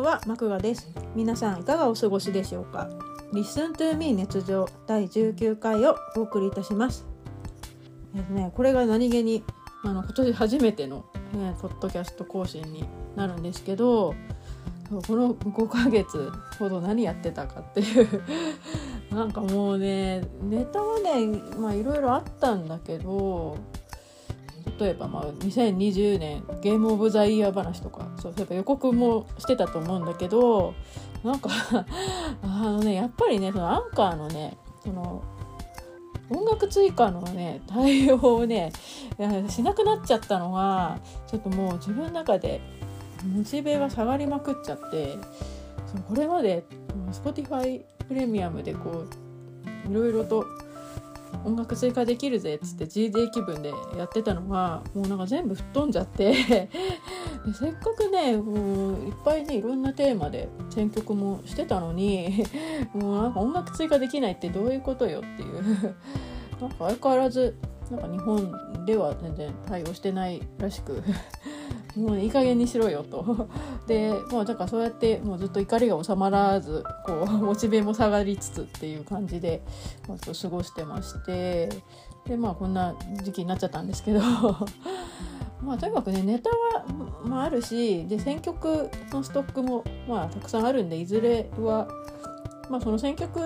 [0.00, 0.90] んはマクガです。
[1.14, 2.88] 皆さんいかがお過ごしでしょうか
[3.32, 7.06] ？Listen to me 熱情第19回をお送りいたします。
[8.16, 9.44] えっとねこれが何気に
[9.84, 11.04] あの今年初めての、
[11.34, 14.14] ね、ポッドキャスト更新になるんですけど
[15.06, 18.22] この5ヶ月ほど何やってたかっていう
[19.14, 21.26] なんかもうねネタはね
[21.58, 23.56] まあいろいろあったんだけど
[24.80, 30.74] 例えばまあ2020年ゲームオブザイヤー話とかそういえば予告もしてたと思うんだけど
[31.22, 31.50] なんか
[32.42, 35.22] あのねやっぱりねそのアンカーのねその
[36.30, 38.72] 音楽追加のね対応をね
[39.48, 42.60] しなくなっちゃったのがちょっともう自分の中で
[43.26, 45.18] モチベが下がりまくっちゃって
[46.08, 46.64] これまで
[47.10, 49.04] Spotify プレミアムでこ
[49.86, 50.46] ういろいろと
[51.44, 56.34] 音楽追加できるぜっつって GD 気分でやってたのがもうなんか全部吹っ飛んじゃって。
[57.58, 62.44] せっかくねもういっぱいねいろんなテーマで選曲もしてたのに
[62.92, 65.96] もうなんか音楽追加できないってどういうことよっていう。
[66.60, 67.56] なんか相変わらず
[67.90, 71.02] なんか日本では全然対応してないらしく
[71.96, 73.48] もういい加減にしろよと。
[73.88, 79.62] でまあだからそうやってもうずっと怒りが収まらずこう モチベも下がりつつっていう感じで、
[80.08, 81.68] まあ、と過ごしてまして。
[82.26, 84.20] でまあこんな時期になっちゃったんですけど。
[85.62, 86.84] まあとにかくねネタは、
[87.24, 91.86] まあ、あるしで選曲のストックもまあたくさんあるんでいずれは
[92.70, 93.38] まあ、その選曲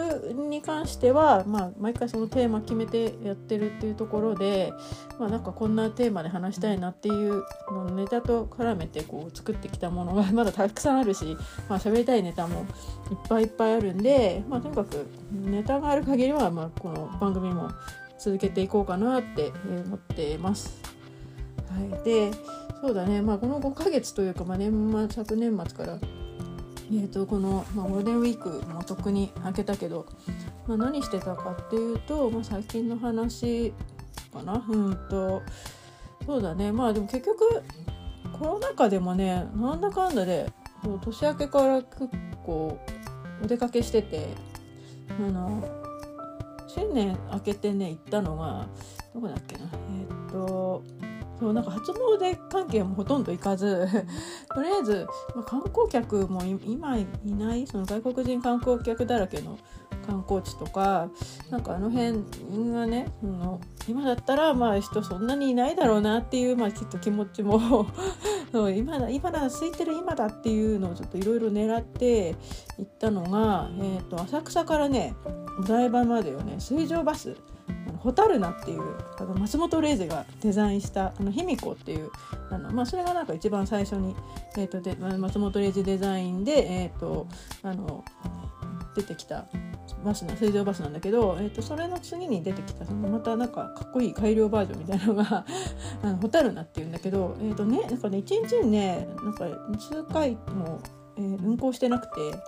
[0.49, 4.71] に関しては、まあ、毎回そのテーマ決めてやってるっていうところで、
[5.19, 11.37] まあ、なんかこんなテーマで話したいなっていうのネタと絡めてこう作ってきたものが まだたくさんあるし、
[11.71, 12.67] まあ、喋りたいネタも
[13.11, 17.71] いっぱいいっぱいあるんで、まあ、とにかくネタがある限りは、まあ、この番組も
[18.19, 19.53] 続けていこうかなって
[19.87, 20.81] 思ってます。
[21.71, 22.31] はい、で
[22.83, 25.99] そうだね、まあ、この5ヶ月というか、まあ、年末昨年末から
[26.91, 30.07] えーと、この、まあ、ゴールデンウィークもとっくに明けたけど、
[30.67, 33.73] まあ、何してたかっていうと、まあ、最近の話
[34.33, 34.65] かな。
[34.69, 35.43] うんと
[36.27, 36.73] そうだね。
[36.73, 37.63] まあでも結局
[38.39, 40.51] コロナ禍でもねなんだかんだで
[41.03, 42.09] 年明けから結
[42.45, 42.79] 構
[43.43, 44.29] お出かけしてて
[45.19, 45.63] あの
[46.67, 48.67] 新年明けてね行ったのが
[49.15, 49.63] どこだっけな。
[49.63, 50.83] えっ、ー、と
[51.45, 53.87] そうなんか初詣関係もほとんど行かず
[54.55, 59.59] とりあえず、まあ、観光客も今いないその外国人観光客だらけの
[60.07, 61.11] 観光地とか
[61.51, 62.23] なんかあの辺
[62.73, 67.89] がねその今だったらまあ人そんなにいないだろうなっていう、まあ、きっと気持ちも
[68.51, 72.37] そう今だ今だ空いてる今だっていうのをちょっといろいろ狙って
[72.79, 75.15] 行ったのが、えーと、と浅草からね
[75.59, 77.37] お台場までをね水上バス
[77.99, 78.83] ホタルナっていう
[79.19, 82.11] あの松本零士がデザインしたあの卑弥呼っていう
[82.51, 84.15] あの、まあ、それがなんか一番最初に、
[84.59, 87.27] えーと、で松本零士デザインで、えーと、
[87.63, 88.05] あの
[88.95, 89.47] 出てきた
[90.05, 95.47] バスな水上バスなんだけど、えーと、それの次に出てきたそのまたなんかかっこいい改良バージョンみたいなのが
[96.03, 99.47] あのホタルナっていうんだけどえっ、ー、とねなんかね一日にねなんか
[99.79, 100.79] 数回も
[101.17, 102.39] えー、運行してなくて。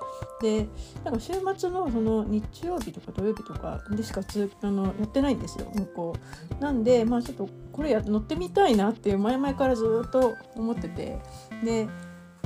[0.41, 0.69] で
[1.03, 6.15] なんか週末のその日曜日とか土曜日とかでしかつあのやってないんですよ運行。
[6.61, 11.19] なんでまあちょっとこれや乗ってみたいなっていう前々からずっと思ってて。
[11.65, 11.89] で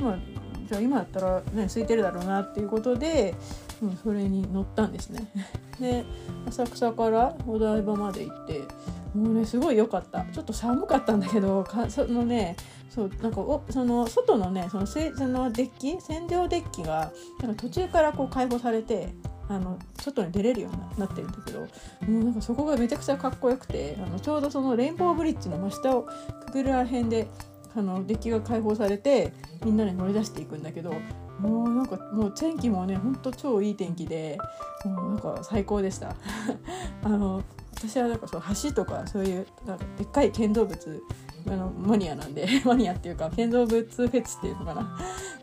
[0.01, 0.19] まあ
[0.67, 3.35] じゃあ今だったらね空いてるだろうなっていうことで、
[3.81, 5.27] うん、それに乗ったんですね。
[5.79, 6.05] で
[6.47, 8.61] 浅草からお台場まで行って
[9.15, 10.23] もうねすごい良かった。
[10.25, 12.55] ちょっと寒かったんだけどかそのね
[12.89, 17.11] そうなんかおその外のねそのせそのデッキ洗浄デッキが
[17.41, 19.09] なんか途中からこう開放されて
[19.47, 21.67] あの外に出れるようになってるんだけども
[22.07, 26.03] うなんかそこがめちゃくちゃかっこよくてあのちょうどそのレインボーブリッジの真下を
[26.47, 27.27] くぐるらへんで
[27.75, 30.93] あのデッキが開放されてみんなで乗り出していくんだけど
[31.41, 34.37] もうなんかもう天気もねほんと超いい天気で
[34.85, 36.15] もうなんか最高でした。
[37.03, 37.43] あの
[37.75, 41.03] 私はなんかそう橋とかそういうなんかでっかい建造物
[41.47, 44.97] あのマニアなんで マニアっていうか建造物フェチっていうのかな。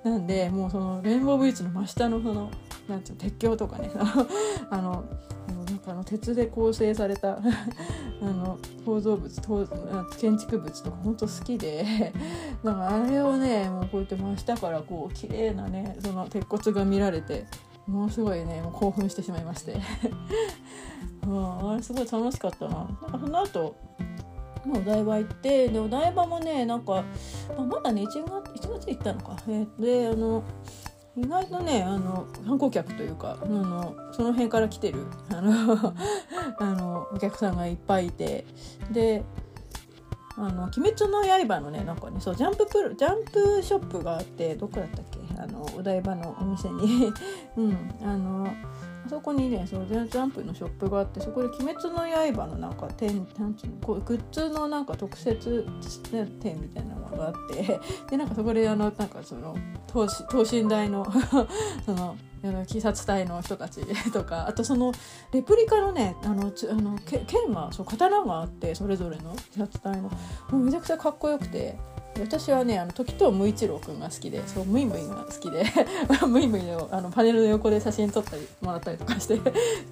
[0.05, 2.51] なんでもうそのレインボーブリッジの真下のその
[2.89, 3.91] なんていうの鉄橋とかね
[4.71, 5.05] あの
[5.93, 7.38] あの鉄で構成された
[8.20, 9.69] あの構造物
[10.19, 12.12] 建築物とか本当好きで
[12.64, 17.46] だからあれをねもうこうやって真下からこう綺麗なねその鉄骨が見られて
[17.87, 19.76] ものすごいねもう興奮してしまいまして。
[21.31, 22.88] あれすごい楽しかったな。
[23.11, 23.75] その後
[24.67, 27.05] お台場行ってでお台場もねなんか、
[27.56, 30.43] まあ、まだね1月 ,1 月行ったのか、えー、であの
[31.19, 35.94] 意外とねあの観光客というかあのその辺から来てるあの
[36.59, 38.47] あのお客さんがいっぱいいて
[38.91, 39.25] で
[40.37, 47.12] 「あの鬼滅の刃」のねなんかねそうジャンププジャンプショップがあってどこだったっけあのお台場のお店に。
[47.56, 48.49] うんあの
[49.06, 55.67] あそこにねそのジャンプのショップがあってそこで「鬼滅の刃」のなんか店なんつうのこうグッズのなんか特設、
[56.12, 57.81] ね、店みたいなのがあって
[58.11, 59.56] でなんかそこであのなんかその
[59.87, 61.06] 等等身大の
[61.85, 63.81] その鬼殺隊の人たち
[64.12, 64.93] とかあとその
[65.33, 70.03] レプリカのねあのあの剣がそう刀があってそれぞれの鬼殺隊の。
[70.03, 70.11] も
[70.53, 71.77] うめちゃくちゃかっこよくて
[72.20, 75.64] 私はねあの時藤無一郎くんが好きでそうムイムイが好きで
[76.26, 79.43] ムイムイのあのパネルの横で写真撮ったりもらったりとかして ち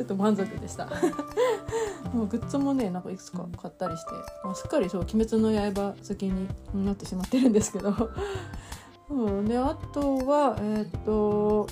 [0.00, 0.88] ょっと満足でした。
[2.12, 4.12] もうグッズもねなんかいくつか買ったりして、
[4.44, 7.94] まあ、すっかりそう「鬼滅の刃」好きになってしまってるんですけど。
[9.08, 11.68] うん、であとはえっ、と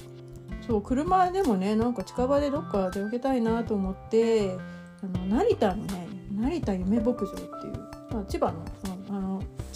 [0.67, 4.57] そう車でもねなんか近場でどっか出かけたいなと思って
[5.03, 7.73] あの成田のね成田夢牧場っていう、
[8.11, 8.94] まあ、千葉のその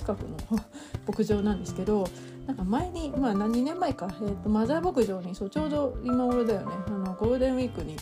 [0.08, 0.36] 近くの
[1.06, 2.06] 牧場なんですけど
[2.46, 6.66] なんか前に、まあ、2年前か、えーと、マザー牧場にそうちょうど今頃だよね。
[6.86, 7.94] あのゴールデンウィークに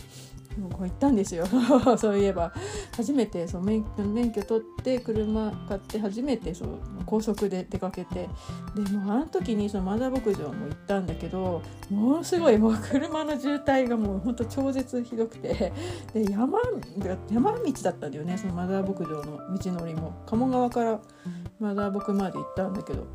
[0.71, 1.45] こう行ったんですよ。
[1.99, 2.53] そういえば。
[2.95, 6.69] 初めてそう免免許取って車買って初めてそう
[7.05, 8.29] 高速で出かけて。
[8.73, 15.73] でもあの時にそのマザー牧場も行ったんだけどものすごいもう車の渋滞がもうほんと超絶ひどくて。
[16.13, 16.59] で山
[17.29, 18.37] 山道だったんだよね。
[18.37, 20.13] そのマザー牧場の道のりも。
[20.25, 20.99] 鴨川から
[21.59, 23.07] マザー牧まで行ったんだけど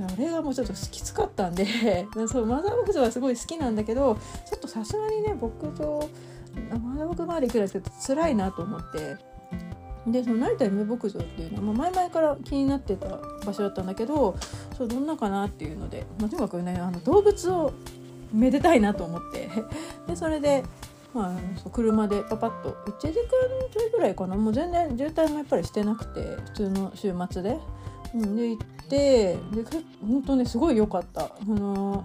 [0.00, 1.66] あれがもうちょっときつかったんで
[2.28, 4.16] そうマザー牧場はすごい好きなんだけど
[4.48, 6.08] ちょっとさすがにね牧場
[6.80, 9.16] マザー牧まで行くらいですけど辛いなと思って。
[10.06, 14.36] でその成田夢牧場っていうのは、まあ、前々から気になってた場所だったんだけど
[14.76, 17.72] そうどんなかなっていうので、まあ、とにかくねあの動物を
[18.32, 19.48] めでたいなと思って。
[20.06, 20.64] でそれで、
[21.14, 23.12] まあ、そう車でパパッと1時間
[23.70, 24.36] ちょいぐらいかな。
[24.36, 27.58] もう全然渋滞もやっぱりしてなくて普通の週末で。
[28.14, 29.38] うん、で行ってで
[30.00, 31.24] 本当ねすごい良かった。
[31.24, 32.04] あの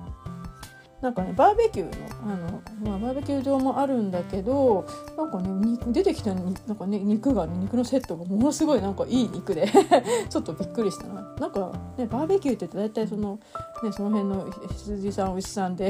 [1.04, 9.68] なんかねバーベキューのあの、まあ、バーベキュー場もあるんだけどなんかね出てきたなんか、ね、肉が、ね、肉のセットがものすごいなんかいい肉で
[10.30, 11.22] ちょっとびっくりしたな。
[11.40, 13.38] なんか、ね、バーベキューって大体その,、
[13.84, 15.90] ね、その辺の羊さん牛さんで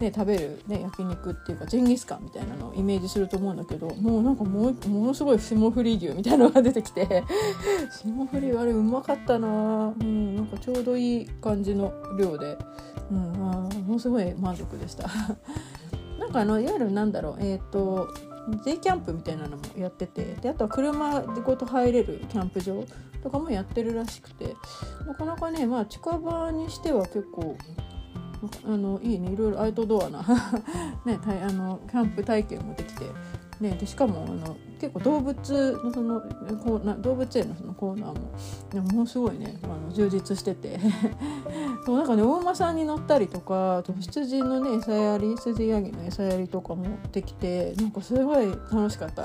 [0.00, 7.22] ね、食べる、ね、焼肉っていうかジンギスカンみたいなのをイメージすると思うんだけどもうなんかもうものすごい霜降り牛みたいなのが出てきて
[8.00, 12.56] 霜降りあれうまかったな、うん、なんかちょうどいい感じの量で。
[13.10, 15.08] うん、あものすごい満足でした。
[16.18, 18.08] なんかあのいわゆるなんだろうえっ、ー、と
[18.64, 22.84] J キャンプみたいなのもやっててであとは車ごと入れるキャンプ場
[23.22, 24.56] とかもやってるらしくて
[25.06, 27.56] なかなかねまあ近場にしては結構
[28.64, 30.20] あのいいねいろいろアウトドアな
[31.04, 33.04] ね、あのキャンプ体験もできて
[33.60, 36.20] ね、でしかもあの結構動物のその
[36.62, 38.32] こうな動物園のそのコーナーも
[38.70, 40.78] でものすごいねあの充実してて。
[41.84, 49.24] そうなんかねお馬さんに乗ったりとかあと羊のね餌やり羊ヤギの餌やりとかもできてなんかすごい楽しかった。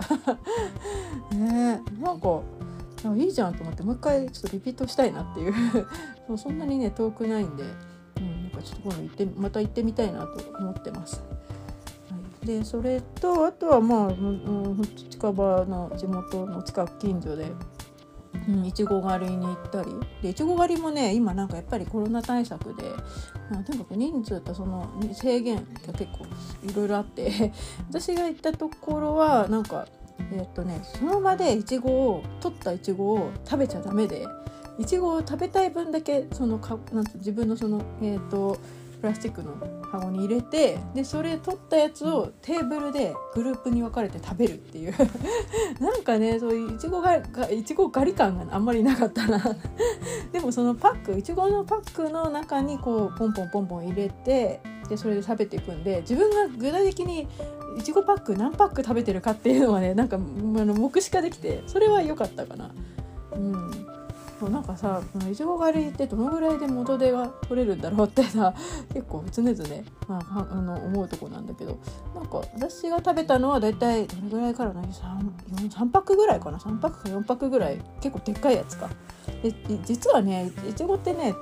[1.36, 2.42] ねなんか
[3.18, 5.54] いいじゃんと思ってもう一回ちょっとリピートしたいなっていう。
[6.28, 7.64] そうそんなにね遠くないんで、
[8.18, 11.22] うん、なんかちょっと今度行ってまた行ってみたいなと思ってます。
[12.46, 17.52] でそれとあとはまあ、うん、近場の地元の近く近所で
[18.48, 19.90] うんいちご狩りに行ったり。
[20.22, 22.84] でいちご狩りもね今なんかやっぱりコロナ対策で、
[23.50, 26.26] まあ、とにかく人数とその制限が結構
[26.64, 27.52] いろいろあって
[27.90, 29.88] 私が行ったところはなんか
[30.32, 34.26] え、っとねその場でいちごを取ったいちごを食べちゃダメで
[34.78, 38.58] いちごを食べたい分だけそのかなん自分のそのえー、っと
[39.00, 44.94] プラスチックのカゴに入れてでそれ取ったやつをテーブルでグループに分かれて食べるっていう。
[45.80, 47.16] なんかねそういういちごが
[47.52, 49.40] いちご狩り感があんまりなかったな。
[50.32, 57.28] でもそのパックいちごのパックの中にこうポンポンポンポン入れてでそれで食べていくんで自分が具体的に
[57.78, 62.72] いちごパック何パック食べてるかっていうのはねなんかあの目視化できてそれは良かったかな。
[63.34, 64.03] うん。
[64.40, 68.54] そうなんかさいちご狩りってどのぐらいで元手が取れるんだろうってさ
[68.94, 69.58] 結構常々、
[70.08, 71.78] まあ、あの思うとこなんだけど
[72.14, 78.90] なんか私が食べたのは大体どれぐらいから何 3, 3パックぐらいかな3パックか4パックぐらい結構でっかいやつか。
[79.42, 79.54] で
[79.86, 81.34] 実はねいちごってね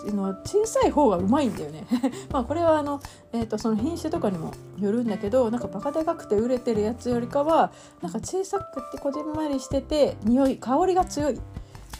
[0.43, 1.85] 小さい方がうまいんだよね
[2.31, 2.99] まあこれはあの、
[3.31, 7.71] えーと、その品種とかにもよるんだけどなんかバカでかくて売れてるやつよりかは
[8.01, 11.39] なんか小さくてこじんまりしてて匂い香りが強い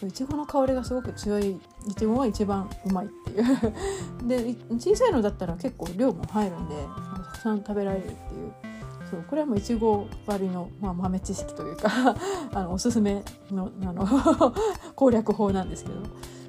[0.07, 3.73] いちごの香りがすごく強いいちごが一番うまいっていう。
[4.27, 6.75] で小さいのだったら結構量も入るんで
[7.25, 8.17] たくさん食べられるっていう。
[9.09, 11.89] そうこれはもういちご割りの、まあ、豆知識というか
[12.53, 14.07] あのおすすめのあの
[14.95, 15.95] 攻略法なんですけど。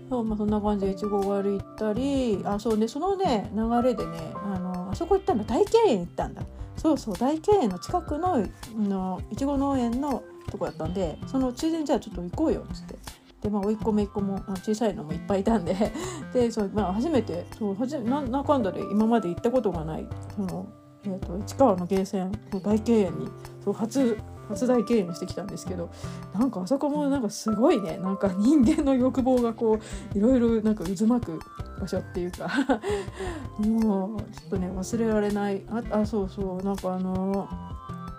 [0.09, 6.43] そうまあ、そんな感じでいちご狩り行ったりあそうねそのね流れでねあのあそこ行ったんだ大敬園行ったんだ。
[6.77, 8.45] そうそう大敬園の近くの
[8.77, 12.97] のいちご農園のとこだったんでそのついでにじゃあちょっと行こうよっつって。
[13.43, 15.75] でまあ甥っ子姪っ子も小さいのもいっぱいいたんで。
[16.33, 20.67] でそう、まあ、初めてそうはじななんかんだで今まで行ったことがないその、
[21.05, 22.33] えーと、市川のゲーセン
[22.63, 23.29] 大敬園に
[23.63, 24.17] そう初
[24.49, 25.91] 初大敬遠してきたんですけど
[26.35, 29.79] なんかあそこもなんかすごいねなんか人間の欲望がこ
[30.15, 31.41] ういろいろなんか渦巻く
[31.81, 32.49] 場所っていうか。
[33.59, 35.63] もうちょっとね忘れられない。
[35.69, 37.49] ああそうそうなんかあの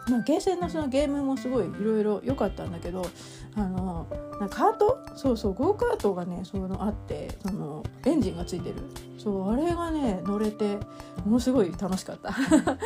[0.09, 3.05] まあ、ゲーセンのそのゲームもすごいいろいろ良かったんだけど
[3.55, 4.07] あの
[4.39, 4.99] なんかカート？
[5.15, 8.75] そうそうゴーカートがねそのあってそのエンジンがついてる。
[9.17, 10.77] そうあれがね乗れて
[11.23, 12.33] ものすごい楽しかった。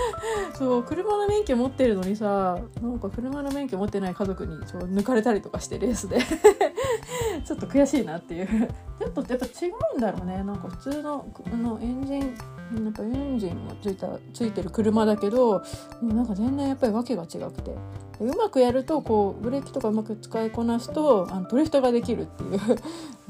[0.57, 6.19] そう車の免許持ってるのにさなんか車の免許持ってない家族にそう抜かれたりとかしてレースで。
[7.45, 8.69] ちょっと悔しいなっていう。
[8.99, 10.43] ちょっとやっぱ違うんだろうね。
[10.43, 15.63] なんか普通ののエンジンなんかエンジンもついたついてる車だけど
[16.01, 17.75] なんか全然やっぱり訳が違くて。
[18.19, 22.59] うまくやるとこうブレーキとかうまく使いこなすとあのドリフトができるっていう、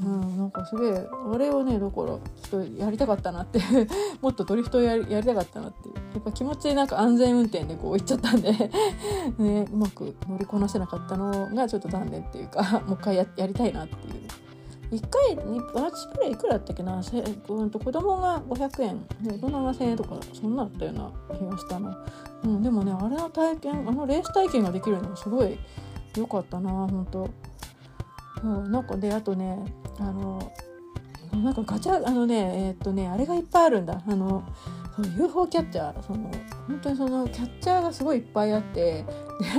[0.00, 2.20] うん、なんかすげえあれをねだからちょっ
[2.50, 3.60] とやりたかったなって。
[4.22, 5.94] もっとドリフトやりやりたかったなっていう。
[6.14, 8.50] やっぱ気持ちなんか安全運転でこう行っちゃったんで。
[9.38, 14.47] ね、うまく乗りこなせなかったのがちょっと残念っていうかもう一回やりたいなっていう。
[14.90, 17.02] 1回にバーチプレイいくらだったっけな？
[17.02, 19.06] せ、うん、と子供が500円。
[19.22, 21.94] 大人が1000円とかそんなだったような気がしたの、
[22.44, 25.58] うん、でもねあれの体験あのレース体験ができるのすごい
[26.16, 27.30] 良かったな本当。
[28.44, 29.58] うん、なんかであとね
[29.98, 30.52] あの
[31.32, 34.00] なんかガチャあのねえー、っとねあれがいっぱいあるんだ。
[34.06, 34.44] あの
[35.16, 36.30] UFO キャッチャーその
[36.68, 39.04] 本当にそのキャッチャーがすごいいっぱいあってで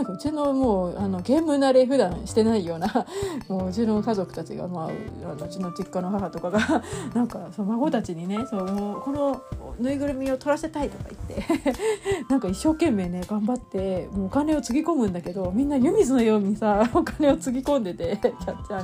[0.08, 3.06] うちのもうあのゲーム慣れ普段してないような
[3.50, 6.60] もううちの家族たちが、まあ、うちの実家の母とかが
[7.16, 9.42] なんかその孫たちにねそうもうこの
[9.80, 11.74] ぬいぐるみを取らせたいとか言って
[12.30, 18.84] なんか一生懸命ね頑張ってもうお金をつぎ込むんだけどみんな湯水のようにさお金をつぎ込んでてキャッチャー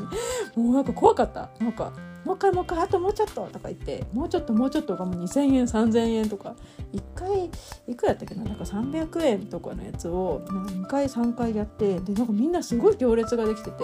[0.57, 1.91] にもうなんか怖かったなんか。
[2.25, 6.55] もう一回もう一回あともうちょっととか言ってもうちょっともうちょっとがもう2,000円3,000円とか
[6.91, 7.51] 1回
[7.87, 13.83] いくらっけななんか300円とかのやつを2回3回やってでなんかみんなすごい行列ができてて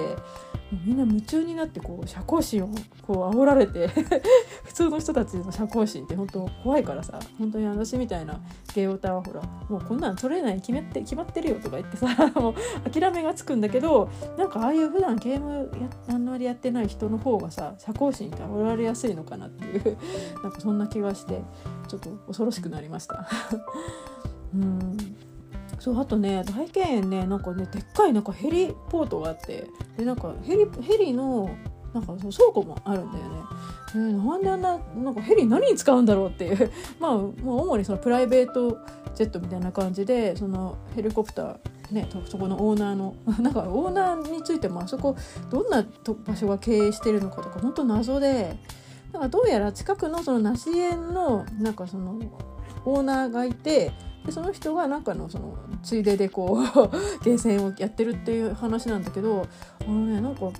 [0.85, 2.69] みんな夢中になってこう社交心を
[3.05, 3.87] こう煽られて
[4.63, 8.39] 普通の人たちの社交心って本当怖いからさ本当に私みたいな
[8.73, 12.07] 芸オタはほらもうこんなん取れない決めて決まってるよとか言ってさ
[12.39, 19.97] もう諦めがつくんだけどなんかああいう普段ゲームやあんまりやってない人の方がさ社交心って煽られやすいのかなっていう
[20.41, 21.41] なんかそんな気がして
[21.87, 23.27] ちょっと恐ろしくなりました。
[24.55, 24.97] うん
[25.79, 29.67] そうあとね大敬園ねなんかねでっかいなんかヘリポートがあって
[29.97, 31.49] でなんかヘリヘリの
[31.93, 33.41] なんかそう倉庫もあるんだよね。
[33.93, 38.77] えー、なんであんななんかヘリ何に使うんだろうっていう まあ、まあ、主にそのプライベート
[39.15, 41.57] ジェットみたいな感じでそのヘリコプター
[41.91, 45.15] ね、そこのオーナーの なんかオーナーについてもあそこ
[45.49, 45.83] どんな
[46.25, 48.57] 場所が経営してるのかとか本当謎で
[49.11, 52.17] なんかどうやら近くのその梨園のなんかその
[52.85, 53.91] オーナーがいて
[54.25, 59.47] でその人がなんかのそのついででこうゲーセンをやってるっていう話なんだけど
[59.81, 60.51] あのねなんか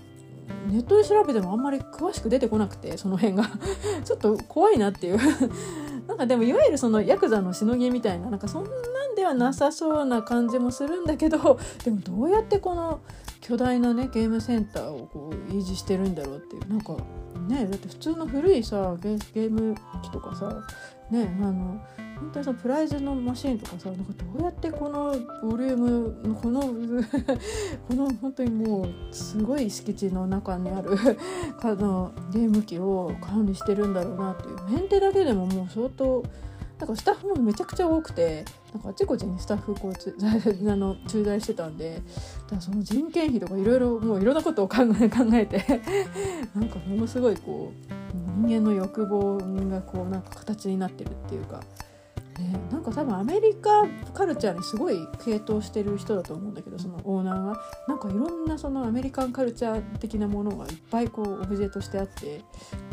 [0.68, 3.50] ネットで調べてもあんまり詳しく出てこなくてその辺が。
[4.03, 5.18] ちょっと怖いなっていう。
[6.08, 13.00] なんかでもいわゆるそのヤクザのしのぎみたいななんかそんなんではなさそうな感じもするんだけどでもどうやってこの
[13.39, 16.68] 巨大なねゲームセンターをこう維持してるんだろうっていう。
[16.70, 16.98] なんか
[17.48, 20.62] ねだって普通の古いさゲーム機とかさ
[21.10, 21.80] ねあの
[22.22, 26.62] 本当にそのプライズのマシンとかさなんかどうやってこのボリュームこの
[27.90, 30.92] この本当にもうすごい敷地の中にある
[31.62, 36.24] あのゲーム機を管理してるんだろうなっていうメンテだけでももう相当
[36.78, 42.01] なんかスタッフもめちゃくちゃ多くてなんかあちこちにスタッフこうつ あの駐在してたんで
[42.50, 45.82] だその人件費とかいろいろもういろんなことを考え考えて
[46.56, 49.38] なんかものすごいこう人間の欲望
[49.70, 51.62] がこうなんか形になってるっていうか。
[52.40, 62.42] ね、なんか多分アメリカカルチャーにすごい傾倒してる人だと思うんだけどそのオーナーがなんかいろんなそのアメリカンカルチャー的なものがいっぱいこうオブジェとしてあって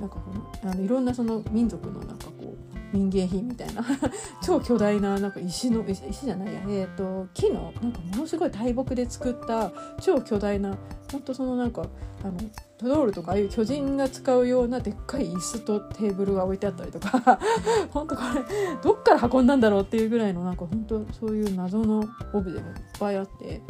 [0.01, 0.33] なんかこ
[0.65, 3.85] のあのいろんなその民族のなんかこう民芸品みたいな。
[4.43, 10.77] 超巨大ななんか石の石じゃないや、えーと、木のなんかものすごい大木で作った超巨大な
[11.13, 11.83] ほんとそのなんか
[12.23, 12.39] あの
[12.79, 17.39] トドールとかああいう巨人が使うようなでっかい椅子とテーブルが置いてあったりとか。
[17.91, 23.61] 本当これどっから運んだんだろうっていうぐらいのなんか本当そういう謎のオブジェがいっぱいあって。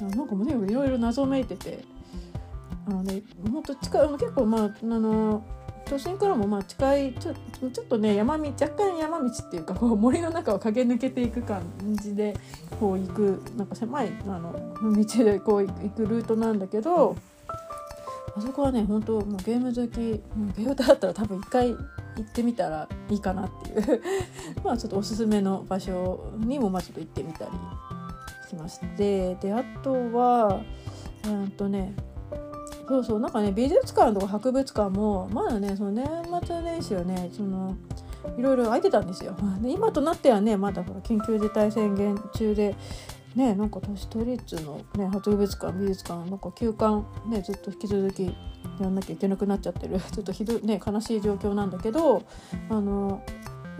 [0.00, 1.84] なんかもうねいろいろ謎めいてて。
[2.88, 3.22] あのね
[3.52, 5.44] 本当近結構まああの
[5.88, 7.34] 都心からもまあ近いちょ
[7.70, 11.62] ちょっとね山道若干山道っていうかこう森の中を駆け抜けていく感
[12.02, 12.34] じで
[12.78, 14.52] こう行くなんか狭いあの
[14.82, 17.16] 道でこう行くルートなんだけど
[18.36, 20.00] あそこはね本当もうゲーム好き
[20.56, 21.76] ゲームだったら多分一回行
[22.20, 24.02] ってみたらいいかなっていう。
[24.64, 27.50] まあちょっとおすすめの場所にもまあちょっと行ってみたり
[28.48, 29.36] しまして。
[29.36, 30.60] であとは
[31.26, 31.94] うんとね
[32.88, 36.06] そうそうなんかね美術館とか博物館もまだねその年
[36.44, 37.76] 末年始はねその
[38.38, 39.36] いろいろ空いてたんですよ。
[39.60, 42.74] で今となってはねまだほら緊急事態宣言中で
[43.36, 48.34] ねなんか都立の、ね、博物館美術館なんか休館ねずっと引き続き
[48.80, 52.22] やんなきゃいけなくなっちゃってる ちょっとひどいね悲しい状況なんだけど
[52.70, 53.20] あの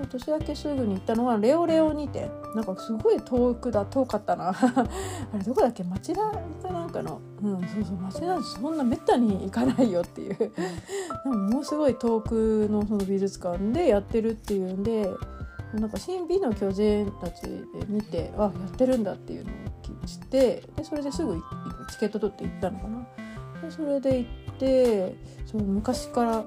[0.07, 4.89] 年明けすぐに行ったのはレオレオにてなんかすごい遠くだ遠かったなあ
[5.37, 10.51] れどこだっけ町田かなんかのうんそうそう町田そんなめったに行かないよっていうで
[11.25, 15.11] ももうすごい遠くのその美術館でやってるっていうんで
[15.75, 21.43] なんか新美の巨人たちで見てあやってるんだっていうのを知ってでそれですぐ
[21.91, 23.07] チケット取って行ったのかな。
[23.63, 26.45] でそれで行ってそう昔から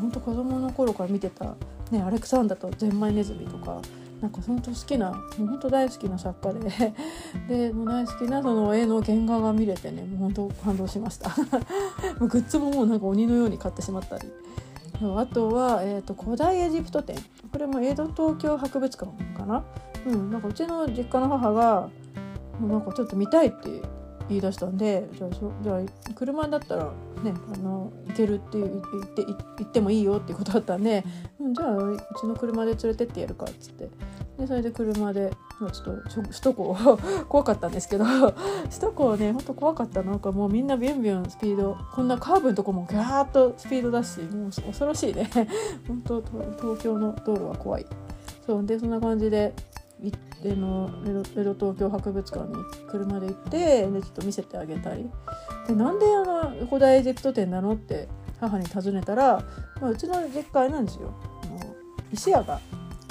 [0.00, 1.54] 本当子供の頃から見てた
[1.90, 3.80] ね、アレクサンダーとゼンマイネズミとか
[4.20, 6.94] なんか本当好きなもう本当大好きな作家で
[7.68, 11.30] でもう大好きなその絵の原画が見れてねもう本当感動しました。
[12.18, 14.32] グッズももうなんか鬼のように買ってしまったり。
[15.02, 17.16] あとは、えーと、古代エジプト展。
[17.52, 19.64] これも江戸東京博物館かな,、
[20.06, 21.88] うん、なんかうちの実家の母が
[22.60, 23.82] もうなんかちょっと見たいって
[24.28, 25.30] 言い出したんでじゃあ
[25.62, 26.84] じゃあ車だったら
[27.22, 28.70] ねあの行けるって言っ
[29.14, 31.04] て行ってもいいよっていうことだったんで、
[31.40, 33.88] うん、じゃあうちの車で連れてってやるかっつって。
[34.38, 38.04] でそれで車で、まあ、ちょっと首都高 怖かったんですけど
[38.68, 45.30] 首都高ねほんと怖かったなんかもうみんなビュンビュンスピードこんなカーブのとこもガーッとスピードだしもう恐ろしいね。
[45.86, 46.22] 本当
[46.60, 47.86] 東京の道路は怖い。
[48.44, 49.54] そうでそんな感じで
[50.04, 50.90] 行っての
[51.36, 55.10] 江戸東京博物館に車で行ってでちょっと見せてあげたり。
[55.66, 58.08] でなんであの古代エジプト展なのって
[58.40, 59.42] 母に尋ねたら、
[59.80, 61.14] まあ、うちの実家なんですよ。
[62.12, 62.60] 石屋が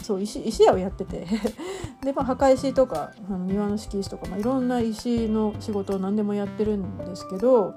[0.02, 1.26] そう石石屋をやってて。
[2.04, 7.74] で、まあ、墓石とかあの庭の敷石とか、まあ、いろんな石の仕事を何でもやってるんですけど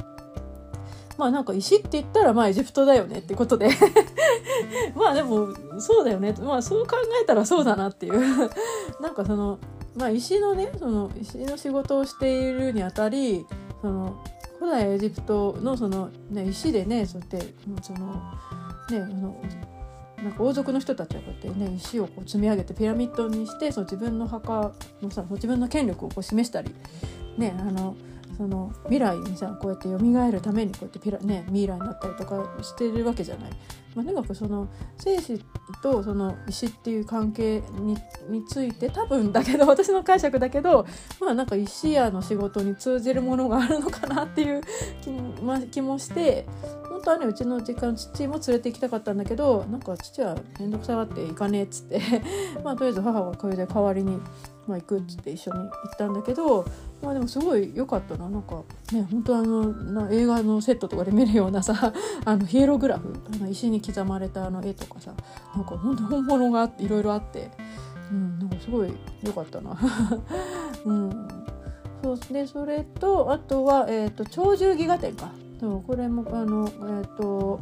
[1.19, 3.71] まあなんか石って言ったらまあエジプトだよねってことで。
[4.95, 5.49] まあでも
[5.79, 6.35] そうだよね。
[6.41, 8.21] まあそう考えたらそうだなっていう。
[9.01, 9.59] なんかその
[9.97, 13.47] まあ石のねその石の仕事をしているにあたり
[13.81, 14.17] その
[14.59, 18.07] 古代エジプトのその、ね、石でねそうやってその
[18.91, 19.37] ねあの
[20.23, 26.75] なんか王族の人たちはこうやってね石をこう積み上げてピラミッドにしてその自分の墓のさ自分の権力をこう示したり
[27.37, 27.97] ねあの
[28.37, 33.51] その未来にさこうやって蘇るためにこうやってピラ、ね、ミイラになったりとかしてるわけじゃない。
[33.95, 34.69] まあ、とにかくその
[34.99, 35.43] 生死
[35.83, 37.63] とその石っていう関係
[38.29, 40.85] について多分だけど 私の解釈だけど
[41.19, 44.61] まあなんか石屋の仕事に通じるものがあるのかなっていう
[45.01, 45.11] 気,、
[45.43, 46.47] まあ、気もして
[46.91, 52.01] 本当はねうちの実家の父も連れて行きたかったんだけどなんか父は面倒くさがって行かねえっつって
[52.63, 54.21] まあとりあえず母がこれで代わりに
[54.67, 56.65] まあ、行くっつって一緒に行ったんだけど、
[57.03, 58.29] まあ、でもすごい良かったな。
[58.29, 61.93] なんかね本当あの映画のセットとかで見るようなさ
[62.25, 65.13] あのヒエログラフあの石に刻まれたあの絵とかさ
[65.55, 67.51] なんか本当本物がいろいろあって、
[68.11, 69.77] うん、なんかすごい良かったな。
[70.85, 71.29] うん。
[72.03, 75.31] そうでそれとあとは、えーと、鳥獣戯画展か。
[75.59, 77.61] そうこれもあの、えーと、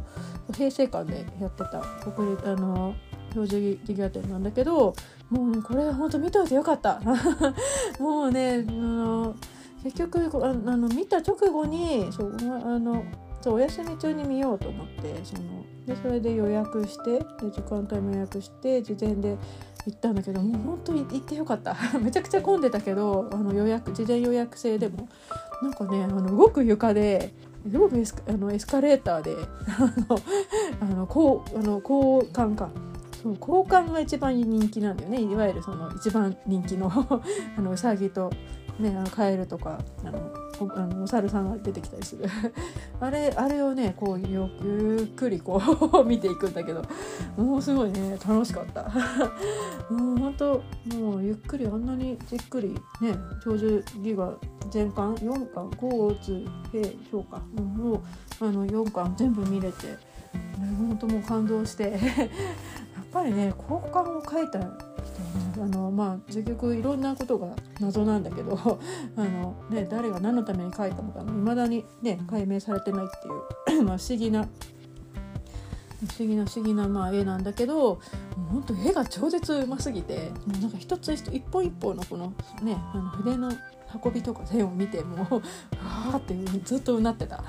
[0.53, 1.79] 平成館でやってた
[2.11, 2.93] 国立あの
[3.33, 4.93] 表示劇画展なんだけど
[5.29, 7.01] もうねこれ本当見といてよかった。
[7.99, 9.35] もうねあの
[9.83, 13.03] 結局あの見た直後にそうあの
[13.41, 19.37] そうお休み中に見ようと思ってそのでそれで予約してで時間帯も予約して事前で
[19.85, 21.75] 行ったんだけどもう本当に行ってよかった。
[22.01, 25.07] めちゃくちゃ混んでたけどあの予約事前予約制でも。
[25.61, 27.33] なんかねあの動く床で
[27.69, 29.35] すごくエスあのエスカレーターで
[30.81, 32.69] あのあのこうあの交換か。
[33.25, 35.19] そう交換が一番人気なんだよね。
[35.19, 36.91] いわゆるその一番人気の
[37.57, 38.29] あのうさぎと、
[38.79, 40.19] ね、あのカエルとかあの
[40.59, 42.25] おあのお猿さんが出てきたりする。
[43.01, 45.59] あれあれをねこうゆっくりこ
[45.91, 46.83] う 見ていくんだけど
[47.35, 48.83] もうすごいね楽しかった。
[49.91, 50.61] もうほんと
[50.93, 54.31] もうゆっくりあんなにじっくりね長寿ギガ
[54.69, 55.71] 全巻？4巻？
[55.81, 57.37] 交通平評価？
[57.59, 57.99] もう
[58.39, 59.97] あの4巻全部見れて
[60.77, 61.97] 本当もう感動して。
[63.15, 64.73] ぱりね交換を書いた人はね
[65.55, 67.47] あのまあ結局いろんなことが
[67.79, 68.57] 謎なんだけど
[69.15, 73.07] あの、ね、誰が何のために書いたのかいまだに、ね、解明されてないっ
[73.67, 78.01] ていう まあ不思議な不思議な不思議なまあ絵なんだけど
[78.51, 83.49] ほんと絵が超絶うますぎてなんか一つ一本一本のこのねあの筆の
[84.03, 87.43] 運びとか絵を見てもうわーってずっとうなってた。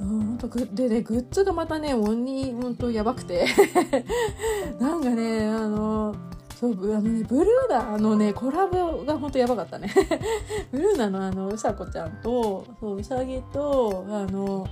[0.00, 3.46] うんとでねグッズがまたね鬼ほんとやばくて
[4.80, 6.14] なんかねあの
[6.58, 9.92] そうあのねブルーナのねコラボがほんとやばかったね
[10.72, 14.66] ブルーナのあのうさこちゃんとそううさぎとあの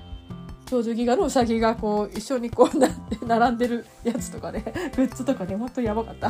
[0.68, 4.62] 長寿ギガのうさぎがこう一緒にこうなって並んでるやつとかね
[4.96, 6.28] グッズとかねほんとやばかった。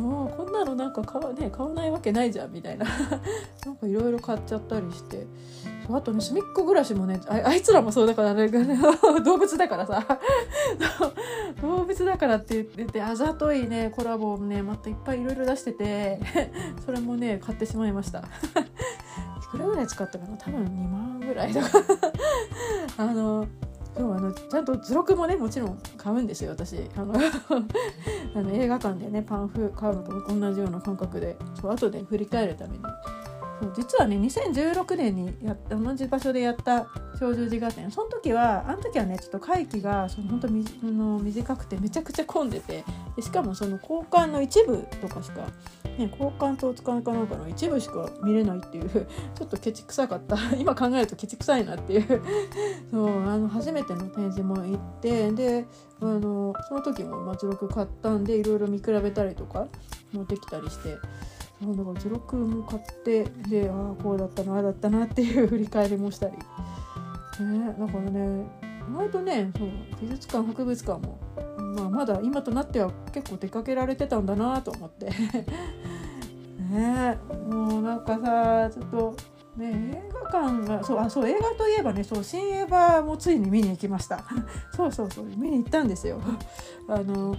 [0.00, 2.86] もうこんなのなんか買わ,、ね、買わないわけないじゃんみたいな。
[3.66, 5.26] なんかいろいろ買っちゃったりして。
[5.88, 8.48] あとね隅っこ暮らしもねああいつらもそうだからね
[9.24, 10.04] 動物だからさ。
[11.62, 16.20] 動物だからって言ってあざといねコラボをねまたいっぱいいろいろ出してて
[16.84, 18.18] それもね買ってしまいました。
[18.18, 18.22] い
[19.56, 21.84] くらぐらい使ったかな多分2万ぐらいだから。
[22.98, 23.46] あの
[23.96, 26.76] そうあのちゃんと図録もねもちろん買うんですよ私。
[26.96, 27.14] あの
[28.34, 31.36] あの映画館でねパンフ買うのと同じような感覚で。
[31.60, 32.84] そう後で振り返るために。
[33.60, 36.86] そう実はね2016年にや同じ場所でやった
[37.18, 37.90] 鳥獣児画展。
[37.90, 42.84] その時はあの時はねちょっと会期がその本当みの短くてめちゃくちゃ混んでて。
[43.16, 45.40] でしかもその交換の一部とかしか、
[45.96, 50.36] ね、交換と使うかなんかの一部しか見れないっていうちょっとケチくさかった。
[50.58, 52.22] 今考えるとケチくさいなっていう。
[52.90, 55.64] そうあの初めての展示も行ってで
[56.00, 59.66] あのその時も松録買ったんでいろいろ見比べたりとか
[60.12, 60.96] もできたりして。
[61.62, 68.46] そうだか図録も買ってでああこうだったなああだったなっていう 振り返りもしたり、ね、だからね
[68.90, 69.68] 意外とねそう
[70.00, 71.18] 美術館博物館も、
[71.76, 75.10] まあ、まだ今となっては結構出かけられてたんだなと思って。
[76.66, 77.16] ね
[77.48, 79.16] もうなんかさちょっと
[79.56, 84.24] ね映画館がそうあそう映画といえばねそう新映画もついに見に行きました。
[84.74, 86.20] そうそうそう見に行ったんですよ。
[86.88, 87.36] あの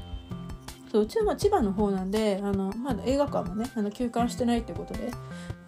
[0.91, 5.11] そううちは千葉の方なんであのまだ映画館もねあの休館してないってことで。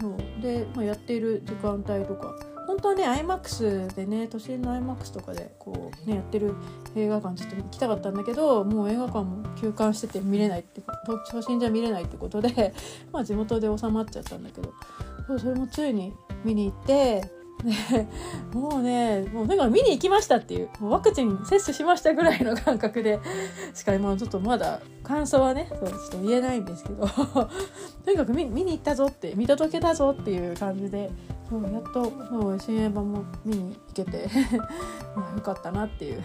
[0.01, 0.41] そう。
[0.41, 2.35] で、まあ、やっている時間帯とか。
[2.67, 6.53] 本当はね iMAX でね都心の iMAX とかでこうねやってる
[6.95, 10.83] 映画館ちょっと行きたかったんだけどもう映画館も休館してて見れないって
[11.31, 12.75] 都心じゃ見れないってことで、
[13.11, 14.71] まあ、地元で収まっちゃったんだけど。
[15.27, 16.11] そうそれもついに
[16.43, 17.21] 見に行って
[17.63, 18.07] ね、
[18.53, 23.19] もうねもうだから見に行きましたっていうもうワクチン接種しましたぐらいの感覚で
[23.73, 27.05] しかもちょっとまだ感想はねそうちょっと言えないんですけど
[28.05, 31.11] とにかく見に行ったぞって見届けたぞっていう感じで
[31.49, 34.29] そうやっとそう新映画も見に行けて
[35.15, 36.23] まあよかったなっていう。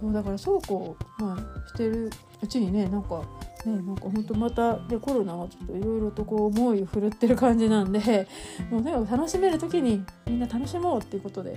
[0.00, 2.10] そうだからそうこう、まあ、してる
[2.42, 3.22] うちにねなんか
[3.66, 8.28] ね、なんか本当またでコロナはちょっといろいろとこう思いを振るってる感じなんで
[8.70, 11.56] もうね楽しめる時にみんな楽しもうっていうことで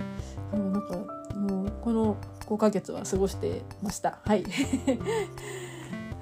[0.52, 0.96] もうなんか
[1.36, 4.18] もうこの5ヶ月は過ごしてました。
[4.24, 4.44] はい。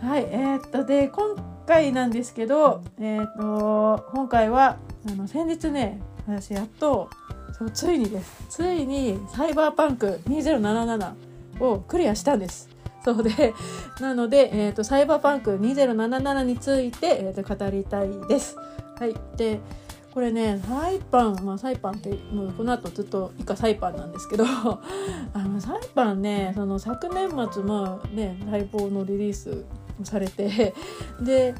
[0.00, 1.34] はいえー、っとで今
[1.66, 4.76] 回なんですけどえー、っと今回は
[5.10, 7.08] あの先日ね私やっと
[7.52, 8.44] そうついにです。
[8.50, 11.12] ついにサイバーパンク2077
[11.60, 12.68] をクリアしたんです。
[13.08, 13.54] そうで
[14.00, 18.54] なので、えーと、サイバーパンク2077について、えーと、語りたいです。
[18.98, 19.60] はい、で
[20.12, 24.44] これねサイパン、まあ、サイパンってもうこの後ずっと以下サイパンなんですけど
[25.32, 29.64] あのサイパンねその昨年末まあね待望のリリース
[30.02, 30.74] されて
[31.20, 31.54] で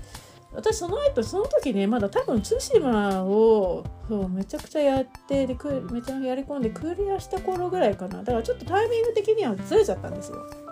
[0.53, 5.57] 私その後その時ねまだ多分対馬をそうめちゃくちゃやってで
[5.93, 10.68] めちゃやり込んでクリアした頃ぐらいかなだからちょっとタイミング的にはずれちゃったんですよ。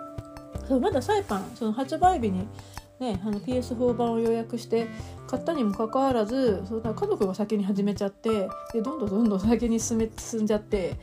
[0.67, 2.47] そうまだサイパンその発売日に
[2.99, 4.87] ね、あの PS4 版を予約して
[5.27, 10.95] 買ったにもかかわらずそ家族が先に始めちゃってでどんどんどんどん先に進め進んじゃって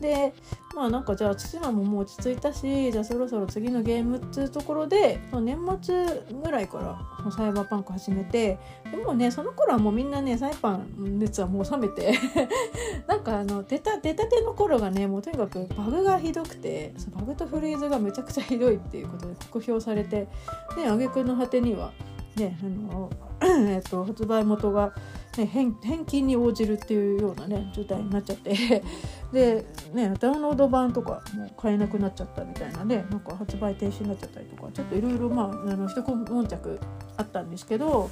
[0.00, 0.34] で
[0.74, 6.04] まあなんかじゃあ対馬ももう落ち着いたしじゃあそろそろ次のゲームっていうところで年末
[6.42, 8.58] ぐらいからサイバーパンク始めて
[8.90, 12.14] でもねその頃はもうみんなねサイパン熱はもう冷めて
[13.08, 20.28] なんかあの出た出たての頃がねもうとにかくバグがひどくてバグとフリーズがめちゃくちゃひどいっていうことで酷評されて
[20.76, 21.92] で挙句の果てには
[22.36, 23.10] ねあの
[23.42, 24.92] えっと発売元が
[25.38, 25.74] ね、返
[26.06, 28.82] 金に応じるっていうようなね状態になっちゃって。
[29.32, 36.80] で、ね、ダウンロード版とかも買えなくなっちゃったみたいなねなんか発売停止になっちゃったりとかちょっといろいろまああの一悶着
[37.16, 38.08] あったんですけど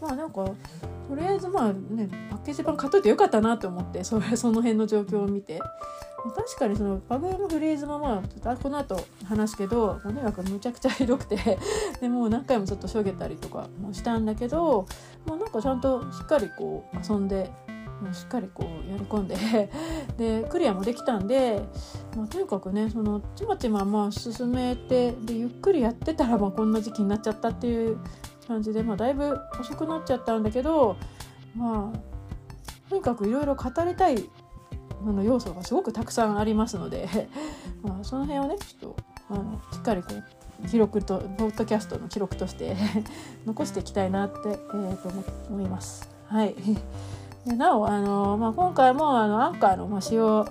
[0.00, 0.44] まあなんか
[1.08, 5.60] とりあえずまあねパッケージ版買っといてよかったなと思ってそれ その辺の状況を見て。
[6.34, 11.38] 確かにそのバグのフレーズもまあこの後話すけどとにかくむちゃくちゃひどくて
[12.02, 14.84] でもう何回もちょっとしょげたりとかもしたんだけど
[15.26, 17.52] もうなんかちゃんとしっかりこう遊んで
[18.02, 19.36] もうしっかりこうやり込んで
[20.16, 21.62] でクリアもできたんで、
[22.16, 27.98] まあ、とにかくねそのちまちままあ進めてでゆっくりやってたらまあこんな時期になっちゃったっていう
[28.48, 30.96] 感じで、まあ、だいぶ遅くなっちゃったんだけど
[31.54, 34.28] まあとにかくいろいろ語りたい
[35.06, 37.08] あの要素がすごくたくさんありますので
[37.82, 38.96] まあその辺をねちょっと
[39.30, 40.08] あのしっかりこ
[40.64, 42.76] う記録とポッドキャストの記録として
[43.46, 45.08] 残していきたいなって、えー、と
[45.50, 46.08] 思います。
[46.26, 46.54] はい
[47.46, 50.46] でなおあの、まあ、今回もあのアンカーの、まあ、使用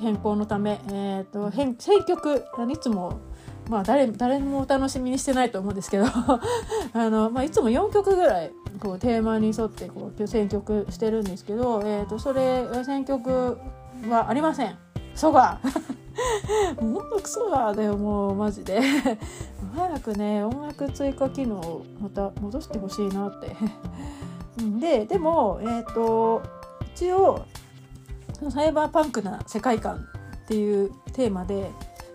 [0.00, 3.20] 変更のため、えーと、編選曲いつも、
[3.68, 6.06] まあ誰、誰もお楽しみにしてないと思うんですけど
[6.92, 13.58] あの、まあ、いつも4曲ぐらいこうテーマに沿ってこう選曲してるんですけど、えーと、それ選曲
[14.08, 14.76] はありません。
[15.14, 15.60] そが
[16.80, 18.80] もっとクソがだよもうマジで。
[19.74, 23.56] 早くね音楽追加機能をまた戻してほしいなって。
[24.80, 26.42] ででも、えーと、
[26.94, 27.44] 一応
[28.50, 30.06] サイバーパンクな世界観
[30.44, 31.70] っていうテーマで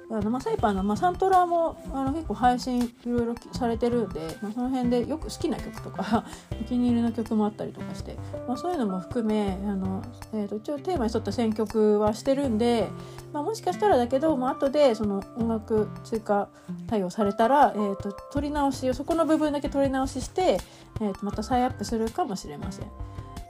[0.09, 6.23] あの、まあ、サイパーの、まあ、サントラもあの結構配信いろいろされてるんで、まあ、その辺でよく好きな曲とか
[6.59, 8.17] お気に入りの曲もあったりとかして、
[8.47, 10.01] まあ、そういうのも含めあの、
[10.33, 12.89] えーと、一応テーマに沿った選曲はしてるんで、
[13.33, 16.47] まあ、もしかしたらだけど、まあ後でその音楽追加
[16.87, 20.59] 対応されたら、えーと、取り直しをそこの部分だけ取り直しして、
[21.01, 22.87] えー、とまた再アップするかもしれません。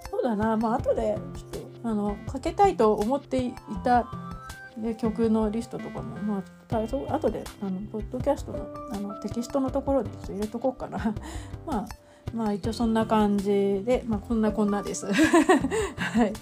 [0.09, 4.26] そうだな、まあ後でちょっとあのかけたいと思っていた
[4.77, 10.97] で曲のリストとかも、まあ、後であのポッドキャストのあのテキストのところに入れとこうかな
[11.65, 11.85] まあ
[12.33, 13.45] まあ一応そんな感じ
[13.85, 15.05] で、まあ、こんなこんなです。
[15.13, 16.33] はい。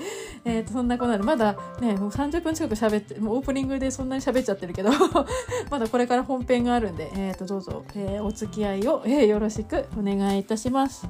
[0.43, 4.89] えっ、ー、と、そんなこんなで、まだね、もう30分近く喋って、もうオープニングでそんなに喋っちゃってるけど
[5.69, 11.07] まだこれから本編があるんで、えっ、ー、と、どうぞ、えー、お付き合いを、え、よろしくお願いいたします。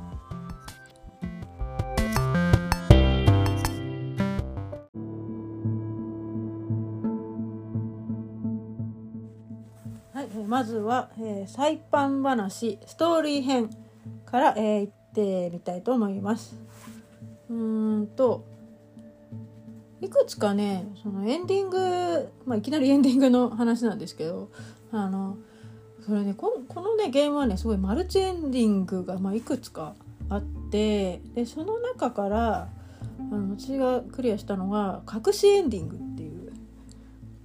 [10.55, 13.69] まずは、えー、サイパン話ストーリー編
[14.25, 16.55] から、えー、行ってみたいと思います。
[17.49, 18.45] うーんと
[19.99, 24.49] いくつかねそのエンディング、まあ、いきなりエンディングの話なんですけど
[24.93, 25.35] あの
[26.05, 29.93] それねここのねゲームはねすごいマルチエンディングが、まあ、いくつか
[30.29, 30.41] あっ
[30.71, 32.69] てでその中から
[33.19, 36.53] あの私がクリアしたのが隠しエンディングっていう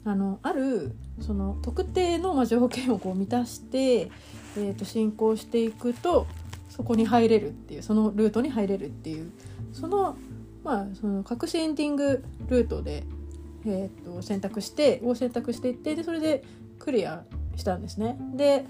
[0.04, 6.26] あのあるその特定の条件をこう満たして、えー、と進行していくと
[6.68, 9.30] そこに入れるっていうそのルートに入れるっていう
[9.72, 10.16] その
[10.64, 13.04] まあその隠しエンディングルートで、
[13.66, 16.42] えー、と選択してを選択していってでそれで
[16.78, 17.24] クリア
[17.56, 18.16] したんですね。
[18.34, 18.64] で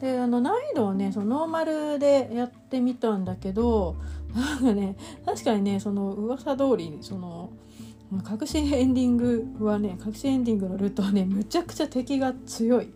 [0.00, 3.96] であの難易度をねそのノーマルでやってみたんだけど
[4.34, 7.50] なんかね確かにねその噂通りその
[8.12, 12.88] 隠しエンディングはね隠しエンディングのルートはねむちゃくちゃ敵が強い。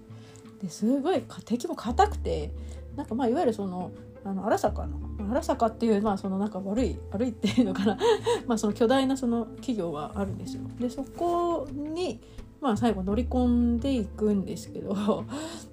[0.63, 2.51] ですごい敵も硬くて
[2.95, 3.91] なんかまあいわゆるその
[4.25, 4.99] あの荒坂の
[5.31, 7.97] 荒坂っていうまあそのなんか悪い悪いっていうのかな。
[8.47, 10.63] まあその巨大なその企業があるんですよ。
[10.79, 12.21] でそこに
[12.61, 15.25] まあ最後乗り込んでいくんですけど。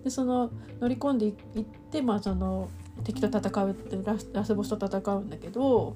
[0.04, 1.34] でその乗り込んでいっ
[1.91, 2.69] てまあその
[3.04, 5.96] 敵と戦うってラスラスボスと戦うんだけど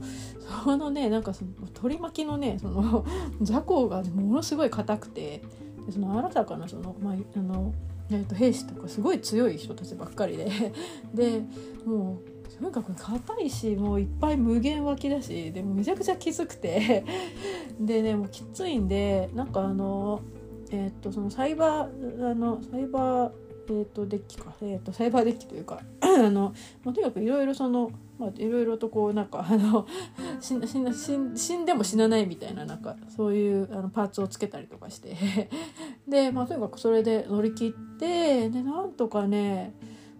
[0.63, 3.05] そのねなんかその取り巻きのねその
[3.41, 5.41] 雑魚がものすごい硬くて
[5.85, 7.73] でその新たかなその,、まあ、あの
[8.11, 10.45] えー、と兵士とかすごい強い人たちばっかりで
[11.13, 11.43] で
[11.85, 17.05] もうとにかく硬いしもういっぱい無限湧きだしでもめちゃくちゃきつくて
[17.79, 20.21] でねもうきついんでなんかあの
[20.71, 23.31] えっ、ー、とそのサイバーあのサイバー
[23.71, 26.53] えーと、デッキか、えーと、サイバーデッキというか あの、
[26.83, 29.87] まあ、とにかくいろいろその、まあ、いろいろとこうなんかあの
[30.41, 30.79] 死ん死
[31.17, 35.15] ん死んでも死なないみたいななんかそういうあのパーツをつけたりとかして
[36.07, 39.73] で、まあ、とにかくそれで乗り切ってでなんとかね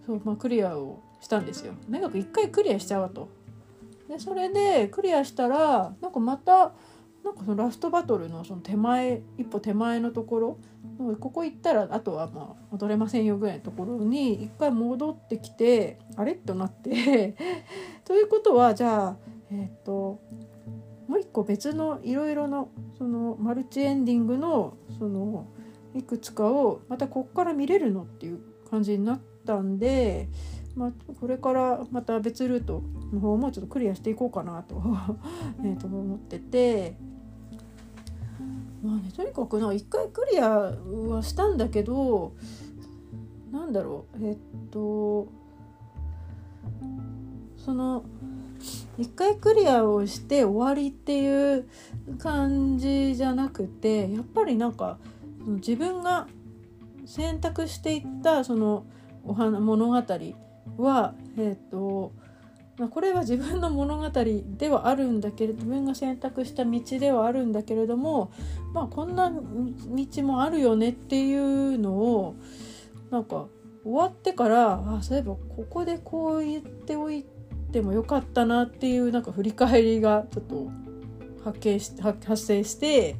[0.06, 1.74] そう、まあ、クリアをしたんですよ。
[1.86, 3.28] とにかく一回クリアしちゃうと。
[4.08, 6.74] でそれでクリアしたらなんかまた
[7.24, 10.58] なんかそのラストバトルのその手前一歩手前のところ
[11.20, 16.36] ここ行ったらあとはまあ戻れませんよぐらいのところに一回戻ってきてあれ？
[16.36, 17.36] となって。
[18.06, 19.18] ということはじゃあ
[19.52, 20.20] えっ、ー、と
[21.08, 25.46] もう一個別のいろいろのそのマルチエンディングのその
[25.94, 28.40] いくつかをまたこっから見れるのっていう
[28.70, 30.30] 感じになったんで
[30.76, 34.82] まあ、これからまた別ルートの方もちょっとクリアしていこうかなと
[35.64, 37.11] えと思ってて。
[38.82, 42.34] まあね、とにかくな一回クリアはしたんだけど
[43.52, 44.38] なんだろうえっ
[44.72, 45.28] と
[47.58, 48.04] その
[48.98, 51.68] 一回クリアをして終わりっていう
[52.18, 54.98] 感じじゃなくてやっぱりなんか
[55.46, 56.28] 自分が
[57.06, 58.86] 選択していったその
[59.24, 60.04] お花物語
[60.78, 62.14] はえっ、と
[62.82, 64.10] まこれは自分の物語
[64.58, 68.32] ではあるんだけれど自分が選択した道ではあるんだけれども
[68.74, 72.36] まあこんな道もあるよねっていうのを
[73.12, 73.46] なんか
[73.84, 77.24] 終わってからあそういえばここでこう言っておい
[77.72, 80.72] てもよかったなっていうなんか振り返りがちょっと
[81.44, 83.16] 発見し発生して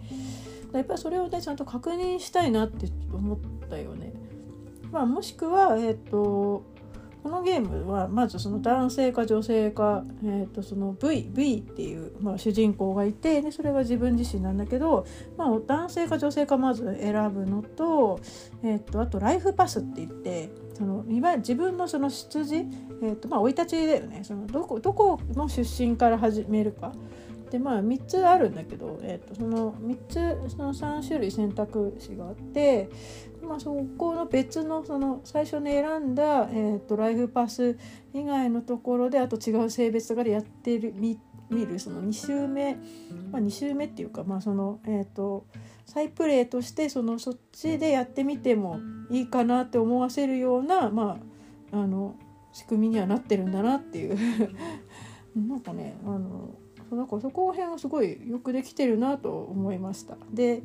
[0.74, 4.14] やっぱりそれをねちゃんと確認したいなって思ったよね。
[4.92, 6.71] まあ、もしくは、えーと
[7.24, 15.06] このゲームはまずその男性か女性か、えー、とその V, v っていう、まあ、主人公がいてでそれが自分自身なんだけど、
[15.38, 18.20] まあ、男性か女性かまず選ぶのと,、
[18.64, 26.92] えー、とあとライフパスって言ってその自分のその出自、えーまあ、生い立ちだよねそのどこどこの出身から始めるか。
[27.52, 32.90] でまあ3つあるんだけど、えー、とその3つその3種類選択肢があって
[33.44, 37.78] まあ、そこの別のその最初に選んだ、えーと、ライフパス
[38.14, 42.76] 以外のところであと違う性別とかでやってる見見るその2周目、
[43.32, 45.46] まあ、2周目っていうか、まあそのえーと、
[45.86, 51.18] 再プレイとしてそのそっちでやってみてもいいかなって思わせるような、ま
[51.74, 52.16] あ、あの
[52.54, 54.18] 仕組みにはなってるんだなっていう
[55.36, 56.56] なんかねあの
[56.92, 60.18] なんかそこら辺はすごいよくできてるなと思いました。
[60.32, 60.64] で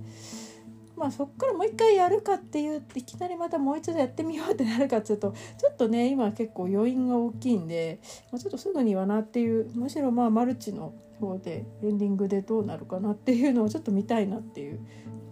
[0.96, 8.00] まあそっからもう一回やるかっていういきなりまたもう一度やってみようってなるかっていうとちょっとね今結構余韻が大きいんで、
[8.32, 14.80] まあ、ちょっとすぐにはなっていうむしろまあマルチの方でエンディングでどうなるかなっていうのをちょっと見たいなっていう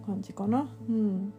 [0.05, 0.67] 感じかな。
[0.89, 1.33] うん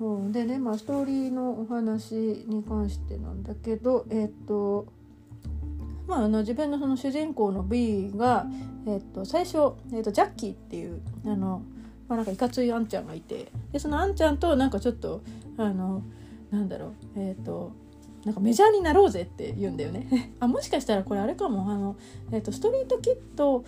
[0.00, 4.86] う、でねまあストーリーのお話に関してなんだけどえっ、と
[6.06, 8.46] まあ、あの自分のその主人公の B が、
[8.86, 11.62] えっと、最初、えっと、ジャッキーっていうあの
[12.12, 15.22] まあ、なんかいかついあんちゃんがいてでそのあんちゃんとなんかちょっと
[15.56, 16.02] あの
[16.50, 17.72] なんだろうえっ、ー、と
[18.26, 20.32] なんかメジャーになろうぜって言うんだよね。
[20.38, 21.96] あもしかしたらこれあれかもあの、
[22.30, 23.62] えーと、ストリートキッドっ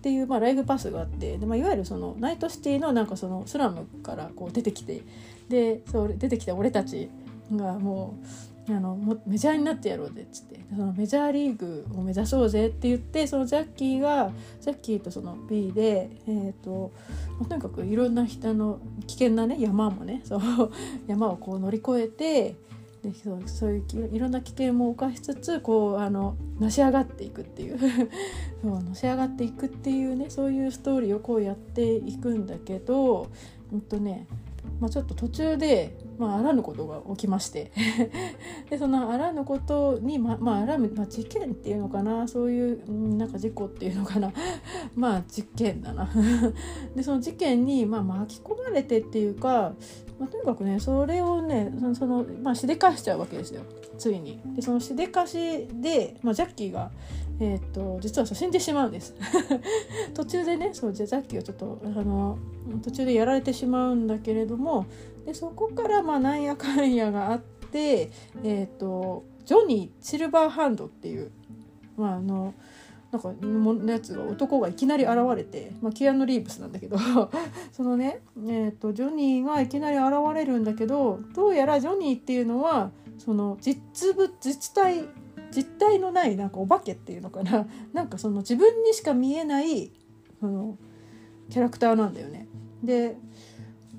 [0.00, 5.02] ていう、まあ、ライフパスがあってで、まあ、いわゆるそのナイトシティのなんかそのスラムからこう出てきて
[5.48, 7.10] でそう出てきた俺たち
[7.52, 8.26] がもう
[8.68, 10.58] あのもメジャーになってやろうぜっつって。
[10.70, 16.92] そのメジャーリーグを目指そうぜって言ってそのジャッキーがジャッキーとその B で、えーと、
[17.48, 20.40] とにかくいろんな人の危険なね山もねそう
[21.08, 22.56] 山をこう乗り越えて
[23.02, 27.78] でそうそういういろんな危険も冒しつつこうあののし上がっていくっていう。
[28.60, 33.28] そうのし上がっていくっていうねそういうストーリーをこうやっていくんだけど
[33.72, 34.26] うんとね
[34.80, 37.72] まあ、ちょっと途中で、まあ、あらぬことが起きまして。
[38.70, 42.28] でそのあらぬことに、ままあ、あらぬ、まあ、事件っていうのかな。
[42.28, 44.32] そういうなんか事故っていうのかな。
[44.94, 46.10] まあ実験だな。
[46.94, 49.74] でその事件に、まあ、巻き込まれてっていうか、
[50.18, 53.62] まあ、とにかくねそれをねその、まあ、しでかしちゃうわけですよ。
[53.96, 54.40] ついに。
[54.54, 56.90] でそのしでかしで、まあ、ジャッキーが
[57.40, 59.14] えーと、実は死んでしまうんです。
[60.14, 62.38] 途中でねそうジャッキーをちょっとあの
[62.82, 64.86] 途中でやられてしまうんだけれども
[65.24, 68.10] でそこからまあなんやかんやがあって、
[68.42, 71.30] えーと、ジョニー・シルバーハンドっていう、
[71.96, 72.54] まあ、あの
[73.10, 76.98] なんかのやつが男がいきなり現れて、まあ、キアヌ・リーブスなんだけど
[77.72, 85.04] そのね、えーと、ジョニーがいきなり現れるんだけどどうやらジョニーっていうのはその実物実体
[85.54, 89.92] 実体のないなんかお化けっていうのかな なんかその自分にしか見えない
[90.40, 90.76] その
[91.50, 92.46] キャラクターなんだよね。
[92.82, 93.16] で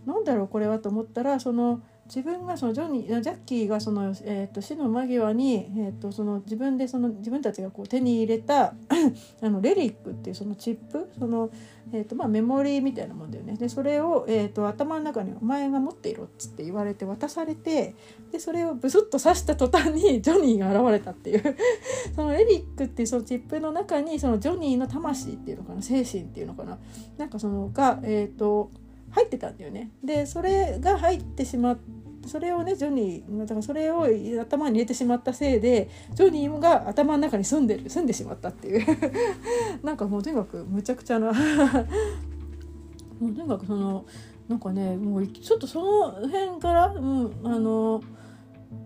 [0.05, 8.73] なんだろうこれはと思ったらその自分がそのジョニージャッキーがその、えーと、死の間際に、えーと、その自分でその自分たちがこう手に入れた
[9.41, 11.51] あのレリックっていうそのチップその、
[11.91, 13.55] えーとまあ、メモリーみたいなもんだよね。
[13.55, 17.95] でそれを、えー、と頭の中に「お前が持っていろ」っつって言われて渡されて
[18.31, 21.55] でそれをブスッと刺した途端に ジョニーが現れたっていう。
[22.15, 25.81] そのレリックっていうそのチップの中にそのジョニーの魂っていうのかな？
[25.81, 26.77] 精神っていうのかな？
[27.17, 28.69] なんかそのがえっ、ー、と
[29.11, 29.91] 入ってたんだよね。
[30.03, 31.77] でそれが入ってしまっ
[32.25, 34.05] それをねジョニーだからそれを
[34.41, 38.85] 頭に入れてしまったせいでジョニーが頭の中に住んでる住んでしまったっていう。
[39.83, 41.31] なんかもうとにかくむちゃくちゃな
[43.19, 44.05] もうとにかくその
[44.47, 48.01] なんかねもうちょっとその辺から、うん、あの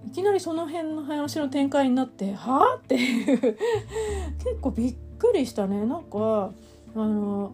[0.05, 3.39] いきなりその辺の話の展開になってはあっていう。
[4.43, 5.85] 結構びっくりしたね。
[5.85, 6.53] なんか
[6.95, 7.53] あの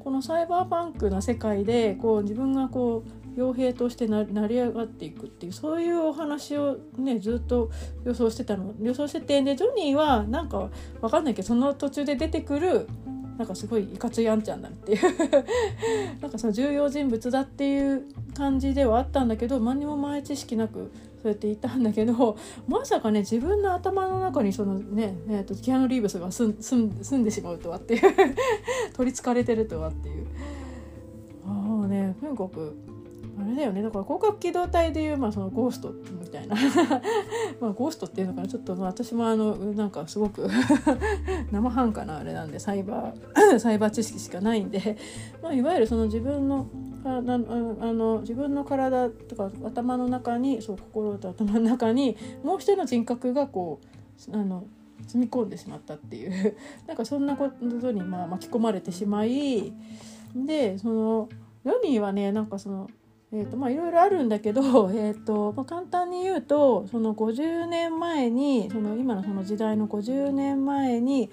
[0.00, 7.70] このサイバーパンクな世界でこう自分がこう傭兵として成り上がっていくっていうそういうお話をねずっと
[8.04, 8.74] 予想してたの。
[8.80, 10.70] 予想しててでジョニーはなんか
[11.00, 12.88] わかんないけどその途中で出てくる
[13.40, 15.00] なんかすごいいかついあんちゃんだっていう
[16.20, 18.04] なんかその重要人物だっていう
[18.34, 20.90] 感じではあったんだけど何にも前知識なく
[21.22, 22.36] そうやって言ったんだけど
[22.68, 28.00] まさかね自分の頭の中にそのね、えーと、キアヌ・リーブスが住住んでしまうとはっていう
[28.92, 30.26] 取りつかれてるとはっていう。
[31.46, 32.76] ああねとにかく
[33.42, 33.82] あれだよね。
[33.82, 36.56] だから広角機動隊でいう、まあ、そのゴーストみたいな。
[37.60, 38.48] まあゴーストっていうのかな。
[38.48, 40.48] ちょっと、まあ、私もあのなんかすごく
[41.50, 44.96] 生半可なあれなんでサイバー サイバー知識しかないんで、
[45.42, 46.66] まあ、いわゆるその自分の
[47.04, 53.80] ああの自分の体とか頭の中にそう心と頭の中にもう一人の人格がこ
[54.28, 54.64] うあの
[55.06, 56.56] 積み込んでしまったっていう。
[56.86, 57.48] なんかそんなこ
[57.80, 59.72] とにまあ巻き込まれてしまい
[60.34, 61.28] でその
[61.64, 62.88] ヨニーはねなんかその
[63.32, 64.60] えーとまあ、いろいろあるんだけど、
[64.92, 71.30] えーとまあ、簡単に言うとその50年前にその今のその時代の50年前に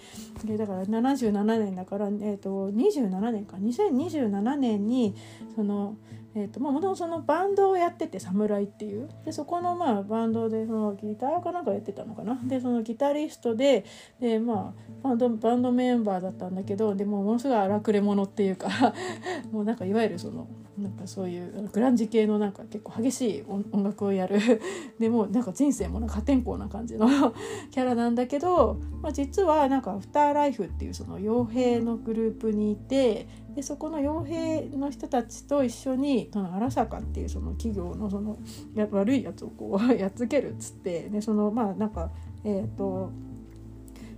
[0.58, 3.58] だから77年だから、えーと、27年か。
[3.58, 5.16] 2027年に
[5.56, 5.96] その
[6.38, 9.10] えーとまあ、もともとそのバンドをやってて「侍」っていう。
[9.26, 12.40] でそこのまあバンドでそのギターかなんかやってたのかな。
[12.44, 13.86] でそのギタリストで
[14.20, 18.70] で、まあ、バンドバンドメンバーだったんだけどでもものすごい荒くれ者っていうか
[19.52, 20.46] もうなんかいわゆるその
[20.78, 24.38] なんかそういうグランジ系のなんか結構激しい音楽をやる。
[25.00, 27.08] でもなんか人生もなんか破天荒な感じの
[27.72, 33.28] キャラなんだけど、まあ、実はなんかアフターライフっていうその傭兵のグループにいて
[33.58, 38.38] でそこの傭兵の人たちと一緒にその荒坂っていうその企業のその
[38.76, 42.12] や悪いやつをこう やっつけるっつってでそのまあなんか
[42.44, 43.10] えっ、ー、と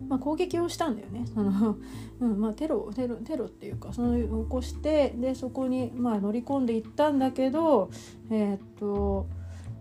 [0.10, 1.24] まあ、攻撃をしたんだよね。
[1.28, 1.76] その、
[2.20, 7.90] うんまあ、テロテロテロっていうかその起こしてでそこに、まあ、乗り込んでいったんだけど
[8.30, 9.28] えー、っと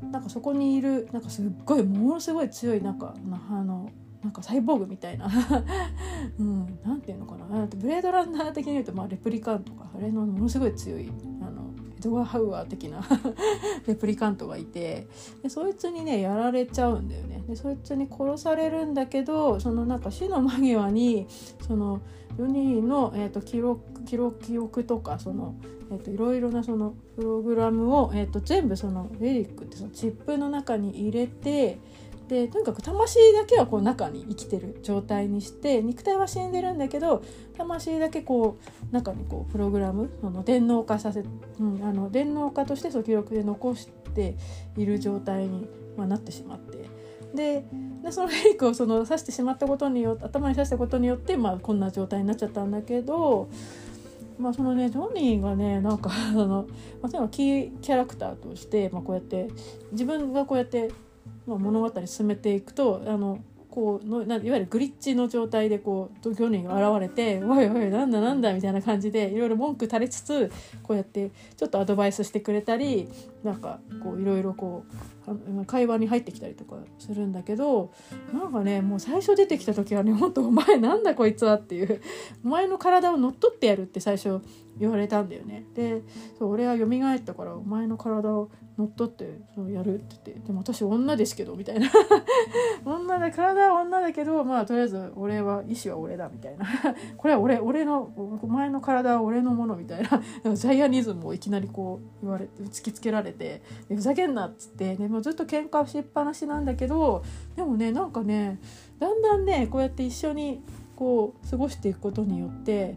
[0.03, 3.15] なんかそこにいるなんかすっごいものすごい強いなんか
[3.51, 3.89] あの
[4.23, 5.29] なんかサイボーグみたいな。
[6.39, 7.67] うん、なんていうのかな。
[7.67, 11.11] ブレードランナー的に言うと、まあ、レプリカンとかあれのものすごい強い
[11.41, 13.01] あのエドワー・ハウアー的な
[13.87, 15.07] レプリカントがいて
[15.43, 17.43] でそいつにねやられちゃうんだよね。
[17.49, 21.27] でそいつに殺されるんだけどそのなんか死の間際に
[21.67, 22.01] その
[22.39, 25.55] 4人の、えーと、記録記録記憶とかその、
[25.91, 31.79] えーと、いろいろなそのプログラムを、えーと全部そのレリックってそのチップの中に入れて
[32.29, 37.23] でとにかく魂だけはこう中に生きてる状態にして肉体は死んでるんだけど
[37.57, 38.59] 魂だけこ
[38.91, 44.37] う中にこうプログラムその電脳化させ、うん、あの電脳化としてその記録で残して
[44.77, 45.67] いる状態に、
[45.97, 46.89] まあ、なってしまって
[47.35, 47.65] で
[48.03, 53.49] でそのフェイクをその刺してしまったことによって頭に刺したことによって、まあ、こんな状態になっちゃったんだけど。
[54.39, 56.69] まあそのねジョニーがねなんかあの、
[57.03, 59.49] まあ、キーキャラクターとして、まあ、こうやって
[59.91, 60.93] 自分がこうやって
[61.49, 63.41] まあ、物語進めていくとあの
[63.71, 70.51] こうのいわゆるグリッチの状態でこう漁人が現れて「おいおいなんだなんだ」みたいな感じでいろいろ文句垂れつつ
[70.83, 73.09] こうやってちょっとアドバイスしてくれたり
[73.45, 75.18] なんかこういろいろこう
[75.67, 77.93] 会話に入ってきたりとかするんだけど
[78.33, 82.01] なんかねもう最初出てきた時はね「ほんとお前なんだこいつは」っていう
[82.45, 84.41] 「お前の体を乗っ取ってやる」って最初
[84.79, 85.65] 言われたんだよね。
[85.75, 86.03] で
[86.39, 91.89] そう俺は蘇ったからお前の体を乗っ取ってそうやるって言ってでも私女ですけどみたいな。
[92.87, 96.65] 女で体は女だけどまあとりあえず俺は意志は俺だみたいな。
[97.19, 100.23] これは俺俺のお前の体は俺のものみたいな。
[100.55, 107.25] ジャイアニズムをいきなりこう言われて突きつけられてでふざけんなっつってでもずっと喧嘩しっぱなしなんだけど
[107.57, 108.59] でもねなんかね
[108.99, 110.63] だんだんねこうやって一緒に
[110.97, 112.97] こう過ごしていくことによって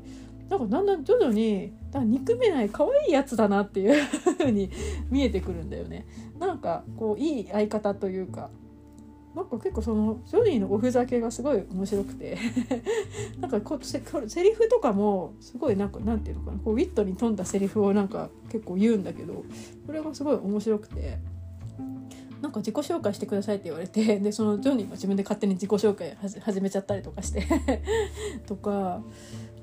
[0.50, 4.06] なんかだんだん徐々にだ憎めない可愛いやつだなっていう
[4.38, 4.70] 風に
[5.10, 6.06] 見えてくるんだよね。
[6.40, 8.50] なんかこういい相方というか
[9.36, 12.38] なんか結構そのジョニーのおふざけがすごい面白くて
[13.40, 19.46] なんかこうセセリフとかもすごいなんかなんていうのかなこうウィットに富んだセリフをなんか結構言うんだけど
[19.86, 21.20] それがすごい面白くて。
[22.42, 27.46] なんか自己紹介してくださいって言われてでそのジョニーが自分で勝手に自己紹介始めちゃったりとかして
[28.48, 29.02] とか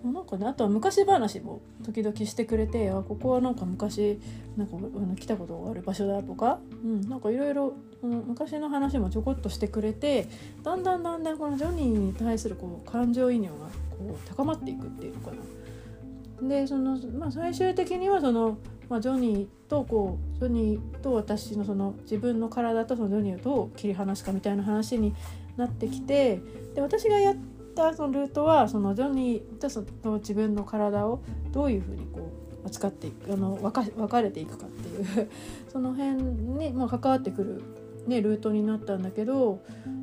[0.05, 4.21] なんかねあとは昔話も時々してくれてあここはなんか昔
[4.57, 10.29] なんかあの来たことがある場所だとか、うん、なんかいろいろ昔の話もちょこっとしてくれて
[10.63, 13.55] だんだんだんだんこのジョニーに対するこう感情移入が
[13.91, 16.49] こう高まっていくっていうのかな。
[16.49, 18.59] でその、まあ、最終的にはその
[18.89, 25.15] まあ、ジョニーとこうジョニーと私のその自分の体とそのジョニーをどう切り離すかみたいな話に
[25.57, 26.41] なってきて
[26.75, 27.37] で私がやっ
[27.75, 31.23] たそのルートはそのジョニーとその自分の体を
[31.53, 32.33] どういうふうにこ
[32.65, 35.29] う扱っていくあの分か分かれていくかっていう
[35.71, 37.63] その辺に、まあ、関わってくる、
[38.07, 39.61] ね、ルートになったんだけど、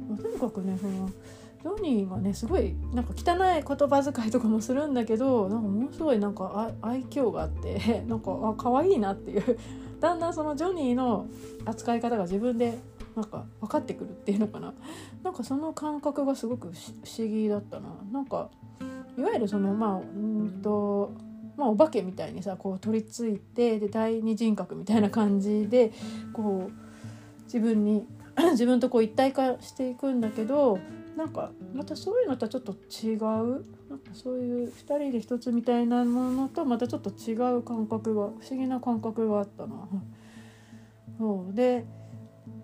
[0.10, 1.10] まあ、とにかくねその
[1.66, 9.58] ジョニーはねすごいなんか汚い言葉遣いとかもするんだけどなんかものすごいなんか愛嬌があって なんかあ可愛いなっていう。
[10.00, 11.26] だんだんそのジョニーの
[11.66, 12.78] 扱い方が自分で
[13.16, 14.74] なんか分かってくるっていうのかな。
[15.24, 17.88] なんかその感覚がすごく不思議だったな。
[18.12, 18.52] なんか
[19.18, 21.14] いわゆるそのまあうんと
[21.58, 25.94] まあ、お化けみたいにさこう取り付いてで第二人格みたいな感じで
[26.34, 28.06] こう自分に
[28.52, 30.78] 自分とこう一体化していくんだけど
[31.16, 33.20] なんかまたそういうのとはちょっと違う？
[33.90, 39.88] なんかそういう2人で一つみたいなものとまたちょっと違う感覚が不思議な感覚があったな。
[41.18, 41.86] そうで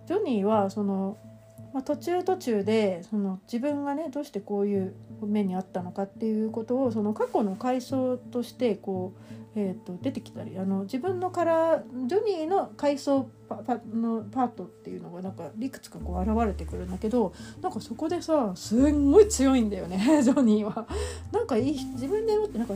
[0.08, 1.18] ジョニーはその、
[1.74, 20.88] まあ、途中途中でその自分がねどうしてこういう目にあったのかっていうことをその過去の回想としてこう、えー、と出てきたりあの自分のカラージョニーの階層パパのパートっていうのがなんかいくつかこう現れてくるんだけどなんかそこでさすんごい強いんだよね ジョニーは。
[21.34, 22.76] なんかいい自分で持ってなんか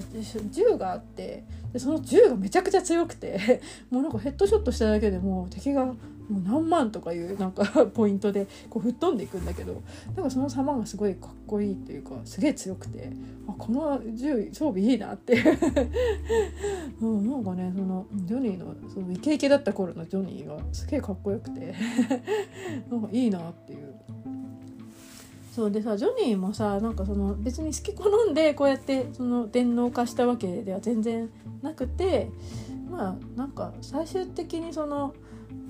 [0.51, 5.93] 銃があってでその銃がめちゃくちゃ強くてもうなんかヘッドショットしただけでもう敵が
[6.29, 7.63] もう何万とかいうなんか
[7.93, 9.81] ポイントでこう吹っ飛んでいくんだけど
[10.15, 13.11] なんかその様がすごいかっこいいっていうかすげえ強くて
[13.47, 15.37] あこの銃装備いいなって
[17.01, 21.73] うん、なんかねそのジョニーのそのイケイケだった頃のジョニーがすげえかっこよくて
[22.89, 23.95] なんかいいなっていう。
[25.55, 31.29] そうでさジョニーもさなんかその別に好き好んでこうやってその電脳化したわけでは全然
[31.61, 32.29] なくて
[32.89, 35.13] まあなんか最終的にその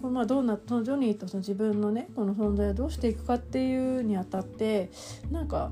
[0.01, 4.91] まあ、どうなそのジョニーとその自分のねこの存在をどうしていくかっていうにあたって
[5.32, 5.72] なんか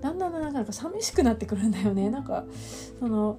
[0.00, 2.10] だんだんなんか寂しくなってくるんだよね。
[2.10, 2.44] なんか
[2.98, 3.38] その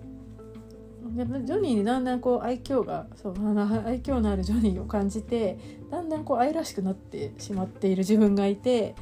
[1.15, 5.57] ジョニーにだんだんこう愛嬌がそう愛嬌のあるジョニーを感じて
[5.91, 8.95] だんだんこう愛らしくなってしまっている自分がいて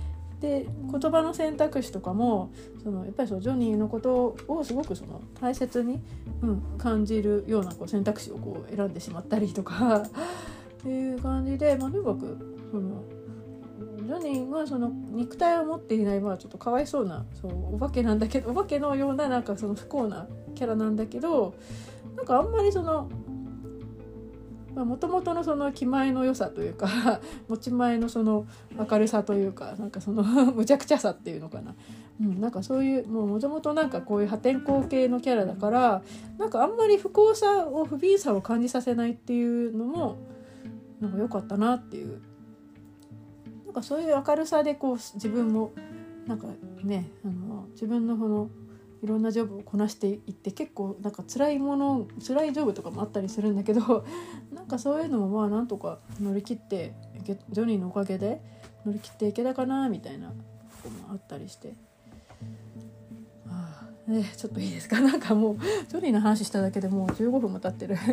[0.43, 2.51] で言葉の選択肢とかも
[2.83, 6.01] そのやっぱりそのジョニーのことをすごくその大切に、
[6.41, 12.37] うん、感じるようなこう選択肢をこう選んでしまったりとか っていう感じで、まあ、とにかく
[12.71, 13.03] その
[14.05, 21.53] ジョニーはその肉体を持っていないまあちょっとかわいそうなそうお化けなんだけどお化けのようななんかその不幸なキャラなんだけど
[22.17, 23.09] なんかあんまりその
[24.75, 28.45] もともとのその気前の良さというか 持ち前のその
[28.89, 31.75] 明るさというかなんかそのむちゃくちゃさっていうのかな、
[32.19, 36.01] うん、なんかそういうもともとなんかこういう破天荒系のキャラだから
[36.39, 40.17] なんかあんまり不幸さを不憫さを感じさせないっていうのも
[40.99, 42.21] なんか良かったなっていう。
[43.65, 45.71] なんかそういう明るさでこう自分も
[46.27, 46.45] なんか
[46.83, 48.49] ねあの自分のこの
[49.03, 54.05] いろんなジョブをこなしていって結構なんか辛いもの辛いジョブとかもあったりするんだけど
[54.55, 56.93] なんかそういうのもまあなんとか乗り切って
[57.51, 58.41] ジョニーのおかげで
[58.85, 60.33] 乗り切っていけたかなみたいなこ
[60.83, 61.73] ともあったりして。
[63.49, 64.99] あね、ちょっといいですか？
[65.01, 65.57] なんかもう
[65.89, 67.97] ジョニーの話しただけでもう15分も経ってる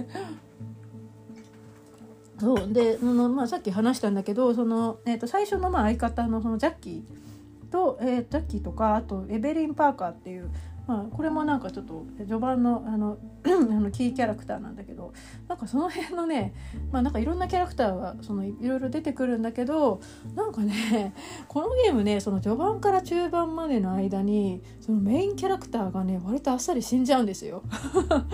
[2.38, 10.50] そうでその、まあ、さっき話したんだけどその、えー、と最初のまあ相方のそのジャッキーと、えー、ジャッキーとかあとエベリン・パーカーっていう
[10.90, 13.16] まあ、これもなんかちょっと序盤のあの
[13.46, 15.12] あのキーキャラクターなんだけど
[15.46, 16.52] なんかその辺のね、
[16.90, 20.00] まあ、なんかいろんなキャラクターがそのいろいろ出てくるんだけど
[20.34, 21.14] なんかね
[21.46, 27.62] このゲームねその序盤から中盤までの間にそのメインキャラクターがね割とあっさり死んじゃうんですよ。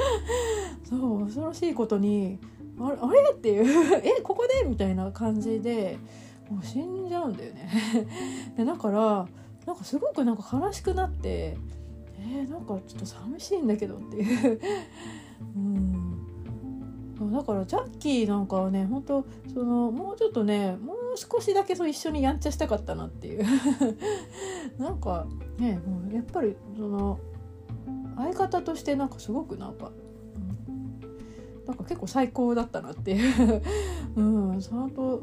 [0.89, 2.39] そう恐ろしいことに
[2.81, 3.67] あれあれっていう
[4.03, 4.67] えここで？
[4.67, 5.99] みたいな感じで
[6.49, 7.69] もう死んじゃうんだよね。
[8.57, 9.29] でだから
[9.67, 11.59] なんかすごくなんか悲しくなって
[12.29, 14.61] えー、なんかちょっと寂しいんだけどっていう。
[15.57, 17.33] うん。
[17.33, 23.45] だからジャッキーなんかはね本当そのもうちょっとねもう少しだけそう一緒にやんちゃしたかったなっていう。
[24.79, 25.27] なんか
[25.59, 27.19] ねもうやっぱりその
[28.17, 29.93] 相方としてなんかすごくなんか、
[30.69, 33.63] うん、なんか結構最高だったなっていう。
[34.17, 34.23] う
[34.55, 35.23] んちゃんと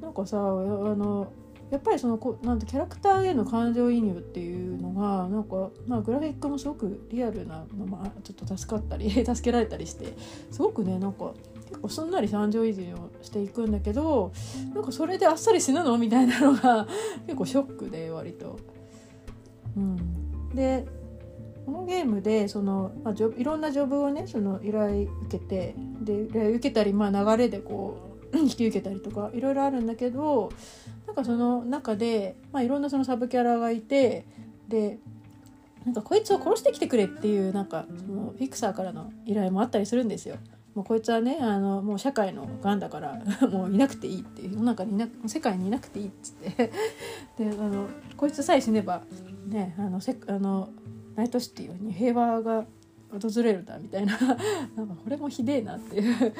[0.00, 1.28] なんかさあの
[1.70, 10.14] やっぱりそのこなんてキャラクターへの感情移入っていうのがなんか、まあ、グラフィックもすごくリアルなの、ま、ちょっと助かったり 助けられたりして
[10.50, 11.34] すごくねなんか
[11.68, 14.32] 結構すんなり感情移入をしていくんだけど
[14.74, 16.86] なんかそれであっさり死ぬのみたいなのが
[17.26, 18.56] 結構ショックで割と。
[19.76, 19.96] うん、
[20.54, 20.86] で
[21.66, 27.98] このゲームでその、まあ、ジョいろんなジョブをねその依頼受けてで依頼受けたり、まあ、流れでこ
[28.32, 30.50] う引き受けたりとかいろいろあるんだけど
[31.08, 34.26] なんかその中で、まあ、いろんなそのサブキャラがいて
[34.68, 34.98] で
[35.86, 40.36] なんかこいつを殺してきてくれっていうなんかそのフィクサーからの依頼もあったりするんですよ。
[40.74, 46.70] もうこいつはねあのもう社会のがんだから もういなくていいっていう世の中にいな世界にいなくていいっつって。
[47.38, 47.86] であの
[48.18, 49.00] こいつさえ死ねば
[49.46, 50.68] ねあのせあの
[51.16, 52.66] ナイトシティに平和が
[53.10, 54.18] 訪れるんだみたいな。
[54.76, 56.34] なんかこれもひでえなっていう。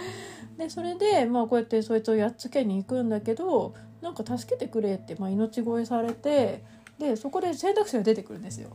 [0.59, 6.65] でそれでまあこうやってそいつをやっつけに行くんだけどなんか助けてくれって、まあ、命乞いされて
[6.99, 8.71] でそこで選択肢が出てくるんですよ。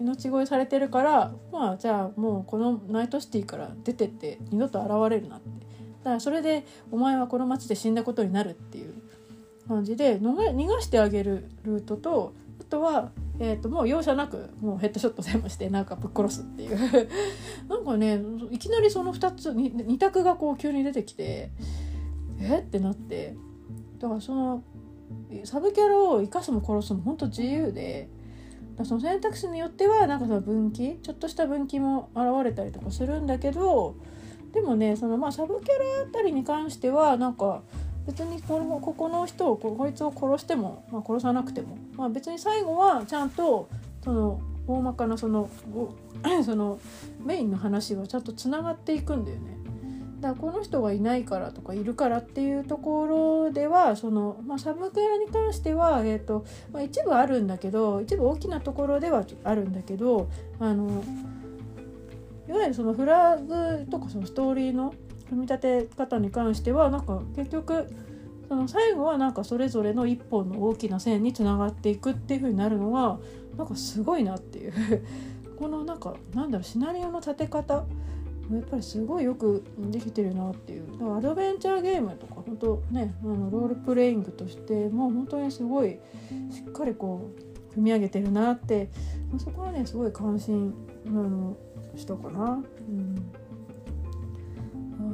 [0.00, 5.48] 命乞いされてるからまあじゃあもうこのナイトシティから出てって二度と現れるなって。
[6.02, 8.94] だからそれでお前はこの町で死んだことになるっていう。
[9.68, 16.78] 感じで逃がしてあげるルートとあとは、えー、ともう容赦なくもうヘッドショット全部してなんかぶっ殺すっていう。
[17.68, 21.50] なんかねいきなりその2つ 2, 2択がこう急に出てきて
[22.40, 23.36] えってなって。
[24.02, 24.62] だからその
[25.44, 28.08] サブキャラを生かすも殺すも本当自由で。
[28.84, 33.96] その選択肢によってはなんかその分岐ちょっとした分岐も現れたりとかするんだけど
[34.54, 37.62] でもねそのまあサブキャラあたりに関してはなんか
[38.06, 43.68] 別にこのここの人をこいつを殺しても、まあ、殺さなくても、まあ、別に最後はちゃんと
[44.02, 45.48] その大まかなその
[46.44, 46.80] その
[47.22, 49.61] メインの話はちゃんとつながっていくんだよね。
[50.22, 61.04] だこの人がいないからとかいるからっていうところではその、まあ、サブキャラに関しては、えーとまあ、一部あるんだけど一部大きなところではあるんだけどあの
[62.48, 64.94] いわゆるそのフラグとかそのストーリーの
[65.28, 67.86] 組み立て方に関してはなんか結局
[68.48, 73.18] その最後はなんかそれぞれの一本の大きな線につながっていくっていう風になるのが
[73.56, 74.72] なんかすごいなっていう。
[75.58, 77.84] このなんかなんだろうシナリオの立て方
[78.56, 85.98] やっぱりすごいよくできてるなっていうだからアドベンチャーゲームとか本当ねあのロールプレイングとしてもう本当にすごい
[86.50, 87.30] しっかりこ
[87.70, 88.90] う組み上げてるなって
[89.38, 90.74] そこはねすごい関心
[91.06, 91.56] あの
[91.96, 92.62] したかな。
[92.88, 93.32] うん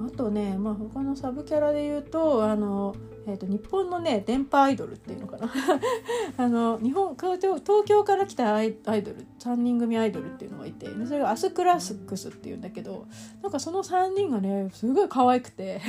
[0.06, 2.94] あとね、まあ、他のサブキャラで言うとあの
[3.28, 5.52] えーと、日本のね電波アイドルっていうのかな
[6.38, 7.38] あの日本東
[7.84, 13.06] 京から来たアイドル3人組アイドルっていうのがいてそれがアスクラスクスっていうんだけど
[13.42, 15.80] なんかその3人がねすごい可愛くて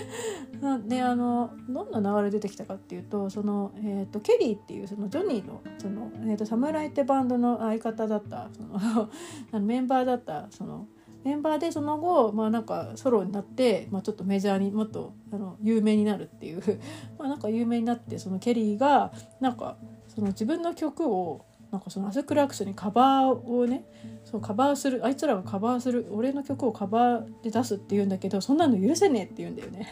[0.86, 8.76] であのどんな流れ出てきたかっていうとその、えーと、ケリーっていうそのジョニーのその、えーと、侍ってバンドの相方だったその
[9.52, 10.86] あのメンバーだったその。
[11.24, 16.62] メンバーでその後、まあ、なんかソロになって、まあ、ちょっとメジャーにもっとあの有名になるっていう
[17.18, 19.76] まあなんか有名になってそのケリーがなんか
[20.08, 23.84] その自分の曲をなんかそのアスクラックスにカバーをね
[24.24, 29.88] そうカバーするあいつらがカバーする俺の曲をカバーで出すって言うんだけどそんなの許せねえって言うんだよね。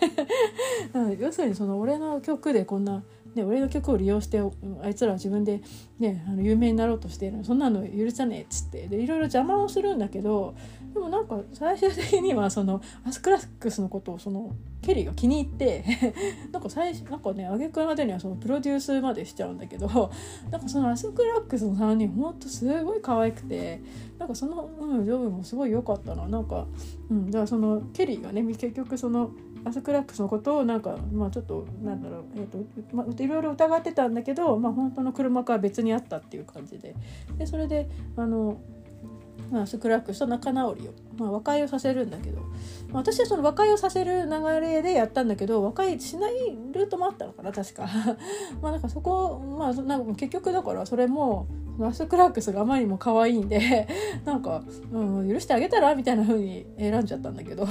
[1.18, 3.02] 要するにその俺の曲でこんな
[3.34, 4.40] ね、俺の曲を利用して
[4.82, 5.62] あいつらは自分で、
[5.98, 10.54] ね、あの有名になろうとしてるそんなの許さねえっつってでいろいろ邪魔をするんだけど
[10.92, 15.84] でもなんか最終的にはそのアスクラックスのことをそのケリーが気に入って
[16.52, 19.86] なんか最初なんかね挙句までにはそのプロデュースまでしちゃうんだけど
[20.50, 23.80] なんかそのアスクラックスの3人ほんとすごい可愛くて
[24.18, 26.26] なんかその、うん、ジョブもすごい良かったな。
[26.28, 26.66] なんか、
[27.10, 29.30] うん、だからそのケリーがね結局その
[29.64, 32.58] アスクラックスのことをなんかまあちょっとなんだろう、えーと
[32.96, 36.94] まあ、いろいろ疑ってたんだけど、まあ、本当の車から別にあったっていう感じで。
[37.38, 38.58] でそれであの、
[39.52, 42.46] まあ、スクラックスと仲直りを、まあ、和解をさせるんだけど、ま
[42.94, 46.32] あ、私はその和解をさせる流れでやったんだけど和解しない
[46.72, 47.86] ルートもあったのかな確か。
[48.62, 51.46] まあなんかそこ、まあ、なんか結局だからそれも
[51.82, 53.86] アスクラックスがあまりにも可愛いんで
[54.24, 57.66] なんか、うん、許してあげたらみたいな風に選んじゃったんだけど。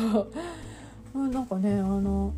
[1.16, 2.32] う んなんかねあの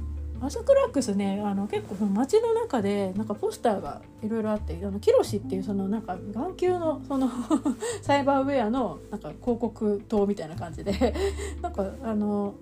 [0.45, 7.29] アスクラックスねあの結構その街の中でなんかポスターがいろいろあってあのキロシっていうそのなんか眼球のその
[8.01, 11.13] サイバーウェアのなんか広告塔みたいな感じで
[11.61, 12.55] なんかあの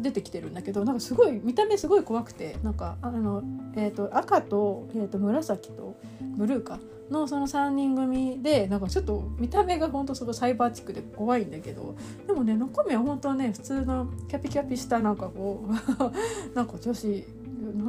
[0.00, 3.42] 出てきてるんだけどなんかすごい見た目すごい怖くてなんかあの、
[3.76, 6.78] えーと、赤と,、えーと紫とブルーか
[7.10, 11.96] のその3人組でなんかちょっと見た目がほんとそのサイバーチックで怖いんだけど
[12.26, 15.72] でもね中身は本当はね普通のキャピキャピしたなんかこう
[16.54, 17.24] なんか女子す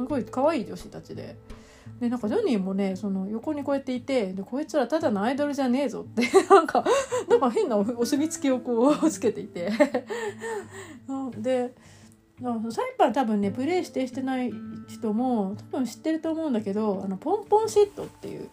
[0.08, 1.36] ごい可愛い女子たちで。
[1.98, 6.84] でなんかジョニーもねその横にこうやっていてでこいつらただのアイドルじゃねえぞって なんか
[7.28, 9.70] なんか変なお墨付きをこうつけていて
[11.36, 11.74] で
[12.70, 14.52] サイパー多分ねプレイしてしてない
[14.88, 18.48] 人も多分知ってると思うんだけど「あのポンポンシット」っていう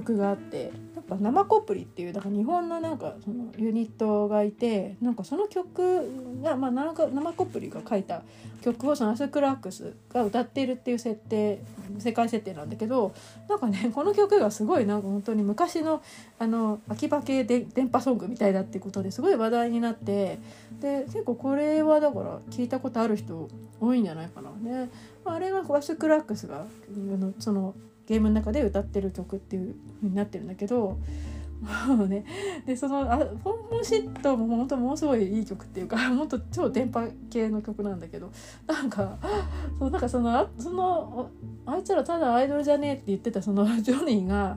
[0.00, 8.22] 曲があってなんか生コプリっていうだから日本のなんかそのユニットがいてなんかその曲が、まあ、生コプリが書いた
[8.60, 11.60] 曲をその Us Cracksが歌っているっていう設定
[11.98, 13.14] 世界設定なんだけど
[13.48, 16.02] なんかねこの曲がすごいなんか本当に昔の
[16.38, 20.38] あの秋葉系で電波ソングみたいだっていうことですごい話題になって
[20.80, 23.48] で結構これはだから聞いたことある人
[23.80, 24.50] 多いんじゃないかな。
[24.50, 24.90] ね、
[25.24, 26.66] あれが Us Cracksが
[27.38, 27.74] その
[28.08, 30.98] ゲームの中で歌ってる曲っていう風になってるんだけど
[31.88, 32.24] もうね
[32.64, 38.30] でそのあ「PonPon Shit」も本当ものすごいいい曲っていうか もっと超電波系の曲なんだけど
[38.66, 39.18] なんか
[39.78, 41.28] そうなんかそのあその
[41.66, 44.56] あいつらただアイドルじゃねえって言ってたその ジョニーが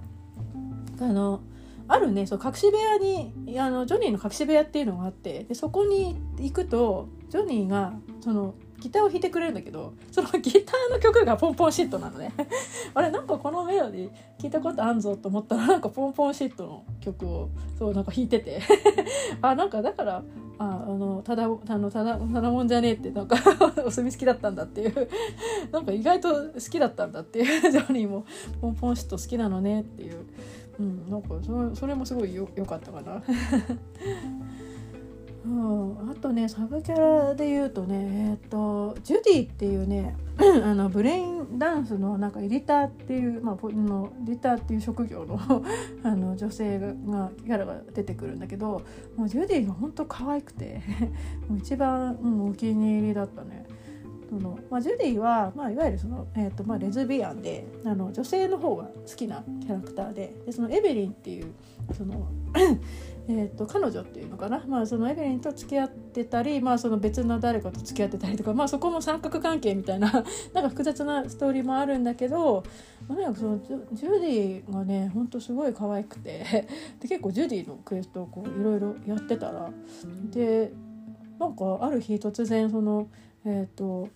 [1.02, 1.42] あの
[1.90, 12.34] あるねそう隠し部屋にあのジョニーの隠し部屋っていうのがあってでそこに行くとジョニーがそのギターを弾いてくれるんだけどそのギターの曲がポンポンシットなのね。
[12.94, 18.60] あれなんかこのメロディー聞いたことあんぞと思ったらなんかポンポンシットの曲をそうなんか弾いてて。
[19.42, 20.24] あなんかだから
[20.58, 23.38] ああのただあのただただもんじゃねえってなんか
[23.86, 25.08] お墨好きだったんだっていう。
[25.72, 27.72] なんか意外と好きだったんだっていう。
[27.72, 28.26] ジョニーも
[28.60, 30.26] ポンポンシット好きなのねっていう、
[30.80, 33.22] うん、なんかそそれもすごいよよかったかな。
[35.44, 40.16] うん、あとねサブキャラで言うとねえっ、ー、とジュディっていうね
[40.64, 45.40] あのブレインダンスのなんかエディターっていう、まあ、のエディターっていう職業の
[46.04, 48.82] あの女性がキャラが出てくるんだけど
[49.16, 50.82] もうジュディが本当可愛くて
[51.50, 53.66] もう一番、うん、お気に入りだったね。
[54.40, 61.54] のまあ、ジュディは、まあ、いわゆるその、えーとまあ、レズビアンであの女性の方が好きなキャラクターででそのエベリンっていう
[61.94, 62.28] その
[63.34, 70.12] えーと、彼女っていうのかな、まあ、そのエベリンと付き合ってたり、まあ、その別の誰かと付き合ってたりとか、まあ、そこも三角関係みたいな
[70.54, 72.64] なんか複雑なストーリーもあるんだけど、
[73.08, 73.60] まあ、その
[73.94, 76.68] ジュディがねほんとすごい可愛くて
[77.00, 79.72] で結構ジュディのクエストをいろいろやってたら
[80.30, 80.74] で
[81.40, 83.08] なんかある日突然その
[83.46, 84.10] えっ、ー、と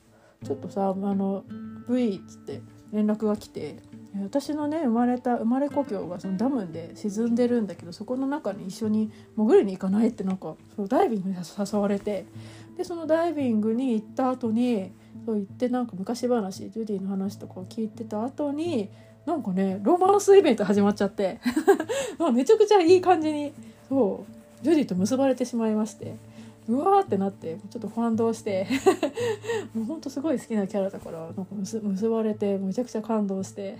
[0.43, 1.43] ちょっとさあの
[1.87, 2.61] V っつって
[2.91, 3.77] 連絡が来て
[4.23, 12.25] 私のね生まれた生まれ故郷がそのダムで沈んでるんだけどそこの中に一緒に潜りに行かないってなんかそうダイビングに誘われて
[12.77, 14.91] でそのダイビングに行った後に
[15.25, 18.89] そう言ってなんか昔話ジュディの話とかを聞いてた後に
[19.25, 21.39] なんかねロマンスイベント始まっちゃって
[22.33, 23.53] めちゃくちゃいい感じに
[23.89, 26.15] そうジュディと結ばれてしまいまして。
[26.67, 28.67] うわーってなってちょっと感動して
[29.73, 33.77] もうほんとすごい好きなキャラだからなんか結ばれてめちゃくちゃ感動して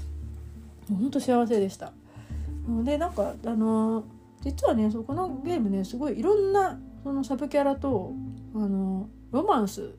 [0.88, 1.92] もうほんと幸せでした。
[2.84, 4.04] でなんかあのー、
[4.42, 8.12] 実はねそこのゲームねすごいいろんなそのサブキャラと
[8.54, 9.94] あのロマンス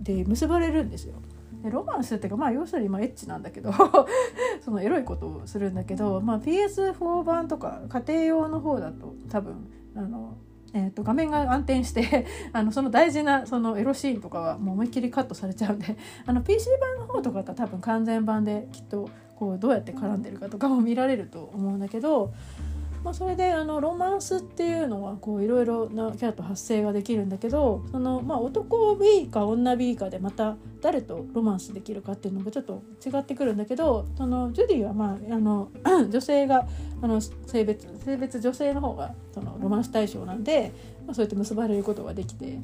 [0.00, 1.14] で結ばれるんですよ。
[1.62, 3.72] でロマンスっていうかまあ要するにまエッチなんだけど
[4.60, 10.36] そのエロいことをするんだけど、まあ、PS4 版とか家庭用の方だと多分あの
[10.74, 15.96] えーと、画面が暗転して あのその大事なそのエロシーンとかはもう思いっきりカットされちゃうんで
[16.26, 22.32] あの PC 版の方とかだったら多分完全版できっとこうどうやって絡んでるかとかも見られると思うんだけど
[23.04, 35.70] まあ、それであのロマンスっていうのはいろいろなキャラと発生ができるんだけどその、まあ、男 B か女 B かでまた誰とロマンスできるかっていうのがちょっと違ってくるんだけどそのジュディは、まあ、あの
[36.08, 36.66] 女性が
[37.02, 40.72] あの性別性別女性の方がそのロマンス対象なんで、
[41.06, 42.58] まあ、そうやって結ばれることができて。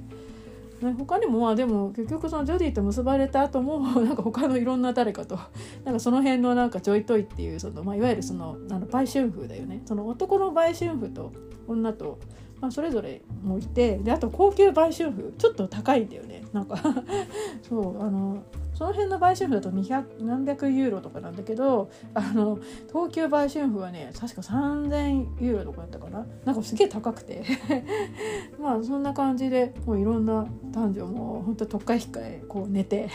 [0.82, 5.38] ね、他にもまあでも結局そのジョディと結ばれた後も なんか他のいろんな誰かと
[5.84, 9.82] なんかその辺のなんかちょいといっていうその、まあ、いわゆるそのあの売春婦だよね。
[9.84, 11.32] その男の売春婦と
[11.68, 12.18] 女と、
[12.60, 16.44] まあ、それぞれもいてであと高級売春婦ちょっと高いんだよね。
[16.52, 16.76] なんか
[17.62, 18.42] そうあの
[18.80, 22.58] その辺の売春婦だと200何百ユーロとかなんだけどあの
[22.88, 26.26] 東急売春婦はね確か3000ユーロとかだったかな。
[26.46, 27.44] なんかすげえ高くて。
[28.58, 33.10] まあそんな感じでもういろんな男女もほんと特会控えこう寝て。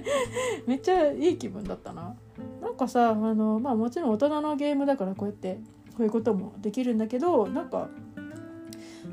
[0.68, 2.14] めっちゃいい気分だったな。
[2.60, 5.58] なんかさあの、まあ、もちろん大人のゲームだからこうやって
[5.96, 7.88] こういうこともできるんだけどなんか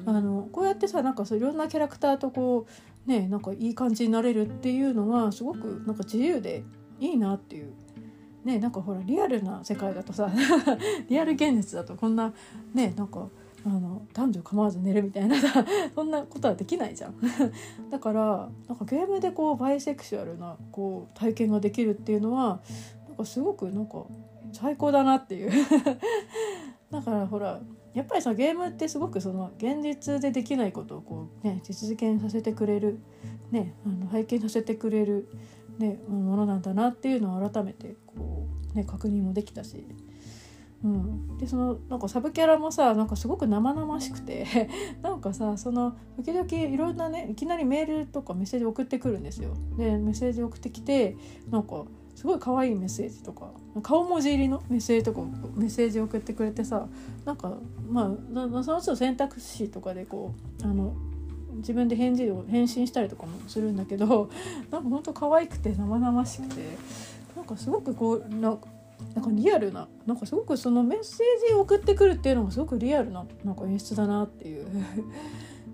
[0.05, 6.63] あのこうやってさなんかそういろんなキャラクターとこうねなんかいい感じになれるっていうのがすごくなんか自由で
[6.99, 7.73] いいなっていう。
[8.43, 10.29] ね、なんかほらリアルな世界だとさ
[11.09, 12.31] リアル現実だとこんな
[12.75, 13.27] ねなんか
[13.65, 17.15] あの男女構わず寝るみたいなさそんなことはできないじゃん
[17.89, 22.61] だからなんかゲームでこうバイセクシュアルなこう体験ができるっていうのは
[23.07, 24.05] なんかすごくなんか
[24.53, 25.51] 最高だなっていう
[26.91, 27.59] だからほら
[27.95, 32.99] やっぱりさゲームってすごくその現実でできないことをこう、ね、実現させてくれる、
[33.51, 35.29] ね、あの拝見させてくれる、
[35.79, 39.87] ね、ものなんだなっていうのを改めてこう、ね、確認もできたし
[40.85, 44.69] うん、でそのなんかサブキャラもさなんかすごく生々しくて
[45.01, 49.55] なんかさその時々いろんなねいきなりメールとかメッセージ送ってくるんですよ。
[49.77, 51.17] でメッセージ送ってきて
[51.49, 51.85] なんか
[52.26, 53.51] すごい可愛いメッセージとか
[53.84, 55.21] 顔文字入りのメッセージとか
[55.55, 56.88] メッセージ送ってくれてさ
[57.23, 57.53] なんか
[57.88, 60.95] まあその人選択肢とかでこうあの
[61.57, 64.32] 自分で返事を返信したりとかもするんだけど
[64.71, 66.61] なんかほんと可愛くて生々しくて
[67.36, 68.57] なんかすごくこうな
[69.13, 74.65] なんかリアルななんかすごくそのメッセージを送ってくるっていうのがすごくリアルななんか演出だなっていう。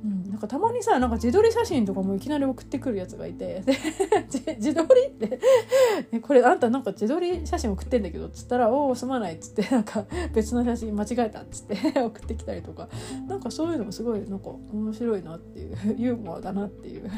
[0.03, 3.63] うん、なんかたまにさなんか自撮り写真とかもいきなり送ってくるやつがいて
[4.57, 5.39] 自撮りって
[6.21, 12.89] これあんたなんか自撮り写真送ってんだけど」っつったら「おおすまない」っつってなんか別の写真間違えたっつって 送ってきたりとか。
[13.27, 17.09] なんかそういうのもすごいなんか面白いなっていうユーモアだなっていう。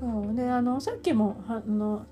[0.00, 0.34] そう。
[0.34, 2.06] であのさっきもあの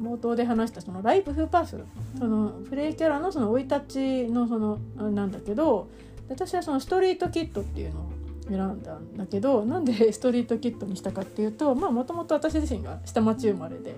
[0.00, 1.78] 冒頭で話したそのライブフーパース
[2.18, 3.80] そのプレイキャラのその生い立
[4.26, 5.88] ちのそのなんだけど
[6.32, 8.12] 私はそのストリートキットっていうのを
[8.48, 13.94] 選んだんだけどなんで ストリートキットにしたかっていうともともと私自身が下町生まれで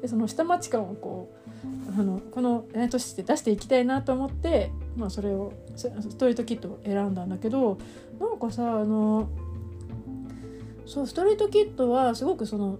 [0.00, 1.30] でその下町感をこ
[1.64, 7.78] うあのこの年で出していきたいなと思って、まあ、それをストリートキットを選んだんだけど
[8.18, 9.28] なんかさあの
[10.86, 12.78] そうストリートキットはすごくその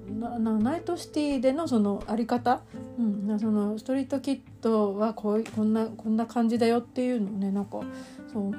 [0.58, 2.62] ナイトシティでのそのあり方、
[2.98, 3.02] う
[3.34, 7.80] ん、そのストリートキットはこうこんなこんな感じだよっていうのをねなんか
[8.32, 8.52] そう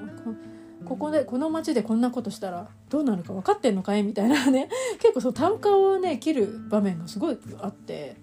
[0.86, 4.04] ここでこの街でこんなことしたらどうなるか分かってんのかい？
[4.04, 4.68] みたいなね。
[5.00, 8.18] 結構その単価をね切る場面がすごいあって。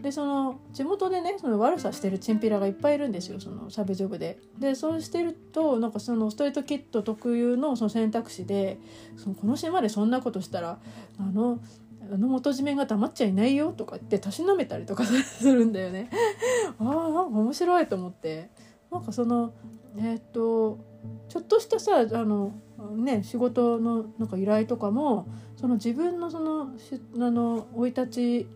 [0.00, 3.40] でその地元でねその悪さしてるチンピラがいっぱいいるんですよ。
[3.40, 4.38] そのサブジョブで。
[4.58, 8.78] でそうしてるとなんかそのストレートキット特有のその選択肢で
[9.16, 10.78] そのこの島でそんなことしたら
[11.18, 11.58] あの
[12.12, 16.10] あの元締めが黙っちゃいないよとか言ってたしなめたりとかするんだよね。
[16.78, 18.50] ああなんか面白いと思って。
[18.90, 19.54] なんかその
[19.98, 20.78] えっ、と
[21.28, 22.52] ちょっとしたさあの
[22.96, 25.26] ね仕事のなんか依頼とかも
[25.56, 28.48] その自分のそのあの生い立ち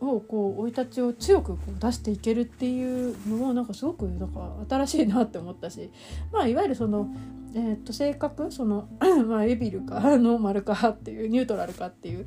[0.00, 5.90] をこう生い立ちを強くこう出していけるっていうのもなんかすごくなんか新しいなって思ったし、
[6.32, 7.08] まあ、いわゆるその、
[7.54, 8.88] えー、と性格その、
[9.26, 12.26] まあ、エビルかノーマルかっていうニュートラルかっていう、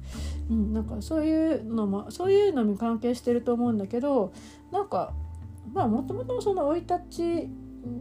[0.49, 4.33] うん、なんかそういうのもそういうのに関係してると思うんだけど
[4.71, 5.13] なんか
[5.71, 7.49] まあもともとその生い立ち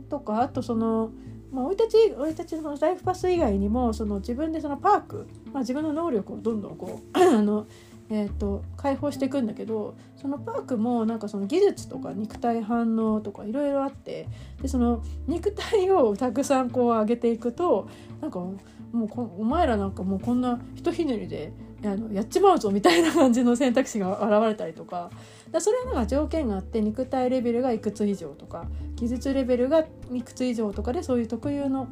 [0.08, 1.10] とかあとその
[1.50, 7.66] まあ、生い立ち生い立ちのライフパス以外にもその自分でそのパーク、まあ、自分の能力をどんどんこう あの
[8.10, 14.26] えーと、解放していくんだけどそのパークもなんかその技術とか肉体反応とかいろいろあって
[14.62, 17.88] でその肉体をたくさんこう上げていくと
[18.22, 18.56] なんかも
[18.92, 21.52] うお前らなんかもうこんなひとひねりで
[21.84, 25.10] あのやっちまうぞみたいな感じの選択肢が現れたりとか。
[25.50, 28.66] だそれはなんか条件があって肉体レベルがいくつ以上とか
[28.96, 31.88] 技術レベルがいくつ以上とかでそういう特有の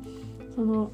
[0.55, 0.91] その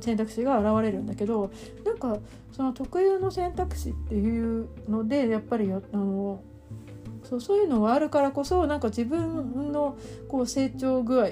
[0.00, 1.50] 選択肢が現れるんだけど
[1.84, 2.18] なんか
[2.52, 6.40] その特有の選択肢っていうのでやっぱりあの
[7.24, 9.96] そうそういうのがあるからこそなんか自分の
[10.28, 11.30] こう成長具合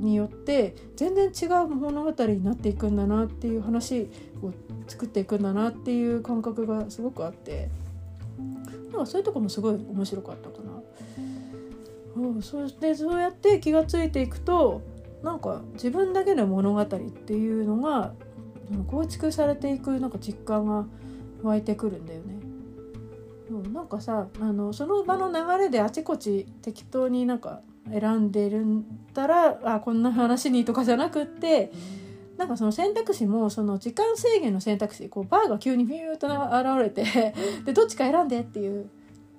[0.00, 4.10] によって全然違う物語になっていくんだなっていう話
[4.42, 4.52] を
[4.88, 7.68] 作っていくんだなっていう感覚がすごくあって
[8.92, 10.82] なんかそういうとこもすごい面白かったかな。
[12.16, 14.82] うん、そしてそうやって気が付いていくと
[15.22, 18.14] なんか自分だけの物語っていうのが
[18.88, 20.86] 構築されていくなんか実感が
[21.42, 22.40] 湧いてくるんだよね。
[23.50, 31.72] うん、なんかさあのその場の流れであちこち適当になんか選んでるんだらあこんな話にとかじゃなくって
[32.36, 38.88] なんかその選択肢もその時間制限の選択肢こうバーが急にビューッと現れてでどっちか選んでっていう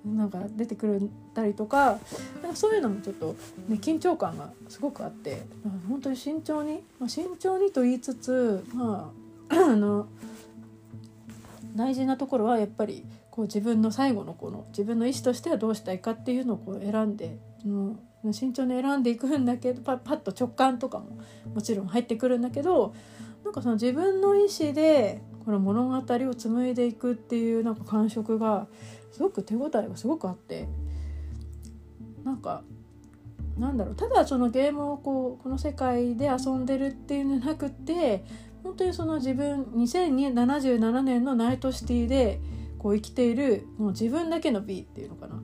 [0.04, 1.98] なんか出てくるたりとか
[2.42, 3.36] なんかそういうのもちょっと、
[3.68, 5.42] ね、緊張感がすごくあって
[5.88, 9.12] 本当に慎重に、まあ、慎重にと言いつつま
[9.48, 10.08] あ あの
[11.76, 17.98] 大事なところはやっぱりこう自分の最後のこの自分の意思としてはどうしたいかっていうのをこう選んで、うん、
[18.30, 21.18] 慎重に選んでいくんだけどパパッと直感とかも
[21.54, 22.94] もちろん入ってくるんだけど
[23.44, 28.68] なんかその自分の意思でこの物語を紡いでいくっていうなんか感触が
[29.10, 30.68] すごく手応えがすごくあって
[32.24, 32.62] なんか
[33.58, 38.24] なんだろうただそのゲームをこうこの世界で遊んでるっていうんじゃなくて
[38.62, 42.40] 本当にその自分2077年のナイトシティで
[42.78, 45.42] こう生きているもう自分だけの B っていうのかな。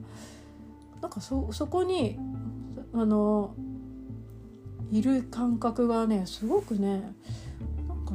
[1.01, 2.17] なんかそそこに
[2.93, 3.53] あの
[4.91, 7.13] いる感覚がねすごくね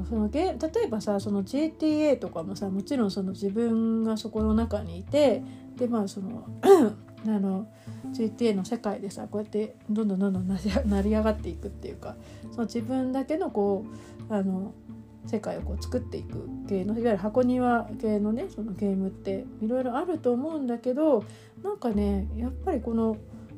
[0.09, 5.43] そのゲ例えばさその JTA とかもさもちろんその自分がそこの中にいて
[5.77, 6.47] でまあその
[7.27, 7.69] あの
[8.13, 12.17] GTA の世界でさこうやってどんどんどんどん 成り上がっていくっていうか
[12.53, 13.85] その自分だけのこ
[14.29, 14.73] うあの
[15.27, 21.25] 世界をこう作っていく系のいわゆる箱庭系のねそのゲームっていろいろあると思うんだけど
[21.63, 23.17] なんかねやっぱりこの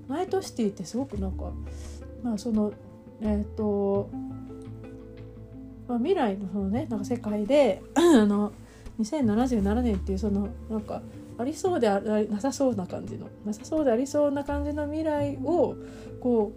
[0.08, 1.52] ナイトシティってすごくなんか
[2.22, 2.72] まあその
[3.20, 4.10] えっ、ー、と、
[5.88, 8.52] まあ、未来のそのねなんか世界で あの
[9.00, 11.02] 2077年っていうそのなんか
[11.38, 15.76] ありそうであなさそうな感じのなさそうでありそうな感じの未来を
[16.20, 16.52] こ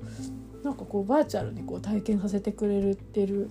[0.62, 3.50] うなんかこうバーチャルにこう体験させてくれるってる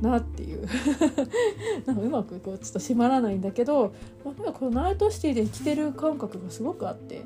[0.00, 0.66] なっていう。
[1.86, 3.92] なんかうまくこうちょっと締まらないんだけど、
[4.24, 7.24] まあ、このナイトシティで生きてる感覚がすごくあって、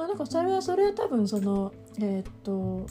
[0.00, 2.86] まあ、なんかそれはそれは多分そのえー、っと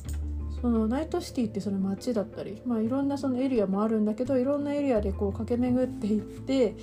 [0.62, 6.76] そのナイトシティってその街だったり、まあ、いろんなそのエリアもあるんだけどいろんなエリアでこう駆け巡っていって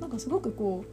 [0.00, 0.84] なんかすごくこ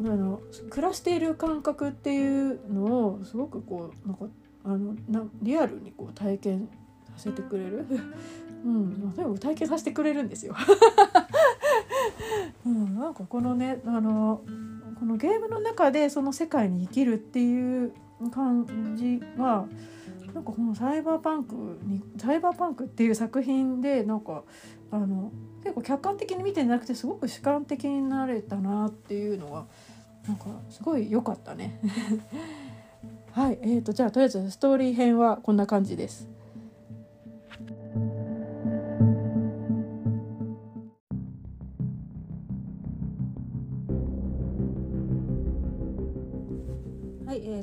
[0.00, 0.40] うあの
[0.70, 4.26] 暮らしている感覚っていうのをすごくこうなんか
[4.64, 6.68] あのなリアルにこう体験
[7.06, 7.84] させてくれる
[8.64, 10.54] うん、とにかく体験させてくれるんですよ。
[12.66, 14.42] うん、なんかこのねあの
[14.98, 17.92] このゲームの中でその世界に生きるっていう
[18.32, 19.66] 感じは
[20.34, 24.42] なんかこのサイバーパンクにサイバーパンクっていう作品でなんか
[24.90, 25.32] あの
[25.62, 29.66] 結構客観的に見てなくてすごく主観的になれたなっていうのが
[30.26, 31.80] なんかすごい良かったね。
[33.32, 36.37] はい、えーとじゃあとりあえずストーリー編はこんな感じです。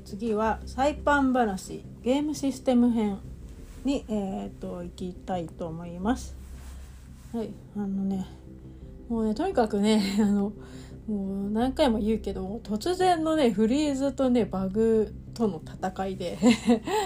[0.01, 3.19] 次はサイパン話ゲームシステム編
[3.83, 6.35] に、えーと、行きたいと思います。
[7.33, 8.25] はいあのね
[9.09, 10.53] もうねとにかくね あの
[11.07, 16.37] もう何回も言うけど突然のねフリーズとねバグとの戦いで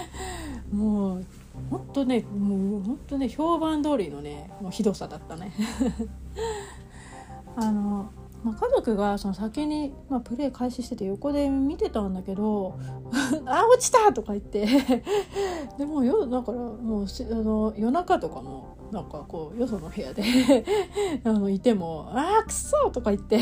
[0.72, 1.24] もう
[1.68, 5.52] ほんとねもうほんとね評判通りのねもうひどさだったね
[7.56, 8.10] あの
[8.42, 12.78] まあ、家族がその先に、まあ、プレイ開始してて横で見てたんだけど
[13.46, 14.66] 「あ落ちた!」とか言って
[15.78, 20.22] でもよだからもうあの夜中とかもなんかこうよその部屋で
[21.24, 23.38] あのいても「ああくそ!」とか言って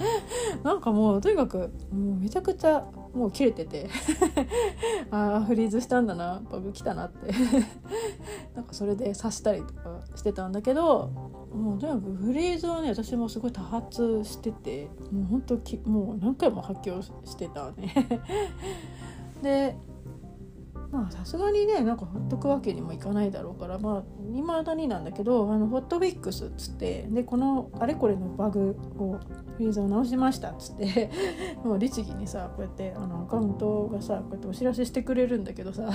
[0.62, 2.86] なんかもうとにかくもうめちゃくちゃ
[3.16, 3.88] もう切れてて。
[5.10, 6.42] ああフリーズしたんだな。
[6.50, 7.32] バグ来たなって。
[8.54, 11.10] なんかそれで刺したりとかしてたんだけど
[11.52, 17.94] もうとにかくフリーズはね私もすごい多発しててもうほんときもう何回も発狂してたね。
[19.42, 19.76] で
[20.90, 29.18] まあさすがにねなんかほっとくわけにもいかないだろうからまあいまだになんだけどあのホットフィックスっつってでこのあれこれのバグを
[29.56, 31.10] フリーズを直しましたっつって
[31.64, 35.90] もう律儀にさこうやってあのアカウントがさこうやってお知らせしてくれるんだけどさ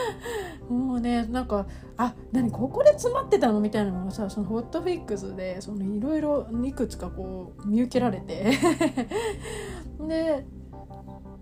[0.68, 1.66] もうねなんか
[1.96, 8.52] あ何ここで詰まってたのみたいなのがさそのホットフィックスでいろいろいくつかこう見受けられて。
[10.08, 10.46] で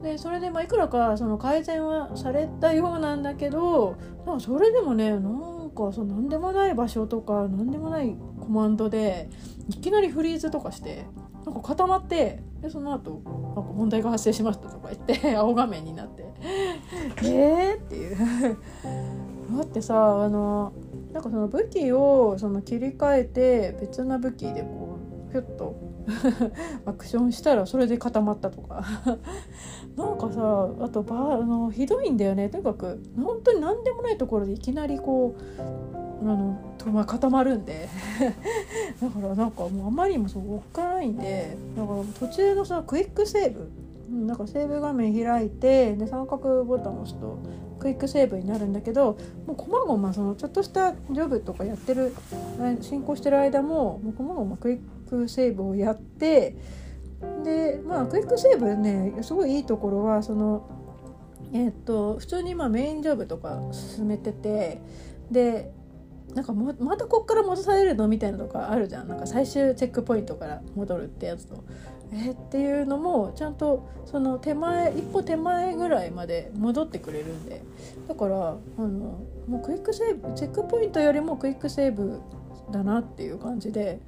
[0.02, 3.96] でそれでまあいくらかその改善はされたようなんだけど
[4.26, 9.28] なんかそれでもねなんかその何でもない場所とか何でもないコマンドで
[9.68, 11.06] いきなりフリーズとかして
[11.44, 13.22] なんか固まってでその後
[13.54, 16.24] なんか問題が発生しましたとか言って 青画面になって
[17.24, 17.74] えー？
[17.76, 18.16] っていう。
[19.56, 20.72] だってさあの
[21.12, 24.96] なんかその武器をその切り替えて別な武器でこ
[25.28, 25.74] うピュッと
[26.86, 28.84] アクションしたらそれで固まったとか。
[29.96, 32.48] なんかさあとばあのひどいんだよね。
[32.48, 37.88] とにかく本当に何でもないところでいきなりこうあのと、ま、固まるんで。
[39.00, 41.56] だからなんかもうあまりにもそうおっかないんで。
[41.76, 43.68] だから途中のさクイックセーブ。
[44.10, 47.38] なんかセーブ画面開いてで三角ボタンを押すと
[47.78, 52.12] クイックセーブになるんだけどもうこまごまそのちょっとしたジョブとかやってる
[52.80, 56.56] 進行してる間ももうこまごまクイックセーブをやって
[57.44, 60.68] でまあクイックセーブねすごいいいところはその
[61.52, 64.80] えっ、と普通にまあメインジョブとか進めてて
[65.30, 65.72] で
[66.34, 71.64] なんかまたこっから戻されるのみたいなのとかあるじゃんなんか最終チェックポイントから戻るってやつと。
[72.12, 77.62] えっていうのもちゃんとその手前一歩手前ぐらいまで戻ってくれるんで
[78.08, 78.48] だから
[78.78, 78.88] あの
[79.46, 82.20] もうクイックセーブチェックポイントよりもクイックセーブ
[82.70, 84.00] だなっていう感じで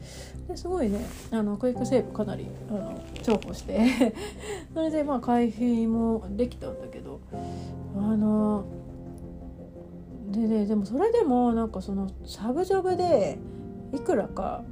[0.49, 4.15] ですごいねあのクイックセーブかなりあの重宝して
[4.75, 7.21] それでまあ回避もできたんだけど
[7.97, 8.65] あの
[10.31, 13.39] でねでもそれでもなんかそのサブジョブで
[13.93, 14.63] いくらか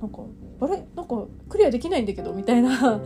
[0.00, 0.22] なんか
[0.60, 0.84] あれ？
[0.94, 2.70] なんかクリアできないんだけどみたいな。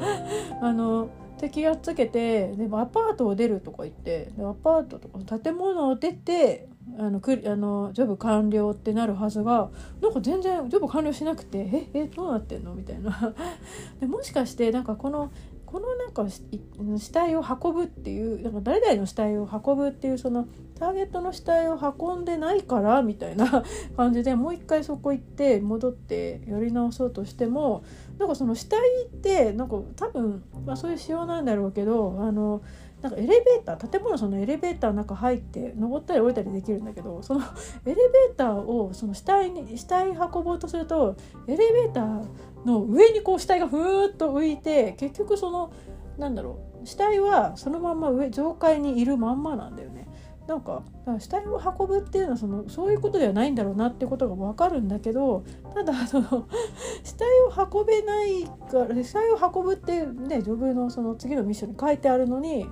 [0.60, 1.08] あの
[1.44, 6.68] 敵やっつけてでもアパートを出るとか言ってでアパートとか建物を出て
[6.98, 9.70] あのくあのジョブ完了ってなるはずが
[10.00, 12.74] なんか全然ジョブ完了しなくてええどうなってんの？
[12.74, 13.34] みたいな。
[14.00, 15.30] でもしかしてなんかこの
[15.74, 20.46] このなんか死体を運ぶっていうなんか誰々の死体を運ぶっていうその
[20.78, 23.64] ターゲットの死体を運んでないからみたいな
[23.96, 27.82] 感じでもう一回そこ行って戻ってやり直そうとしても
[28.18, 32.62] なんかその死体ってなんか多分、まあ、そういう仕様なんだろうけどあの
[33.02, 37.40] なんかエレベーター建物そのエレベーターの中入って登ったり降りたりできるんだけどその
[37.84, 41.16] エレベーターをその死体に死体運ぼうとすると
[41.48, 42.24] エレベーター
[42.64, 45.72] の上にこう死体がふーっと浮いて結局その
[46.18, 50.08] なんだろう死体はそのまんま上上階にいるまんまなんだよね。
[50.46, 50.82] なんか
[51.20, 55.42] 死体を運ぶっていうのはそのそういうことではないんだろうなってことが分かるんだけど
[55.74, 56.46] ただその
[57.02, 62.68] 死体を運べないから死体を運ぶってねジョブのその次のミッションに書いてあるのに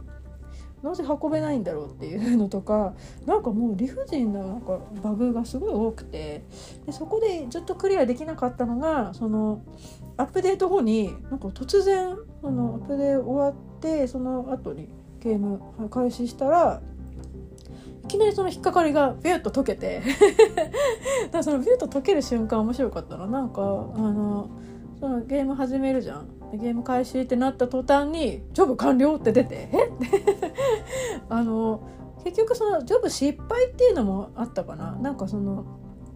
[0.83, 6.43] なぜ運べないんだろうっていうのとかなんかもう理不尽ななんかバグがすごい多くて
[6.87, 9.63] でそこでずっとクリアできなかったのがその
[10.17, 14.89] アップデート後になんか突然あのアップデート終わってその後に
[15.21, 16.83] ゲーム開始したら
[18.05, 20.03] いきなりその引っかかりがビュッと解けて
[21.27, 23.29] だからそのビュッと解ける瞬間面白かったの。
[23.29, 24.49] なんかあの
[25.03, 26.29] そのゲーム始めるじゃん。
[26.55, 29.89] ゲーム開始ってなった途端に「ジョブ完了」って出て「え？
[29.89, 30.55] っ?」て。
[31.29, 31.89] あの
[32.23, 34.93] 結局そのジョブ失敗っていうのもあったかな。
[35.03, 35.65] なんかその、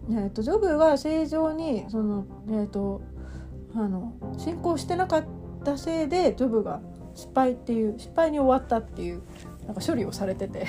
[0.09, 3.01] えーと、ジョブが正常にその、えーと、
[3.75, 5.23] あの進行してなかっ
[5.65, 6.79] たせいでジョブが
[7.13, 9.21] 失敗っていう失敗に終わったっていう
[9.67, 10.65] なんか処理をされてて。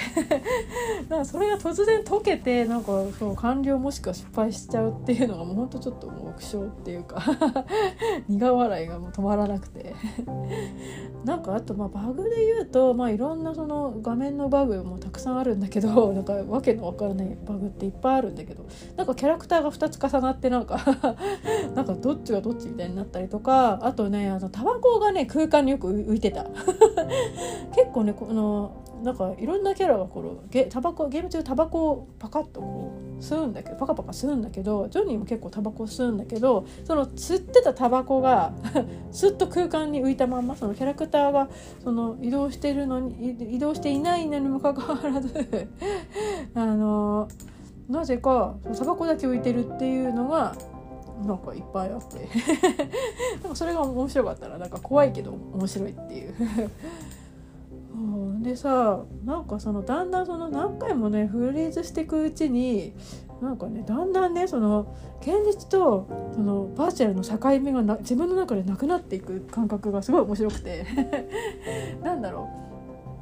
[1.09, 7.23] なんかそれが突然解けてなんかそう完了もしくは失敗しちゃうっていうのがもうほんとちょっともう苦笑っていうか
[8.29, 9.95] 苦笑いがもう止まらなくて。
[11.25, 20.79] なんかあとまあバグで言うと、まあ、いろんなその画面のバグもたくさんあるんだけどなんかわけのわからないバグっていっぱいあるんだけどなんかキャラクターが2つ重なってなんか
[21.75, 26.45] なんかどっちがどっちみたいになったりとかあとねあのタバコがね空間によく浮いてた。
[27.75, 38.53] 結構ねこのなんかいろんなキャラがこのゲタバコゲーム中タバコをパカッとこう吸うんだけどパカパカ吸うんだけどジョニーも結構タバコ吸うんだけどその吸ってたタバコが
[39.13, 41.49] スッと空間に浮いたまんまそのキャラクターが
[41.85, 45.29] その移動してるのに移動していないのにもかかわらず
[46.55, 47.29] あの
[47.89, 50.55] なぜかタバコだけ浮いてるっていうのが
[51.25, 52.29] なんかいっぱいあって。
[53.43, 56.35] なんかそれが面白かったらなんか怖いけど面白いっていう。
[58.43, 62.95] でさなんかそのだんだんその何回もねフリーズしていくうちに
[63.43, 70.87] なんかねだんだんねその現実とそのバーチャルの境目がな自分の中でなくなっていく感覚がすごい面白くて。
[72.03, 72.69] なんだろう。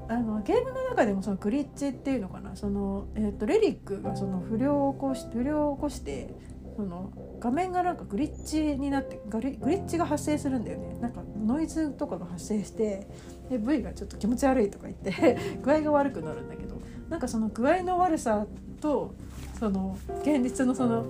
[0.09, 2.55] あのゲームの中でもそのグリッチっていうのかな。
[2.55, 6.33] その、えーと、レリックがその不良を起こし不良を起こして
[6.77, 7.11] その
[7.41, 10.97] 画面がなんかグリッチになってグリグリッチが発生するんだよね。
[11.01, 13.09] なんかノイズとかが発生して
[13.51, 16.77] で V がちょっと気持ち悪いとか言って 具合が悪くなるんだけど
[17.09, 18.47] なんかその具合の悪さ
[18.81, 19.15] と
[19.59, 21.05] その現実のその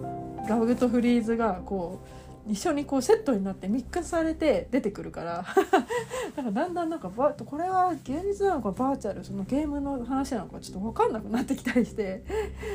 [0.49, 2.09] ラブとフリーズがこう
[2.49, 5.45] 一緒にこうセットになってミックスされて出てくるから。
[6.37, 12.25] なんかだんだんなんかバこれは現実なのかバーチャルそのゲームの話なのかちょっと分かんなくなってきたりして。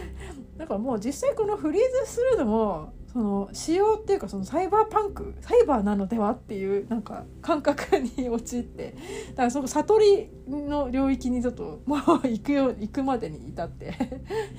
[0.57, 8.95] だからもう実際このフリーズするのもその仕様っていうかそのサイバーパンクサイバーなのではっていうなんか感覚に陥って。
[9.31, 13.93] だからその悟りの領域にちょっともう行くよ行くまでに至って。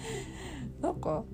[0.81, 1.25] なんか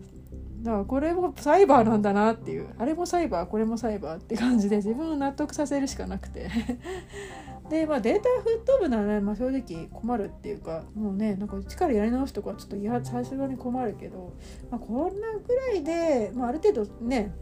[0.62, 2.68] だからこれもサイバーなんだなっていう。
[2.78, 6.48] あれもサイバーこれもサイバーって感じで自分を納得させるしかなくて。
[7.70, 14.32] でまあデータ吹っ飛ぶなら、ね、まあ、正直困るっていうかもうねなんか力やり直すとかちょっといや最初に困るけど、
[14.70, 17.34] まあ、こんなぐらいで、まあ、ある程度ね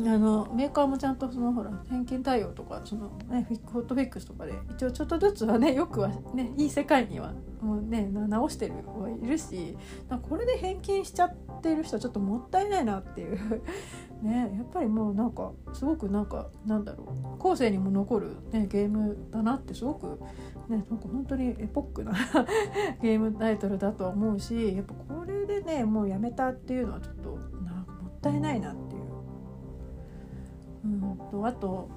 [0.00, 9.76] あのメーカーもちゃんとそのほら返金対応とかその、ね、ホットフィックスとかで一応ちょっとずつはねよくはねいい世界にはもうね直してるはいるし
[10.28, 13.38] これで返金しちゃってる人はちょっともったいないなっていう
[14.20, 17.04] ねやっぱりもうなんかすごくなんかなんだろ
[17.36, 20.18] う後世にも残る、ね、ゲームだなってすごく
[20.68, 22.12] ねなんか本当にエポックな
[23.00, 29.03] ゲームタイトルだと思うしやっぱこれでねもうやめたっていうのはちょっとなんかもったいないなっていう。
[30.84, 31.18] うん。
[31.30, 31.88] とあと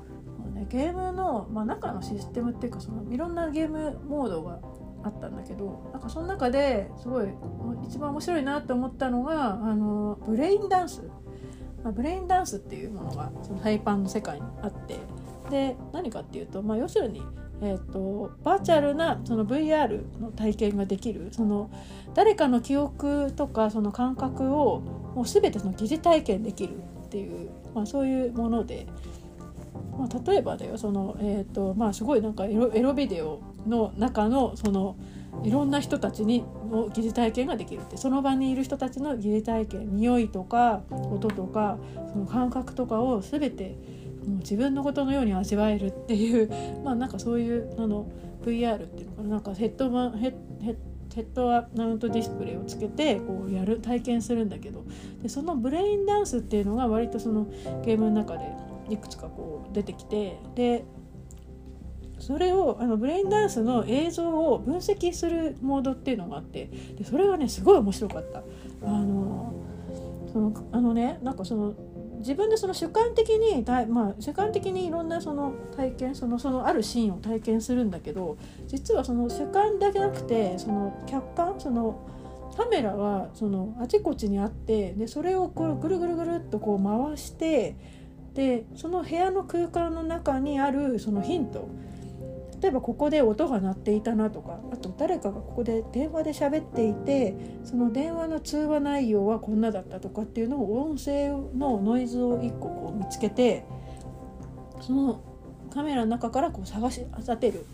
[0.54, 4.60] ね、ゲームの、まあ、中のシステムっていうかそのいろんなゲームモードが
[5.04, 7.28] あったんだけどなんかその中ですごい
[7.88, 11.04] 一番面白いなって思ったのがあのブレインダンス。
[11.84, 14.98] まあ、ブレインダンスっていうものがそのハイパンの世界にあって
[15.52, 17.22] で何かっていうと、まあ、要するに
[17.60, 21.72] えーと、バーチャルなその VR の体験ができるその
[22.14, 24.80] 誰かの記憶とかその感覚を
[25.16, 28.88] もう全てその疑似体験できるっていう、まあ、そういうもので、
[30.00, 34.98] まあ、例えばだよその、えーとまあ、すごいなんかエロエロビデオの中のその
[35.44, 41.78] いろんな人たちにの疑似体験ができるってその場にいる人たちの疑似体験匂いとか音とか
[42.12, 43.78] その感覚とかを全て
[44.26, 46.50] もう自分のことのように味わえるっていう
[46.84, 48.10] まあなんかそういうあの
[48.44, 50.34] VR っていうのかななんかヘッドマンヘッ
[50.64, 50.76] ヘッ
[51.18, 54.86] ヘッドマウントディスプレイをつけてこうやる体験するんだけど
[55.24, 57.48] でそのブレインダンスっていうのが割とその
[57.84, 58.46] ゲームの中で
[58.92, 60.86] いくつかこう出てきてで
[62.20, 68.44] それをあのブレインダンスの映像を分析するモードっていうのがあってでそれがねすごい面白かった。
[68.84, 69.54] あの
[70.32, 71.74] そのあのねなんかその
[72.18, 78.38] 自分でその主観的にまあ、主観的にいろんなその体験そのそのあるシーンを体験するんだけど
[78.68, 82.08] 実はその主観だけなくてその客観その
[82.56, 87.76] カメラはそのあちこちにあってでそれをこうぐるぐるぐるっとこう回して
[88.34, 91.68] でその部屋の空間の中にあるそのヒント
[92.62, 103.66] 例えばここで音が鳴っていたなとかあと誰かがここで電話で喋っていてその電話の通話内容はこんなだったとかっていうのを音声のノイズを1個こう見つけて
[104.82, 105.22] その
[105.72, 107.66] カメラの中からこう探し当てる。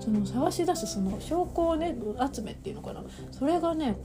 [0.00, 1.94] その探し出すその証拠をね
[2.32, 3.02] 集めっていうのかな。
[3.30, 3.96] それがね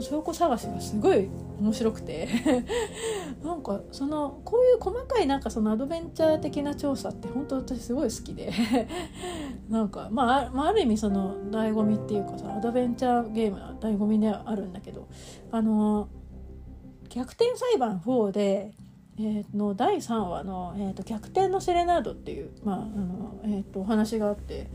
[0.00, 1.28] 証拠探しがすごい
[1.60, 2.28] 面白くて。
[3.42, 8.52] なんかそのこういう細かいなんかそのアドベンチャー的な調査って本当私すごい好きで。
[9.68, 15.08] なんか、まあ、まあある意味その醍醐味っていうかさアドベンチャーゲームの醍醐味ではあるんだけど。
[15.50, 16.08] あの
[17.08, 18.72] 逆転裁判4で
[19.18, 24.68] えー、の第3話の、えーと「逆転のセレナード」っていう、まああのえーと、お話があって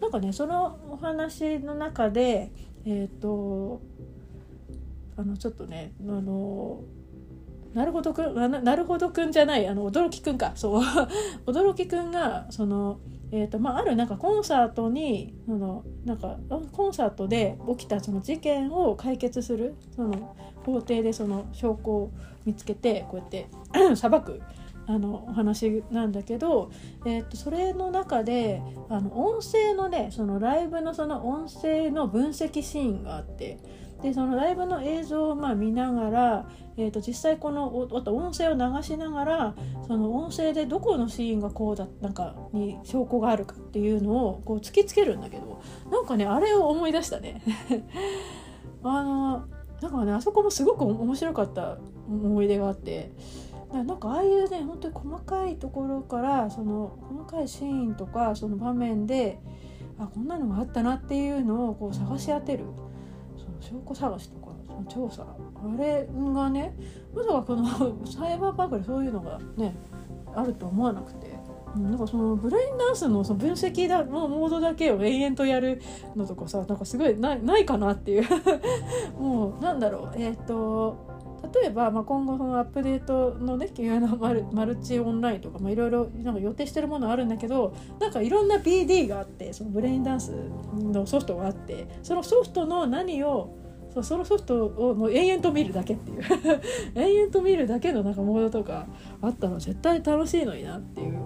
[0.00, 2.50] なんかねそのお話の中で
[2.84, 3.80] えっ、ー、と
[5.16, 6.80] あのちょっとねあの
[7.74, 10.52] なるほどくんななるほどくんじゃないあの驚きくんか。
[10.54, 10.82] そう。
[11.46, 12.98] 驚きくんがその
[13.32, 16.38] えーとまあ、あるなんかコンサートにそのなんか
[16.72, 22.10] コンサートで起きたその事件を解決するその法廷でその証拠を
[22.46, 23.48] 見つけてこうやって
[23.96, 24.40] 裁く
[24.88, 26.70] あのお話なんだけど、
[27.04, 33.58] えー、とそれの中であの音声のねそのライブのその音声の分析シーンがあって
[34.02, 39.54] でそのライブの映像をまあ見ながら、えー、と実際この音声を流しながら
[39.88, 47.42] その音声でどこのシーンがこうだなんかに証拠があるかっていうのをこう突きつけるんだけどなんかねあれを思い出したね。
[48.84, 49.44] あの
[49.80, 51.78] なんかねあそこもすごく面白かった
[52.08, 53.10] 思い出があって
[53.72, 59.38] なんかああいうね本当に細かいところからその細かいシーンとかその場面で
[59.98, 62.64] あこんなのがあったなっていうのをこう探し当てる
[63.36, 65.36] その証拠探しとかその調査あ
[65.78, 66.74] れがね
[67.14, 67.66] まさかこの
[68.06, 69.74] サイバーパークでそういうのがね
[70.34, 71.35] あると思わなくて。
[71.78, 75.80] なんかそのブレインダンスのその分析だのモードだけを延々とやる
[76.14, 78.24] のとかさなんかすごいないないかなっていう。
[79.18, 80.12] もうなんだろう。
[80.16, 81.16] えっ、ー、と
[81.54, 90.32] 例えば、まあ、今後そのアップデートのねのマルマルチオンラインとか、まあ、いろいろなんか予定してるものあるんだけどなんかいろんな BD があってそのブレインダンス
[90.74, 93.54] のソフトがあってそのソフトの何を
[93.94, 96.22] そうそのソフトをもう延々と見るだけっていう。
[96.94, 98.86] 延々と見るだけのなんかモードとか
[99.22, 101.16] あったら絶対楽しいのになっていう。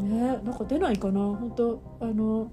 [0.00, 2.50] ねなんか出ないかな本当あの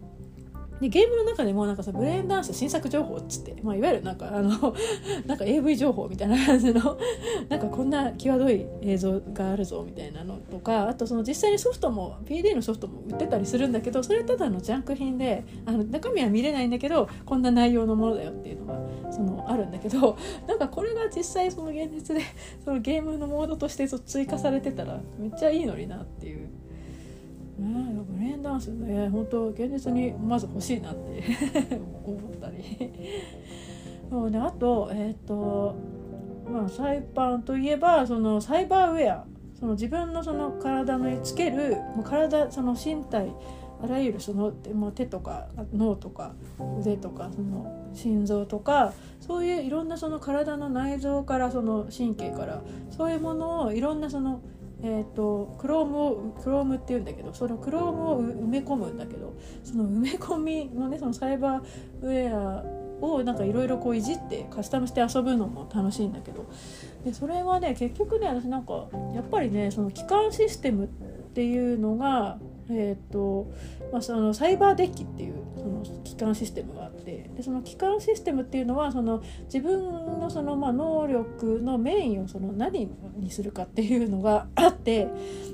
[0.79, 4.49] でゲームの中でもなんかさブレインダンス新作情報っつって、まあ、いわゆるなんかあの
[5.25, 6.97] なんか AV 情報みたいな感じの
[7.47, 18.79] なんかこんな際どい映像があるぞみたいなのとかあとその実際にソフトも PD のソフトも売ってたりするんだけどそれはただのジャンク品であの中身は見れないんだけどこんな内容のものだよっていうのが
[19.11, 22.21] そのあるんだけど なんかこれが実際その現実で
[22.65, 26.49] そのゲームのモードとして追加されてたらめっちゃいいのになっていう。
[27.57, 31.23] ねブレインダンスね本当現実にまず欲しいなって
[32.05, 32.55] 思ったり。
[34.09, 35.75] そうねあとえっ、ー、と
[36.51, 39.25] まあサイパンといえばそのサイバーウェア。
[39.59, 43.33] その自分のその体につけるもう体その身体
[43.81, 46.33] あらゆるその手とか脳とか
[46.79, 54.41] 腕とかその心臓とかそういういろんなその体の内臓からその神経からそういうものをいろんなその
[54.87, 59.33] えーと、クロームをクロームっていうんだけどそのクロームを埋め込むんだけど
[59.63, 61.61] その埋め込みのねそのサイバー
[62.03, 62.63] ウェア
[63.03, 66.45] をなんかいろいろこういじってカスタムして遊ぶのも楽しいんだけど
[67.03, 70.87] でそれはね結局ね私なんかやっぱりねその基幹システムっ
[71.33, 72.37] ていうのが
[72.69, 73.51] えーと
[73.91, 85.07] まあ、そのサイバーデッキっていうその機関システムがあってでその機関システムっていうのはその自分のそのまあ能力のメインをその何にするかっていうのが あって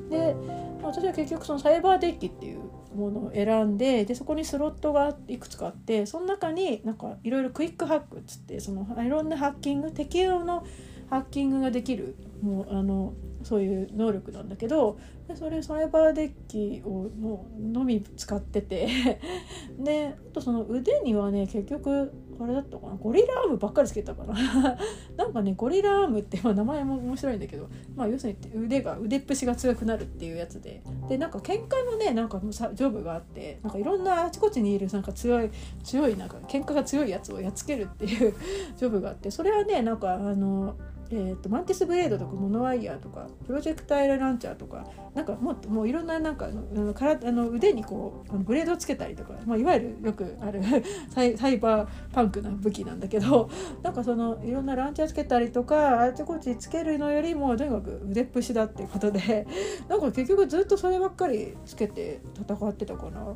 [0.10, 0.36] で
[0.82, 2.62] 私は結局そのサイバーデッキっていう
[2.96, 10.66] ものを選んででそこにスロットがいくつかあってその中になんかいろいろクイックハックっつってそのいろんなハッキング適用の
[11.10, 13.14] ハッキングができるもうあの
[13.44, 14.98] そういう能力なんだけど
[15.32, 18.88] でそれサイバーデッキをもうのみ使ってて。
[19.80, 22.96] であとその腕にはね結局あれだったかな。
[22.96, 24.34] ゴリラアームばっかりつけたかな
[25.18, 30.82] なんかねゴリラアームって、まあ、名前も面白いんだけど、まあ、要するに腕が腕っぷしが強くなるっていうやつで。
[31.08, 35.50] でなんか喧嘩のねなんかジョブがあってなんかいろんなあちこちにいるなんか強い
[35.84, 38.34] 強いなんか喧嘩が強いやつをやっつけるっていう
[38.78, 40.76] ジョブがあってそれはねなんかあの
[41.14, 50.62] えーと、マンティスブレードとかモノワイヤーとかプロジェクタイルランチャーとかなんかもっともういろんななんかあのからあの腕にこうブレードをつけたりとか、まあ、いわゆるよくある
[51.14, 53.50] サイサイバーパンクな武器なんだけど
[53.84, 59.46] なんかそのいろんなランチャーつけたりとかあちこちつけるのよりもとにかく腕っぷしだっていうことで
[59.90, 63.36] なんか結局ずっとそればっかりつけて戦ってたかな。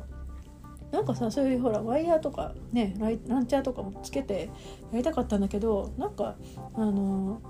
[0.92, 4.48] なんかさそういうほらワイヤーとかねランチャーとかもつけて
[4.92, 6.36] やりたかったんだけどなんか
[6.74, 7.40] あの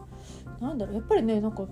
[0.61, 1.67] なんだろうやっぱりねなんか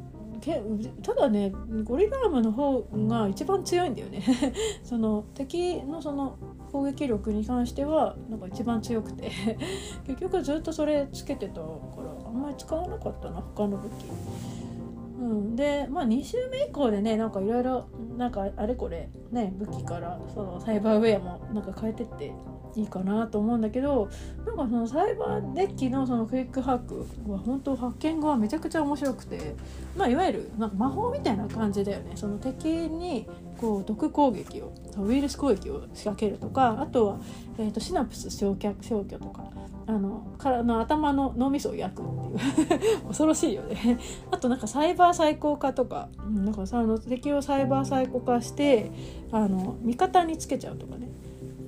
[0.45, 0.63] け
[1.03, 1.53] ただね
[1.85, 4.23] ゴリラームの方が一番強いんだよね。
[4.85, 6.37] その敵のその
[6.71, 9.31] 攻撃力に関してはなんか一番強くて。
[10.07, 13.93] 結局ずっとそれつけてたからあんまり使わなかったな他の武器。
[15.21, 17.87] うん、でまあ2週目以降でねなんかいろいろ
[18.19, 22.33] なんかあれこれね武器からそのサイバーウェアもなんか変えてって
[22.77, 24.09] いいかなと思うんだけど
[24.45, 29.55] なんかそのサイバーデッキのそのクイックハックは本当発見がめちゃくちゃ面白くて、
[29.97, 32.13] まあ、いわゆるなんか魔法みたいな感じだよね。
[32.17, 33.29] その敵に
[33.61, 37.19] こう毒攻撃をウイルス攻撃を仕掛けるとかあとは、
[37.59, 39.45] えーと、シナプス消去消去とか
[39.87, 42.05] あのからの頭の脳みそを焼くっ
[42.57, 43.99] ていう 恐ろしいよね。
[44.31, 48.91] あとなんかサイバー最高化とか、うん、なんかさあの敵をサイバー最高化して
[49.31, 51.09] あの味方につけちゃうとかね。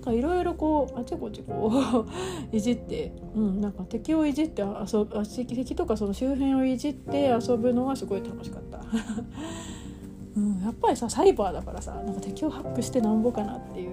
[0.06, 2.06] かいろいろこうあちこちこう
[2.56, 8.80] いじって、うん、なんか敵をいじって遊ぶ敵とかその周辺をいじって遊ぶのがすごい楽しかった。
[10.36, 13.92] うん、やっぱりさサイバーだからさなんか敵をハックしてなんぼかなっていう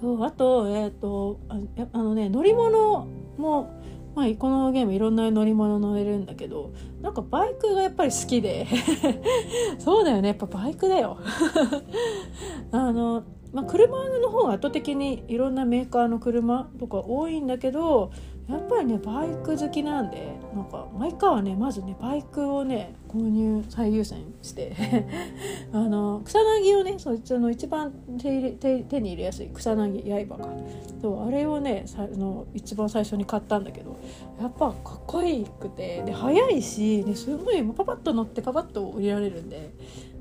[0.00, 1.58] そうあとえっ、ー、とあ
[1.92, 3.06] あのね乗り物
[3.38, 3.80] も
[4.14, 8.66] まあ、このゲームいろんな乗り物乗れるんだけどなんかバイクがやっぱり好きで
[9.78, 11.18] そうだよねやっぱバイクだよ
[12.72, 18.12] あのまあ、車の方が圧倒的にいろんなメーカーの車とか多いんだけど
[18.48, 24.74] やっぱりねバイク好きなんでなんか毎回はねまずねバイクをね購入最優先して
[25.72, 30.48] あの草薙をねそいつの一番手手手に入れやすい草薙刃か。
[31.00, 33.96] そうあれをねさの一番最初に買ったんだけど
[34.40, 39.70] やっぱかっこいいくてで速いし、ね、すごいパパッと乗ってパパッと降りられるんで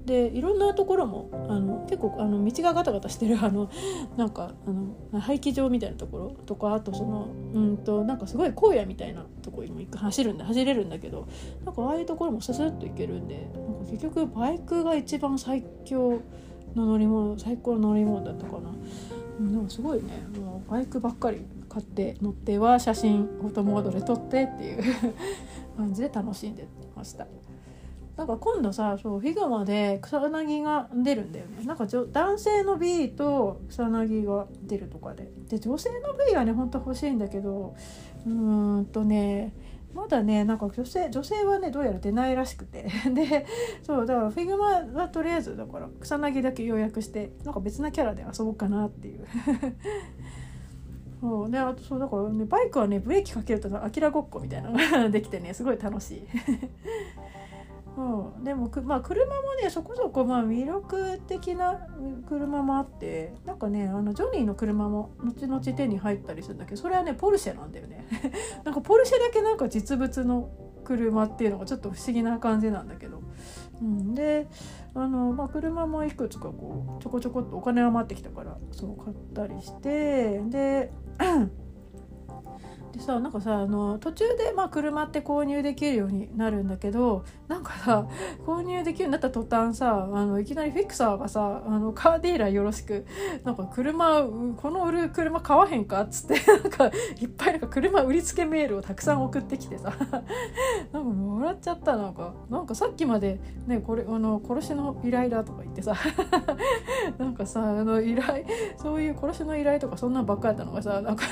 [0.09, 3.69] でいろんなところもあの結構あの道がガタガタしてるあの
[4.17, 11.27] なんかあの廃棄場みたいなところとかあとそのうんとなんかすごい荒野みたいなとこにも走るんで走れるんだけど
[11.63, 16.21] なんかああいうところもススッと行けるんでなんか結局バイクが一番最強
[16.73, 18.71] の乗り物最高の乗り物だったかな。
[19.39, 24.83] でもすごいねもうバイクばっかり買って乗っては写真オートモードで撮ってっていう
[25.77, 27.27] 感じで楽しんでました。
[28.19, 31.63] なんか今度さそうフィグマで草薙が出るんだよね。
[31.63, 35.31] なんか男性の B と草薙が出るとかで。
[35.47, 37.77] で女性の B はねほんと欲しいんだけど
[38.25, 39.53] うーんとね
[39.93, 42.89] まだねなんか女性女性はねどうやら出ないらしくて。
[43.15, 43.45] で
[43.83, 49.25] そうだからフィグマはとりあえずだから草薙だけ予約してなんか別なキャラで遊ぼうかなっていう。
[51.21, 56.23] そうであとそうだからねバイクはねブレーキかけるとアキラごっこみたいなのができてねすごい楽しい。
[57.97, 61.87] うん、でもまあ、車もねそこそこまあ魅力的な
[62.27, 68.07] 車もあってなんかねあのジョニーの車も後々手に入ったりするんだけどそれはねポルシェなんだよね。
[68.63, 70.49] なんかポルシェだけなんか実物の
[70.85, 73.21] 車っていうのがちょっと不思議な感じなんだけど、
[73.81, 74.47] うん、で
[74.95, 80.91] あの、まあ、車もいくつかこうちょこちょこっとお金余ってきたからそう買ったりしてで
[82.93, 88.07] でさなんかさあの途中でまあ車って購入できるようになるんだけどなんかさ
[88.45, 93.05] 購入できるようになった途端さあのいきなりフィクサーがさあのカーディーラーよろしく
[93.43, 99.93] なんか車この売る車買わへんかっつって なんかいっぱいなんか車売りつけメールをたくさん送ってきてさ。
[100.91, 102.33] なんかもらっちゃったなんか。
[102.49, 105.95] なんかさっきまでねこれあの殺しの依頼だとか言ってさ。
[107.17, 108.45] なんかさあの依頼
[108.77, 111.25] そういう殺しの依頼とかそんなんばっかやったのがさなんか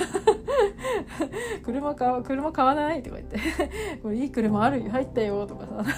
[1.63, 3.39] 車買車買わないとか言って。
[4.01, 5.75] これいい車ある入ったよとかさ。
[5.75, 5.93] なんか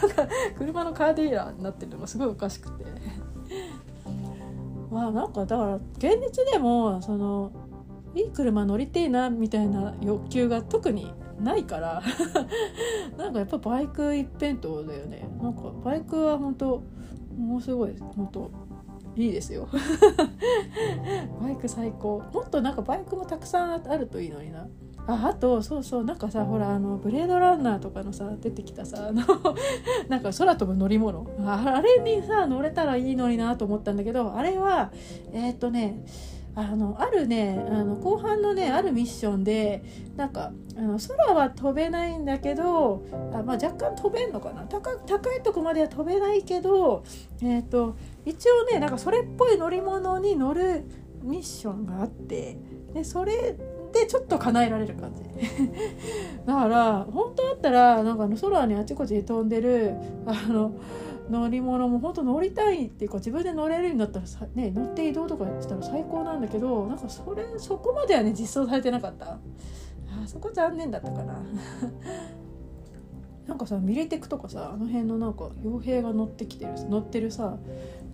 [0.57, 2.85] 車のカーディーラーになってるのがすごいおかしくて。
[4.91, 7.51] まあなんかだから現実でもその
[8.15, 12.01] いい車乗りてえなみたいな欲求が特にないから。
[13.17, 15.27] なんかやっぱバイク一辺倒だよね。
[15.41, 16.81] なんかバイクは本当
[17.37, 17.95] もうすごい。
[17.99, 18.51] 本当
[19.15, 19.67] いいですよ。
[21.41, 22.21] バイク最高。
[22.33, 24.67] もっとなんかバイクもたくさんあるといいのにな。
[25.07, 26.03] ああとそうそう。
[26.05, 29.21] なんかさほらあのブレードランナーとかのさ出てきたさあの
[30.07, 31.25] なんか空飛ぶ乗り物。
[31.45, 34.91] あれにさ乗れたらいいのになと思ったんだけどあれは
[35.31, 36.03] えー、っとね
[36.59, 39.81] あのあるねあの後半のねあるミッションで
[40.17, 43.01] なんかあの空は飛べないんだけど
[43.33, 44.63] あ、まあ、若干飛べんのかな？
[44.63, 47.03] 高高いとこまでは飛べないけど、
[47.41, 47.95] えーと、
[48.25, 50.83] 一応ねなんかそれっぽい乗り物に乗る
[51.23, 52.57] ミッションがあって
[52.93, 53.55] でそれ
[53.93, 55.23] でちょっと叶えられる感じ。
[56.45, 59.95] だから本当だったらなんかあの空にあちこち飛んでる
[60.25, 60.73] あの
[61.29, 69.39] 乗り物も本当乗りたいっていうか自分で乗れるようになったらさ、ね、乗って移動とかしたら最高なんだけどなんかそれそこまではね実装されてなかった。
[70.11, 71.39] あそこ残念だったかな。
[73.47, 77.57] なんかさミリテクとかさあの辺のなんか傭兵が乗ってきてる乗ってるさ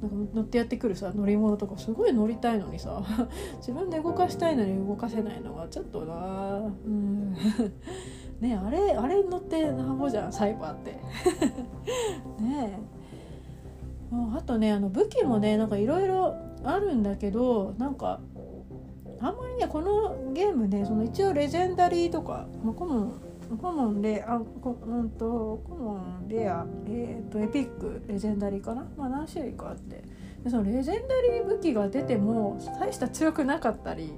[0.01, 3.03] なんか乗ってやってくるさ乗り物とかすごい乗りたいのにさ
[3.59, 6.61] 自分で動かしたいのに動かせないのはちょっとな。
[6.85, 7.33] うん。
[8.39, 10.91] ねあれあれ乗ってなんぼじゃんサイバーって。
[12.41, 12.94] ねえ。
[14.11, 18.19] あとねあの武器もねなんかいろいろあるんだけどなんか
[19.19, 23.21] あんまりねこのゲームねその一応レジェンダリーとか、まあ、コモン
[23.61, 30.03] コモンレうんと、コモンレア、えーと、エピックレジェンダリーかな、まあ、何種類かあって。
[30.43, 34.13] でそのレジェンダリー武器が出ても大した強くなかったり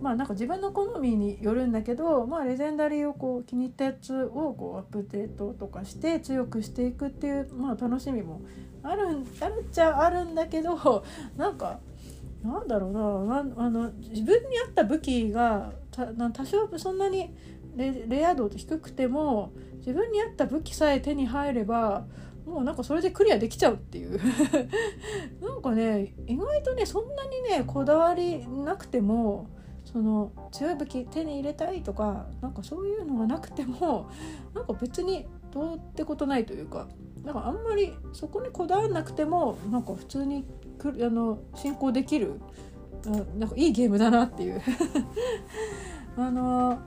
[0.00, 8.42] まあなんか自分の好みによるんだけど、まあ、レジェンダリーをこう気に入ったやつをこうアップデートとかして強くしていくっていう、まあ、楽しみも
[8.84, 9.08] ある
[9.40, 11.04] あるっちゃあるんだけど
[11.36, 11.80] なんか
[12.44, 12.92] なんだろう
[13.26, 17.34] なあの自分に合った武器が多少そんなに
[17.74, 22.06] レレア度低くても自分に合った武器さえ手に入れば
[22.46, 24.20] もうなんかそれでクリアできちゃうっていう。
[25.40, 29.46] なんかね意外とねそんなにねこだわりなくても
[29.86, 34.10] その強い武器手に入れたいとかなんかそういうのがなくても
[34.54, 36.86] なんか別にどうってことないというか。
[37.24, 40.44] なんかあんまりそこにこだわらなくてもなんか普通に
[40.78, 42.40] くあの進行できる
[43.38, 44.60] なんかいいゲームだなっていう。
[46.16, 46.78] あの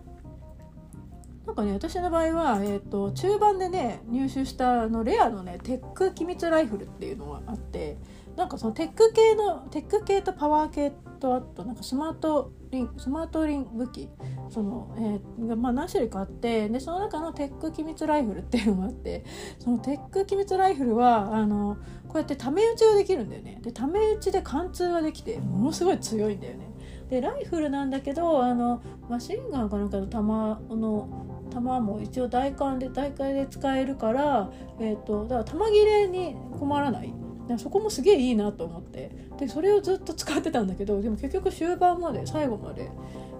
[1.45, 7.97] なんかね私の場合は、えーと、中盤でね入手したあのレアのねテック機密ライフルっていうのがあって
[8.35, 10.91] なんかそのテック系のテック系とパワー系
[11.21, 14.09] とあとなんかスマートリンスマートリン武器
[14.49, 19.23] その、えー、まあ、何種類かあってでその中のテック機密ライフルっていうのがあって
[19.59, 21.77] そのテック機密ライフルはあの
[22.07, 23.59] こうやってため打ちができるんだよね。
[23.61, 26.69] でため打ちで貫通ができてものすごい強いんだよね。
[27.09, 37.13] でライフルなんだけどあのマシンガンかなんかの弾の弾も一応大艦で大会で使えるから、えーと、だから弾切れに困らない。
[37.57, 39.11] そこもすげえいいなと思って。
[39.39, 42.89] でそれをずっと使ってたんだけどでも結局終盤まで最後まで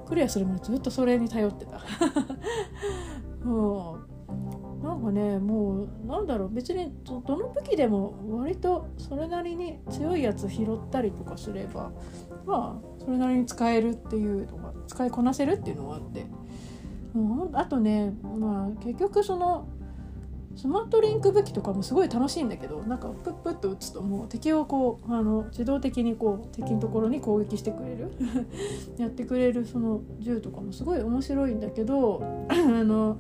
[0.08, 1.82] クリアするまでずっとそれに頼ってた。
[3.44, 3.98] も
[4.82, 11.92] うなんかねもうなんだろう別にどの武器でも割とそれなりに強いやつ拾ったりとかすれば
[12.46, 16.26] まあそれなりに使えるっていうのが使いこなせるっていうのがあって。
[17.14, 19.68] もうあとねまあ結局その
[20.58, 28.12] スマートリンク武器とかもすごい楽しいんだけどなんかプップッと撃つともう敵をこうあの自動的にこう敵のところに攻撃してくれる
[28.98, 33.18] やってくれるその銃とかもすごい面白いんだけどあの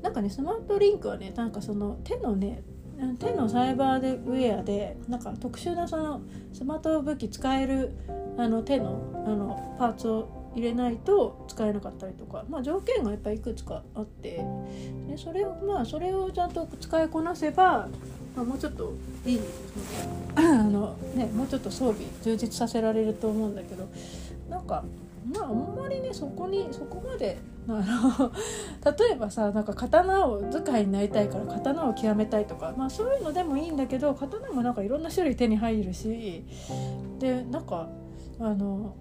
[0.00, 2.62] なんかねスマートリンクはねなんかその手のね
[3.18, 6.22] 手のサイバーでウェアでなんか特殊なその
[6.52, 7.94] スマート武器使える
[8.38, 14.44] あの手のあのパーツを入れないと使えなかったりとか、まあ、条件がやっぱりいくつかあって。
[15.08, 17.88] でそれをまあそれをちゃんと使いこなせば、
[18.36, 18.92] まあ、もうちょっと
[19.26, 19.40] いい
[20.34, 23.88] あの、ね、もうちょっと装備充実させられると思うんだけど。
[24.50, 24.84] なんか
[25.32, 28.32] まああんまりねそこにそこまであの
[28.98, 36.44] 例えばさなんか刀を使いになりたいから刀を極めたいとか、まあ、そういうのでもいいんだけど刀もなんかいろんな種類手に入るし。
[37.20, 37.88] でなんか
[38.40, 38.94] あの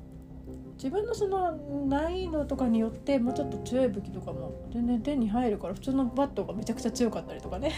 [0.81, 1.51] 自分のその
[1.87, 7.73] 難易度とかによってもうちょっと強い武器とかも全然手に入るから普通のバットがめちゃくちゃ強かったりとかね。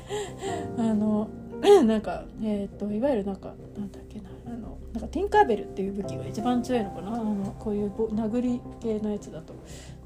[0.78, 1.28] あの
[1.84, 7.12] なんかえっ、ー、といわゆるなんかなんだっけなあのなんかティンカーベルっていう武器が一番強いのかな。
[7.12, 9.52] あのこういう殴り系のやつだと。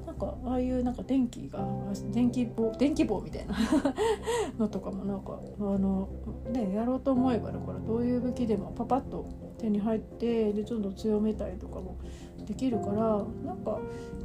[0.05, 1.65] なんかああいうなんか電気が
[2.11, 3.55] 電気棒電気棒みたいな。
[4.59, 6.09] のとかもなんかあの
[6.51, 9.25] ねやろうと思えばだからどういう武器でもパパッと
[9.57, 11.97] 手に入ってでちょっと強めたりとかも
[12.45, 13.79] できるからなんか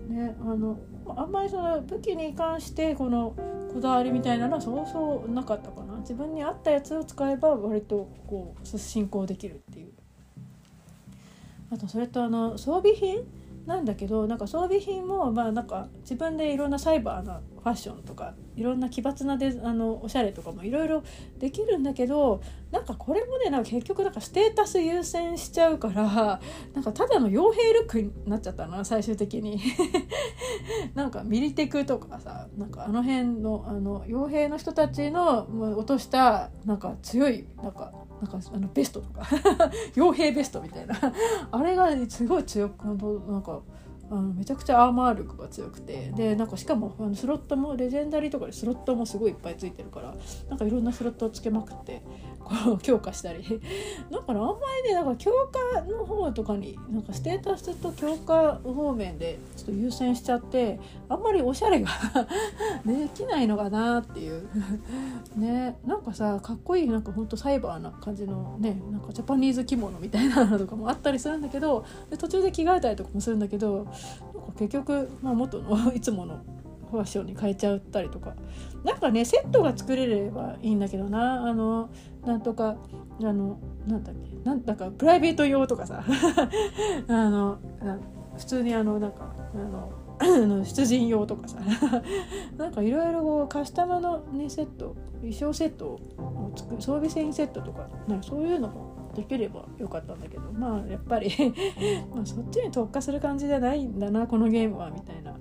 [0.08, 0.78] ねあの
[1.16, 3.34] あんまりその武器に関してこの
[3.72, 5.94] こだわりみたいなのはそうそうなかったかな。
[6.00, 9.92] 自分に合ったやつを使えば割とこう進行できるっていう。
[11.72, 13.22] あとそれとあの装備品
[13.70, 21.04] なんだけどなんか装備品もまあなんか自分でいろんなサイバーなファッションとかいろんな奇抜なデあのおしゃれとかもいろいろ
[21.38, 22.42] できるんだけど
[22.72, 26.40] なんかこれもねなんか結局なんかステータス優先しちゃうから
[26.74, 29.60] なんかただの傭兵ルックになっちゃったな最終的に。
[30.94, 39.22] なんかミリテクとかさなんかあの辺のあの傭兵の人たちの落としたなんか強いなんかなんかあのベストとか。
[39.94, 40.94] 傭兵ベストみたいな。
[41.50, 43.60] あれがすごい強くなんか
[44.10, 46.12] あのめちゃくちゃアーマー力が強くて。
[46.14, 50.14] でなんかしかもあのスロットもレジェンダリーとかでスロットもすごいいっぱいついてるから
[50.48, 52.02] なんかいろんなスロットをつけまくって。
[52.82, 53.42] 強化したり。
[54.10, 54.54] だからあんま
[54.84, 55.30] りねなんか強
[55.74, 61.88] 化の方とかになんかステータスと強化方面でちょっと優先しちゃってあんまりおしゃれが
[62.84, 64.48] できないのかなっていう。
[65.36, 73.90] ねなんかさかっこいいなんかほんとサイバーな感じのねなんかジャパニーズ着物みたいなのとかもあったりするんだけどで途中で着替えたりとかもするんだけどなんか
[74.58, 76.40] 結局、まあ、元のいつもの
[76.90, 78.34] ファッションに変えちゃったりとか。
[78.84, 81.46] なんかねセットが作れればいいんだけどな。
[81.46, 81.90] あの
[82.24, 82.76] なんとか
[83.22, 86.04] あのなんだっけなんだかプライベート用とかさ
[87.08, 87.58] あの
[88.36, 89.56] 普通にあのなんかあ
[90.26, 91.58] の 出陣用とかさ
[92.58, 101.30] なんかいろいろカスタマのねセット衣装セットを作る装備繊維セットとかなんかそういうのもできればよかったんだけどまあやっぱり
[102.14, 105.34] まあそっちに特化する感じじゃないんだなこのゲームはみたいな。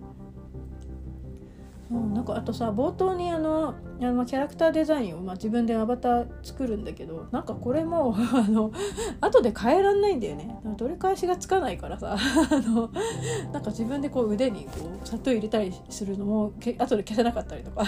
[1.92, 8.72] うん、なんかあとさ冒頭にあのあのキャラクターデザインを、まあ、自分でアバター作るんだけどなんかこれも あの
[9.22, 10.60] 後で変えらんないんだよね。
[10.78, 12.16] 取り返しがつかないからさ。
[12.16, 12.90] あの
[13.52, 14.72] なんか自分でこう腕にこ
[15.04, 17.84] う砂糖入れたりするのもけ後で消せなかったりとか。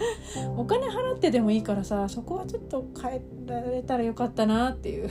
[0.56, 5.08] お金払ってでもいいからさそこはちょっと変えられたらよかったなっていう。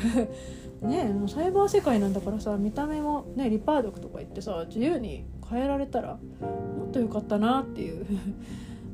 [0.82, 8.06] ねサイバー世界なんだからさ見た目もねリパードクとか言ってさ自由に変えられたらもっと良かったなっていう。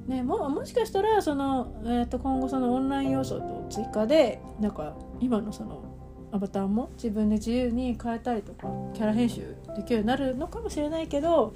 [0.08, 5.84] ね、ももしかしたらその、えー、と今後そのオンライン要素と追加でなんか今のその
[6.32, 11.54] アバターも自分で自由に変えたりとかキャラ編集できるようになるのかもしれないけど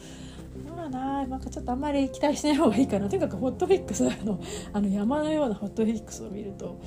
[0.76, 3.09] まあななんかちょっとあんまり期待しない方がいいかな。
[3.09, 4.39] とにかくホットフィックスの
[4.72, 6.80] あの山のようなホットフィックスを見ると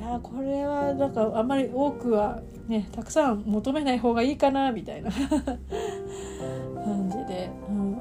[0.00, 5.10] やこれはなんかあんまり多くはねたくさん求めない方がいいかなみたいな
[6.84, 7.96] 感じで、うん、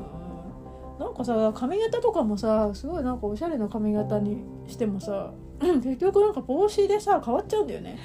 [1.00, 5.32] なんかさ髪型とかもさすごいなんかおしゃれな髪型にしてもさ
[5.64, 7.98] 結局なんか帽子でさ変わっちゃうんだよね。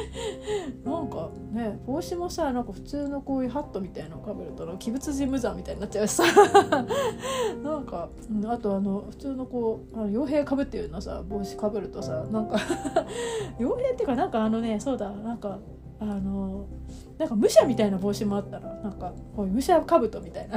[0.84, 6.24] なんかね帽子もさなんか普通のこういうハットみたいなのかぶると鬼物事無惨みたいになっちゃうしさ。
[7.62, 8.08] なんか
[8.46, 12.56] あとあの普通のこうあの傭兵かぶってるようなさ帽子かぶるとさなんか
[13.58, 15.58] 傭兵っていうかなんかあのねそうだなんか
[16.00, 16.66] あの
[17.18, 20.56] なんか武者みたいな帽子もあったらなんかこういう武者兜みたいな。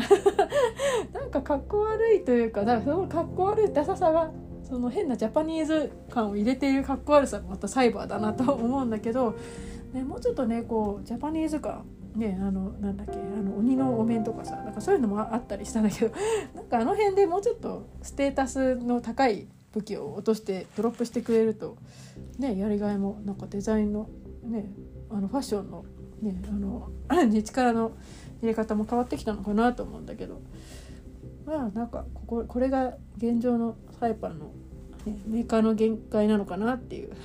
[1.14, 4.32] なんかかっこ悪いというかなんかそのかっこ悪いダサさが
[4.76, 9.38] その変なジャパニーズ感を入れているかっこ悪さがまたサイバーだなと思うんだけど、
[9.94, 16.12] ね、もうちょっとねこうジャパニーズ感ねあのなんだっけあの鬼のお面とかさなんかそういうのもあったりしたんだけど
[16.56, 21.78] なんかあの辺でもうちょっとステータスの高い武器を落としてドロップしてくれると
[22.38, 24.10] ねやりがいもなんかデザインの
[24.44, 24.70] ね
[25.10, 25.86] あのファッションの
[26.22, 26.90] ねあの
[27.32, 27.94] 力の
[28.42, 30.42] 入れ方も変わってきたのかなと思うんだけど。
[31.46, 34.52] まあなんかこここれが現状のサイパンの、
[35.28, 37.10] メーカーの限界なのかなっていう。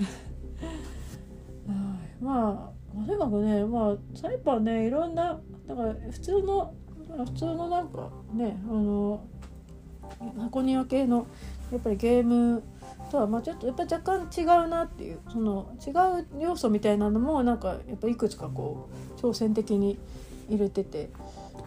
[2.21, 6.75] まあとにかくねまあサイパンねいろんなだから普通の
[7.25, 9.21] 普通のなんかねあの
[10.39, 11.27] 箱庭系の
[11.73, 12.63] やっぱりゲーム
[13.11, 15.91] とはまあちょっとやっぱ若干違うなっていうその違
[16.21, 19.99] う要素みたいなのもなんかやっぱいくつかこう挑戦的に
[20.49, 21.11] 入れてて。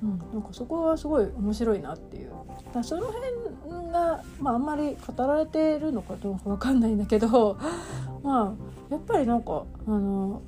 [0.04, 2.32] うん、なんかそこはすごい面白いなっていう。
[2.74, 7.58] だその辺が、まあ、あんまり語られてるのかどうか分かんないんだけど
[8.24, 8.54] まあ
[8.90, 10.42] やっぱりなんかあの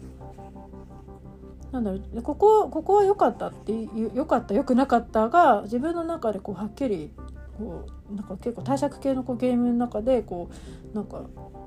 [1.72, 7.11] なんだろうここここは良かったって良かった良くなかったが自分の中でこうはっきり
[7.57, 10.49] こうなんか結構対策系のこうゲームの中でこ
[10.94, 11.22] うなんか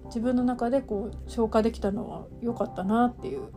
[0.06, 3.48] 自分の中でこう消化できたのは良かったなっていう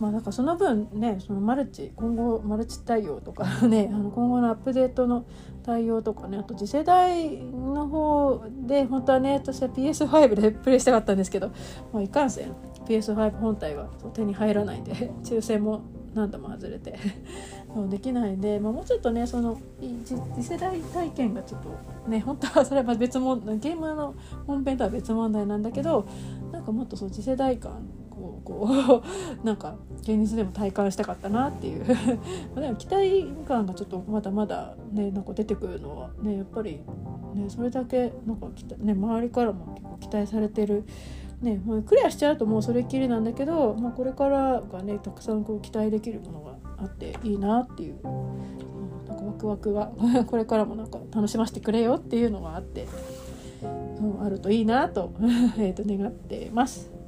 [0.00, 5.24] まあ、だかその分ねそのマルチ今後マルチ対応とか ねあの今後のアップデートの
[5.62, 11.50] 対応とかねあと次世代の方で本当はね私は PS5 でプレイしたかったんですけど、
[11.92, 12.52] まあ、いかんせん。
[12.86, 15.82] PS5 本体が手に入らないんで 抽選も
[16.14, 16.98] 何度も外れて
[17.88, 24.14] できないんで、まあ、もうちょっとねその次世代体験がちょっとね本当はそれは別もゲームの
[24.46, 26.04] 本編とは別問題なんだけど
[26.50, 27.82] なんかもっとそう次世代感
[28.22, 29.02] をこ
[29.42, 31.84] うなんか現実でも体感したかったなっていう
[32.54, 36.80] でも期待感がちょっとまだまだねなんか出てくるのはねやっぱり
[37.34, 38.48] ねそれだけなんか
[38.78, 40.84] ね周りからも結構期待されてる。
[41.40, 47.94] ね、もうクリアしちゃうともうそれっきりなんだけど、まあ、これからがねたくさんこう期待できるものがあっていいなっていう、
[49.08, 49.90] なんかワクワクが
[50.28, 52.86] これからもなんか楽しませてくれよっていうのがあって、
[53.62, 55.12] うん、あるといいなと
[55.58, 56.99] えと願ってます。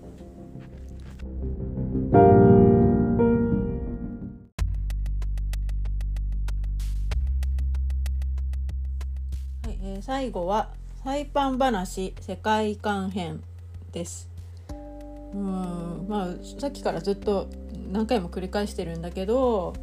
[10.02, 10.70] 最後は
[11.04, 13.40] サイパン話世界観編
[13.92, 14.28] です。
[15.32, 16.28] うんまあ
[16.60, 17.48] さっきからずっと
[17.92, 19.74] 何回も繰り返してるんだけど、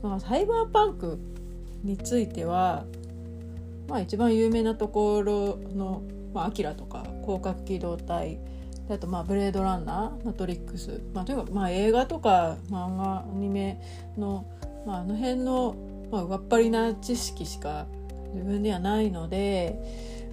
[0.00, 1.18] まあ、サイバーパンク
[1.82, 2.84] については、
[3.88, 6.02] まあ、一番有名なところの
[6.32, 8.38] 「まあ、アキラとか「広角機動隊」
[8.88, 13.82] あとまあ「ブレードランナー」「マトリックス」まあ、とにかまあ映画とか漫画アニメ
[14.16, 14.44] の、
[14.86, 15.74] まあ、あの辺の、
[16.12, 17.86] まあ、上っぱりな知識しか
[18.34, 19.78] 自分ではないので、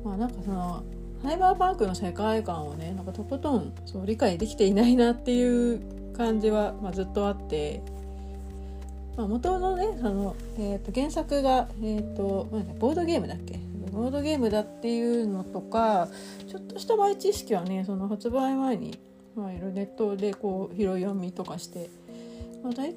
[0.03, 0.83] まあ、なんかその
[1.23, 7.81] サイバーパンクの世界観をねなんかとことんそう理解できていないなっていう感じは、まあ、ずっとあって。
[9.17, 12.47] まあ、元のねその、えー、と原作が、えーと
[12.79, 13.59] ボードゲームだっけ？
[13.91, 16.07] ボードゲームだっていうのとか
[16.47, 18.97] ちょっとした前知識はねその発売前に、
[19.35, 21.89] まあ、いろネットでこう拾い読みとかして、
[22.63, 22.95] まあ、大体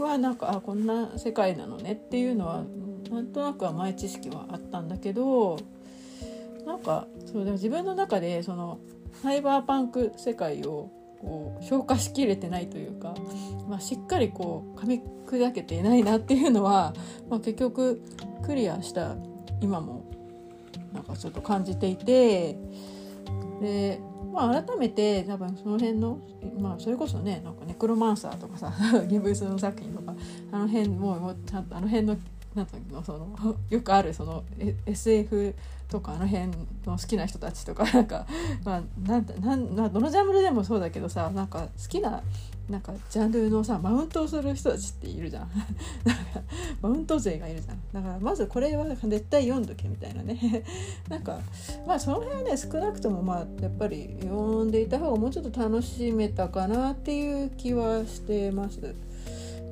[0.00, 2.64] はなんかあこんな世界なのねっていうのは
[3.10, 5.58] なんとなくは前知識はあったんだけど
[6.66, 8.80] なんかそうでも自分の中でその
[9.22, 10.90] サイバーパンク世界を
[11.20, 13.14] こう消化しきれてないというか、
[13.68, 16.94] まあ、しっかりこう噛み砕けていないなっていうのは、
[17.28, 18.02] まあ、結局
[18.44, 19.16] クリアした
[19.60, 20.04] 今も
[20.92, 22.58] なんかちょっと感じていて
[23.60, 24.00] で、
[24.32, 26.18] まあ、改めて多分その辺の、
[26.60, 28.72] まあ、それこそねなんかネクロマンサーとかさ
[29.08, 30.14] ギブスの作品とか
[30.52, 32.16] あの辺もうちゃんとあの辺の
[32.54, 34.44] なんていうのそのよくあるその
[34.86, 35.54] SF
[35.88, 36.52] とかあの辺の
[36.86, 38.26] 好きな人たちとかなんか
[38.64, 42.22] まあなんなんどのジャンルでもそうだけどさなんか好きな
[42.68, 45.50] なんかジャンルのさマウントをする人たちっているじゃん。
[46.82, 47.80] マウント勢がいるじゃん。
[47.92, 50.64] だからまずこれは絶対読んどけみたいなね。
[51.08, 51.38] なんか
[51.86, 58.94] まあその辺はね少なくともまあやっぱり読んでいた方がもうちょっと楽しめたかなっていう気はしてます。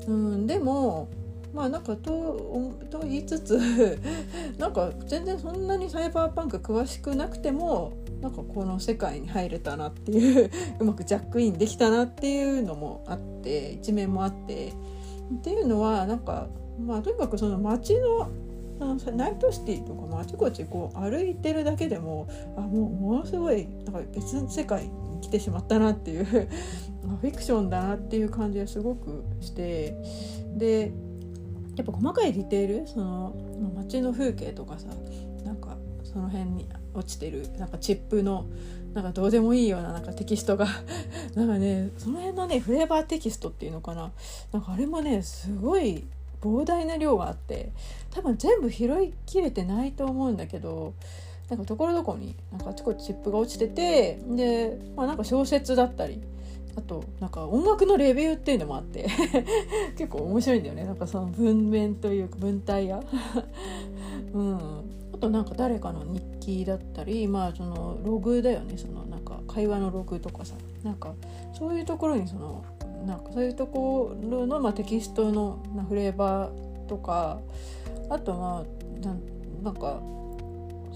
[0.06, 1.08] うん、でも
[1.54, 3.98] まあなんかとと言いつつ
[4.58, 10.50] なんか全然そんなにサイバーパンク詳しくなくてもなんかこの世界に入れたなっていう
[10.80, 14.72] うまくジャックインできたなっていうのもあって一面もあって。
[15.24, 16.48] っていうのはなんか
[16.78, 18.28] まあとにかくその街の
[19.12, 29.96] ナイトシティとかもあちこちこう歩いてるだけでもあもうものすごいなんか別の世界に来てしまったなっていう フィクションだなっていう感じがすごくして。
[30.56, 30.92] で
[31.76, 33.34] やっぱ細かいディテールその
[33.76, 34.88] 街の風景とかさ
[35.44, 38.46] なんかその辺に落ちてるなんかチップの
[38.92, 40.66] なんかどうでもいいようななんかテキストが。
[41.34, 44.12] なんかねその辺のねフレーバーテキストっていうのかな。
[44.52, 46.04] なんかあれもねすごい
[46.40, 47.72] 膨大な量があって
[48.10, 50.92] 多分全部拾いきれてないと思うんだけど
[51.48, 56.22] なんかところどころになんかあちこちチップが落ちててで、まあ、なんか小説だったり
[56.76, 59.06] あとなんか音楽のレビューっていうのもあって
[59.96, 60.84] 結構面白いんだよね。
[60.84, 63.02] なんかその文面というか文体や
[64.32, 64.58] うん。
[65.14, 68.76] あとなんか誰かの日記だったりまあそのログだよね。
[68.76, 70.54] そのなんか会話のログとかさ。
[70.82, 71.14] なんか
[71.52, 72.62] そういうところにその
[73.06, 77.40] なんかそういうところの、まあ、テキストのフレーバーとか
[78.10, 80.00] あとまあなんか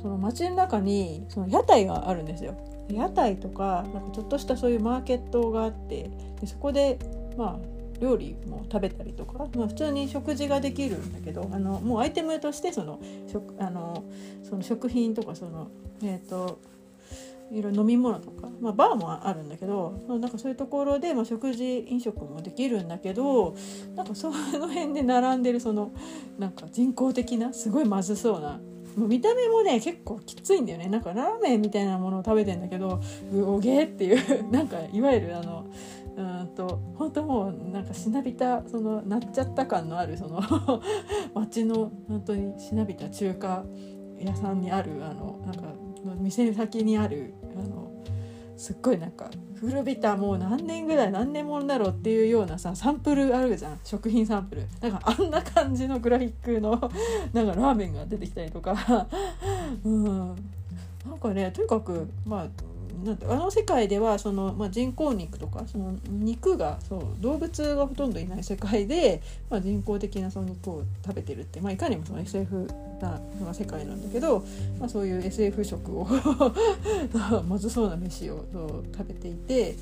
[0.00, 2.54] その街の中にその屋台があるんですよ。
[2.90, 6.10] 屋台とかなんかちょっとしたそういうマーケットがあって
[6.40, 6.98] でそこで
[7.36, 13.00] まあ料理も食べたりとか、まあ、普通に食事ができるんだけどあのもうアイテムとしてその
[13.30, 14.04] 食あの
[14.48, 15.68] その食品とかその
[16.02, 16.60] えっ、ー、と
[17.50, 23.56] いろいろ飲み物とか、まあ、バーもあるんだけどなんかそういうところで、まあ、食事飲食もできるんだけど
[23.96, 25.92] なんかその辺で並んでるその
[26.38, 28.60] なんか人工的なすごいまずそうな
[29.06, 30.88] 見た目もね結構きついんだよね。
[30.88, 33.00] なんかラーメンみたいなものを食べてんだけど
[33.32, 34.18] うおげっていう
[34.50, 35.66] なんかいわゆるあの
[36.16, 40.40] うんと本当もうなんかしなびたそのなっちゃった感のあるその
[41.34, 43.64] 町の本当にしなびた中華
[44.18, 45.62] 屋さんにあるあのなんか
[46.18, 47.34] 店先にある
[48.58, 49.30] すっごいなんか
[49.60, 53.80] 古びたもう何年ぐらい何年もんだろうっていうようなさサンプルあるじゃん。
[53.84, 54.66] 食品サンプル。
[54.80, 56.72] なんかあんな感じのグラフィックの
[57.32, 59.06] なんかラーメンが出てきたりとか。
[59.84, 60.04] うん。
[61.08, 62.48] なんかねとにかくまあ
[63.04, 72.68] なんてあの世界ではその、まあ、人工肉とかその肉がそう動物がほとんどいない世界で、まあ、人工的なその肉を食べてるって、まあ、いかにもその SF
[73.00, 73.20] な
[73.54, 74.44] 世界なんだけど、
[74.78, 76.06] まあ、そういう SF 食を
[77.48, 79.76] まずそうな飯をそう食べていて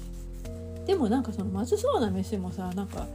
[0.86, 3.06] でもなんかそのまずそうな飯もさなんか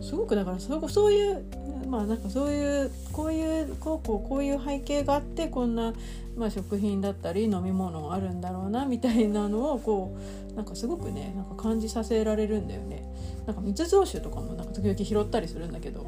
[0.00, 1.44] すごくだからそそういう
[1.88, 5.92] まあなんかそういうこういうこうこうこういう背景があってこんな、
[6.38, 10.16] まあ、食品だったり飲み物あるんだろうなみたいなのをこ
[10.52, 13.04] うなんかすごくねなんか感じさせられるんだよね。
[13.46, 16.06] なんか密造酒とかもなんか時々拾ったりするんだけど。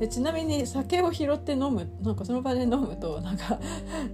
[0.00, 3.60] でちなみに酒を拾って飲むなんかその場で飲むとなんか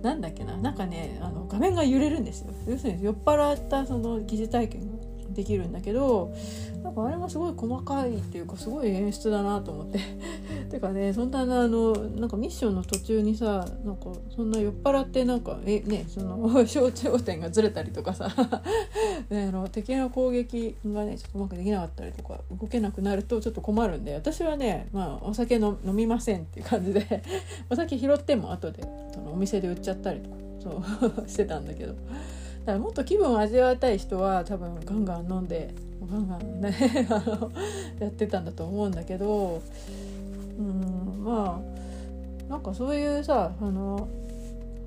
[0.03, 2.53] なんだっけななんかねあの画面が揺れるんですよ。
[2.67, 4.98] 要するに酔っ払ったその疑似体験が。
[5.39, 6.35] できるんだけど
[6.83, 10.01] なんかあれもすごい細かいっていうかすごい演出だなと思って
[10.69, 18.29] てかねそんなあのなんかミッションの途中にさなんかそんな酔っ払ってなんかえねその 焦点がずれたりとかさ
[19.31, 27.23] ね、あの敵の攻撃がねちょっとうまくできなかったりとか動けなくなるとちょっと困るんで私はね、まあ、お酒の飲みませんっていう感じで
[27.71, 28.83] お酒拾っても後で
[29.15, 31.95] そのお店で売っちゃったりとかそうしてたんだけど。
[32.69, 35.73] だからもっと気分を味わいたい人は多分ガンガン飲んで
[36.07, 36.77] ガンガンね
[37.99, 39.63] やってたんだと思うんだけど
[40.59, 41.63] うんま
[42.47, 44.07] あなんかそういうさあの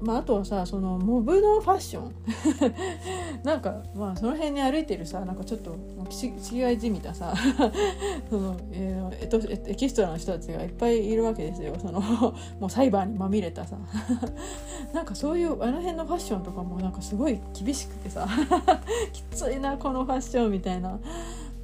[0.01, 2.13] まあ、あとはさそのモブのファッション。
[3.43, 5.75] なんかまあその辺に歩いてるさなんかちょっと
[6.51, 7.33] 違いじみたさ。
[8.29, 11.75] その、えー、エキストラの人たちがいっぱいいるわけですよ。
[11.79, 12.01] その
[12.59, 13.77] もうサイバーにまみれたさ。
[14.93, 18.27] なんかそういうあの辺のファッションとかもなんかすごい厳しくてさ。
[19.13, 20.99] きついなこのファッションみたいな。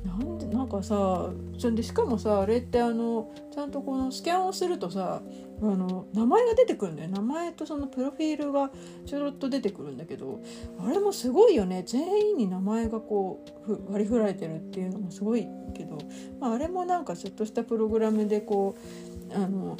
[0.06, 5.22] なんでなんかさそんでしかもさあれってあのちゃんとこのスキャンをするとさ
[5.62, 8.70] あの名前が出てくるんだよ名前とそのプロフィールが
[9.06, 10.40] ちょろっと出てくるんだけど
[10.80, 11.84] あれもすごいよね。
[11.86, 15.98] 全員に名前がこう割り振られてるっていうのもすごいけど、
[16.40, 18.76] まあ、あれもなんかちょっとしたプログラムでこ
[19.30, 19.78] うあの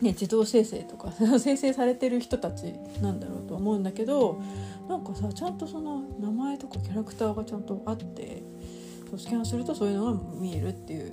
[0.00, 4.40] ね、自動生成とか 生成されてる人たちなんだろうと思うんだけど
[4.88, 8.42] なんかさちゃんとその名前とかキャラクターがちゃんとあって
[9.16, 11.12] スキャンするとそういうのが見えるっていう。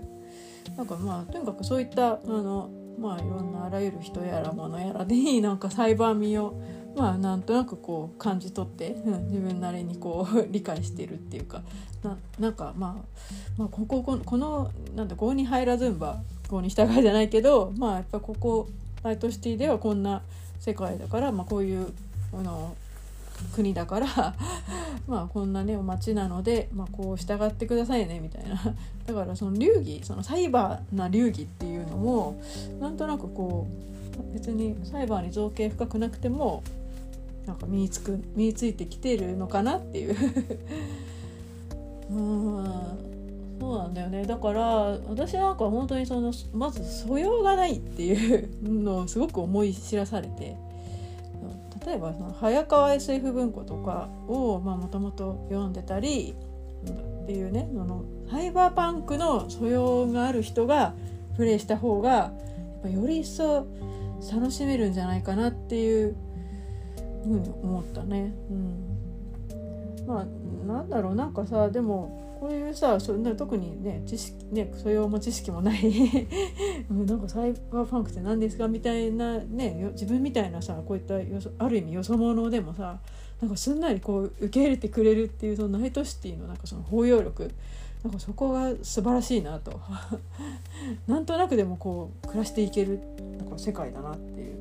[0.78, 2.70] なんかまあとにかくそういったあの
[3.02, 6.61] まあいろんなあらゆる人やらものやらでいいなんかサイバー味を
[6.95, 11.64] まあなんとなくこう感じ取って、うん、自分なりにこう 理解してるっていうか
[12.03, 13.06] ななんかまあ、
[13.57, 18.68] まあ、ここここのなんだ5に入らずんば5に従いじゃないけどまあやっぱここ
[19.03, 20.22] ライトシティではこんな
[20.60, 21.88] 世界だから、まあ、こういう
[22.34, 22.76] あの
[23.53, 24.07] 国だから
[25.07, 28.55] まあこんなね町なので、まあ、こう従ってくださいねみたいな。
[29.05, 32.35] だからその流儀そのサイバーな流儀っていうのも
[32.80, 33.68] なんとなくこ
[34.30, 36.63] う別にサイバーに造形深くなくても
[37.45, 40.15] なんか身につく身についてきてるのかなっていう。
[42.09, 43.11] うん
[43.61, 44.26] そうなんだよね。
[44.26, 44.65] だから
[45.07, 50.57] 私なんか本当にそのまず素養がないっていうのをすごく思い知らされて。
[51.86, 56.36] 例えばその早川 SF 文庫とかをもともと読んでたり
[57.24, 60.94] っていうねそのサイバーパンクの素養がある人が
[61.36, 62.34] プレイした方がや
[62.80, 63.68] っぱより一層
[64.32, 66.16] 楽しめるんじゃないかなっていう
[67.24, 68.34] ふうに思ったね。
[68.49, 70.26] うん、まあ
[70.68, 75.84] なんだろうなんかさでもこういうさそな特にね知識ね素養も知識もない
[76.89, 82.99] なんかサイバーパンクって何ですかみたいなね自分みたいなさこういったよそある意味よそ者でもさ
[83.39, 87.51] なんかすんなりこう受け入れてくれるっていうそのナイトシティのなんかその包容力
[88.03, 89.80] なんかそこが素晴らしいなと。
[91.05, 92.99] なんとなくでもこう暮らしていける
[93.38, 94.55] なんか世界だなっていう。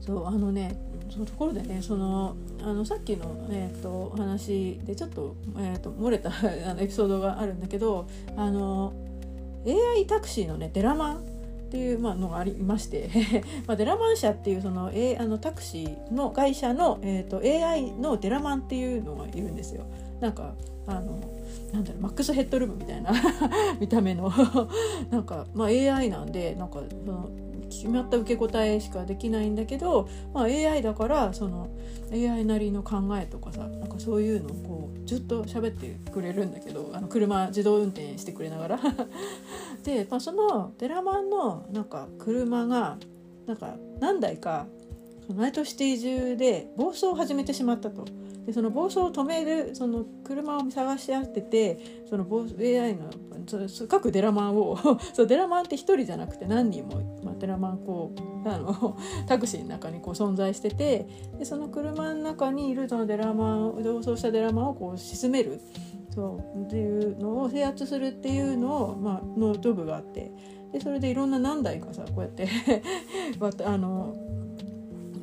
[0.00, 6.30] そうあのねそうところでねそのあのさっきの、えーと、話でちょっと,、えーと、漏れた
[6.70, 8.94] あのエピソードがあるんだけどあの
[9.66, 11.20] AI タクシーのねデラマンっ
[11.70, 13.10] ていう、まあ、のがありまして
[13.66, 19.84] まあデラマン社っていうその,、A、あのタクシーの会社の、えーと、AI のデラマンっていうのがいるんですよ。
[20.20, 20.54] なんか
[20.86, 21.18] あの
[21.72, 23.12] なんだろうマックスヘッドルームみたいな
[23.80, 24.32] 見た目の
[25.10, 27.28] なんか、まあ、AI なんでなんかその
[27.80, 31.68] 決まった受け答えしかできないんだけど、まあ、AI だからその
[32.12, 38.80] AI なりの考えとかさなんかそういうのをこうずっと喋ってくれるんだけどあの車自動運転してくれながら
[39.84, 42.98] で、まあ、そのデラマンのなんか車が
[43.46, 44.66] なんか何台か
[45.28, 48.04] ナイトシティ中で暴走を始めてしまったと。
[48.46, 51.78] でその暴走を止めるその車を探し合 ってて
[52.08, 52.26] その
[52.58, 53.10] AI の
[53.88, 54.76] 各デラマンを
[55.12, 58.12] そうデラマンって1人じゃなくて何人も、まあ、デラマンこ
[58.44, 58.96] うあの
[59.26, 61.06] タクシーの中にこう存在してて
[61.38, 65.60] でその車の中にいるそのデラマン暴走したデラマンをこう沈める。
[66.14, 70.30] そうっていうのを制圧するっていうのを、まあのジョブがあって。
[70.72, 72.48] でそれでいろんな何台かさこうやって
[73.64, 74.14] あの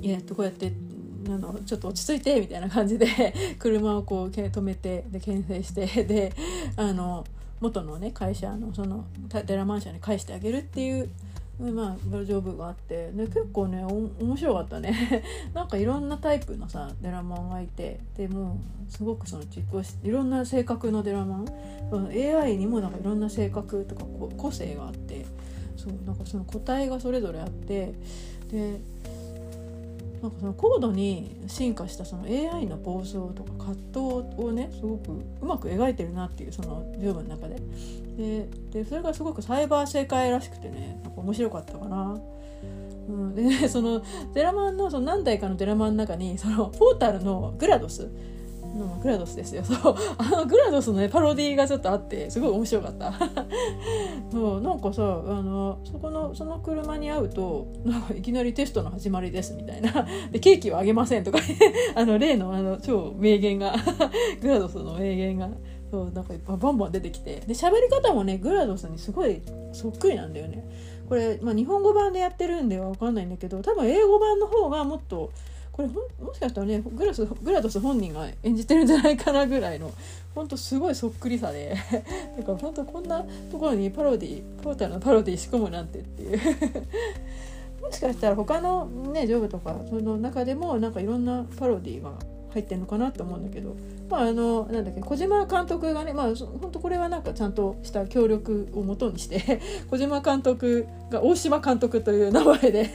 [0.04, 0.72] えっとこうやって
[1.30, 3.08] あのちょっと落ち着いてみたいな感じで
[3.60, 6.34] 車をこう止めてで牽制して で
[6.76, 7.26] あの
[7.60, 9.06] 元のね会社のその
[9.46, 11.10] デラマン社に返してあげるっていう
[11.60, 15.24] まあジョブがあってで結構ね面白かったね。
[15.54, 18.58] なんかいろんなタイプのさデラマンがいてでも
[18.88, 21.46] すごくその実行しいろんな性格のデラマン。
[21.92, 24.06] AI にもなんかいろんな性格とか
[24.38, 25.26] 個性があって
[25.76, 27.94] そうなんかその個体がそれぞれあって
[28.52, 28.80] で
[30.22, 37.62] なんかその高度に進化したその AI の暴走とか葛藤をねすごくうまく描いてるなっていうその十分の中で
[38.18, 42.20] ででそれがすごくサイバー世界らしくてねなんか面白かったかな。
[43.08, 44.04] うん、で、ね、その
[44.36, 48.10] デラマンのその何台かのデラマンの中にそのポータルのグラドス
[48.78, 49.64] のグラドスですよ。
[49.64, 49.96] そう。
[50.18, 53.14] あのグラドスのねパロディーがちょっとあってすごい面白かった。
[54.32, 60.06] そうなんかさあのそこのその車に会うとなんかいきなりテストの始まりですみたいな。
[60.32, 61.40] でケーキはあげませんとか、
[61.96, 63.76] あの例のあの超名言が。
[64.42, 65.50] グラドスの名言が。
[65.92, 67.42] そうなんかバンバン出てきて。
[67.48, 69.42] で喋り方もねグラドスにすごい
[69.72, 70.64] そっくりなんだよね。
[71.10, 75.32] これ、まあ、日本語版でやってるんでは分かんないんだけど多分英語版の方がもっと
[75.80, 75.88] これ
[76.26, 79.94] もしかしたらねグラスグラドス本人が演じてるんじゃないかなぐらいの
[80.36, 81.74] ほんとすごいそっくりさで
[82.38, 86.40] だからほんとこんなところにパロディポータルのパロディ仕込むなんてっていう。
[87.82, 92.12] もしかしたら他のねジョブとかその中でもなんかいろんなパロディが
[92.52, 93.76] 入ってんのかなと思うんだけど。
[94.10, 102.90] まああのなんだっけ小島監督がねまあ本当これはなんかちゃんとした協力をもとにして 小島監督が大島監督という名前で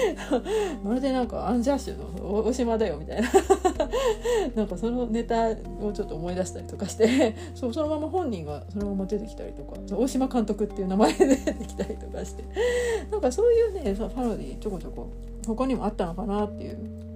[0.82, 3.28] まるでなんかアンジャッシュの大島だよみたいな。
[4.56, 5.50] なんかそのネタ
[5.82, 12.44] をちょっと思い出したりとかしてそうそのまま本人がそのまま出てきたりとか大島監督っていう名前で出てきたりとかして。
[13.10, 15.08] なんかそういうねパロディちょこちょこ
[15.46, 17.07] 他にもあったのかなっていう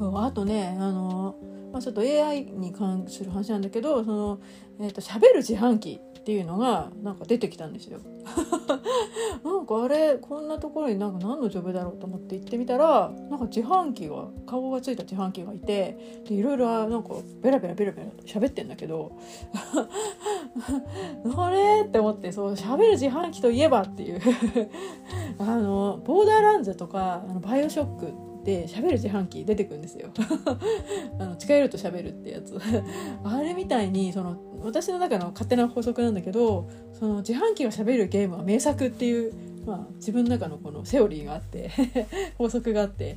[0.00, 1.36] あとねあの、
[1.72, 4.40] まあ、ちょっと AI に関する話なんだけどその、
[4.80, 8.00] えーと、喋る自販機っていうのがなんか出てきたんですよ。
[9.44, 17.10] なんかあれこんなところになんか何のジョブだろうと思って行ってみたらなんか自販機が顔がついた自販機がいてでいろいろなんか
[17.42, 19.12] ベラベラベラベラ喋ってんだけど
[21.36, 24.20] あれって思ってそう喋る自販機といえばっていう
[25.38, 30.10] あのボーダーランズとかあのバイオショックで喋る自販機出てくんですよ。
[31.18, 32.56] あの近寄ると喋るってやつ。
[33.24, 39.32] あれみたいにその私の中の勝手な法則なんだけどその自販機が喋るゲームは名作っていう
[39.64, 41.70] まあ、自分の中のこのセオリーがあって
[42.36, 43.16] 法則があって。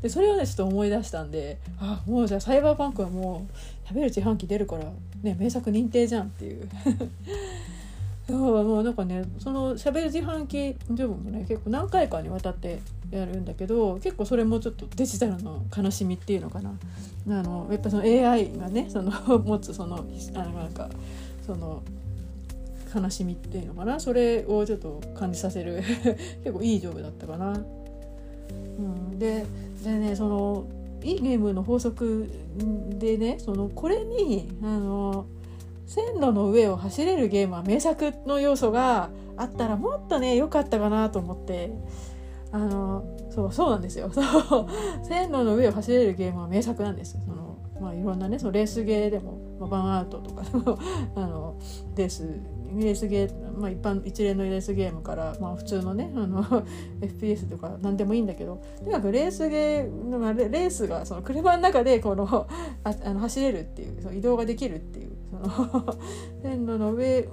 [0.00, 4.92] でそれをねちょっと思い出したんであもうじゃあサイバーパンクはもう食べる自販機出るから
[5.22, 6.68] ね名作認定じゃんっていう。
[8.32, 12.80] もうなんかねそのしゃべる自販機ジョブもね結構何回かにわたって
[13.10, 16.72] やるんだけど結構それもちょっとデジタルの悲しみっていうのかな。
[17.30, 19.10] あのやっぱその AI がねその
[19.40, 20.88] 持つそのあのなんか
[21.46, 21.82] その
[22.94, 23.98] 悲しみっていうのかな。
[23.98, 25.82] それをちょっと感じさせる。
[26.44, 27.52] 結構いいジョブだったかな。
[27.52, 29.46] うん、で
[29.82, 30.64] でねその
[31.02, 32.28] いいゲームの法則
[32.98, 35.26] でねそのこれにあの
[35.88, 41.72] 線路の上を走れるゲームは名作の要素があったらもっとね良かったかなと思って。
[42.50, 44.08] あのそうそうなんですよ。
[44.12, 44.66] そう。
[45.04, 50.44] 線路の上を走れるゲームは名作なんですそのまあいろんなねそのレースゲーでも、まあ、バンアウトとか
[51.14, 51.56] あの
[51.94, 52.40] レース
[52.76, 56.44] レースゲー、まあ、一般一連のレースゲームから、まあ、普通のねあの
[57.00, 62.46] FPS とか何でもいいんだけどとにかくレースゲーレレースがその車の中でこの
[62.84, 65.98] ああの走れるっていうその移動ができるっていうその
[66.42, 67.28] 線路の上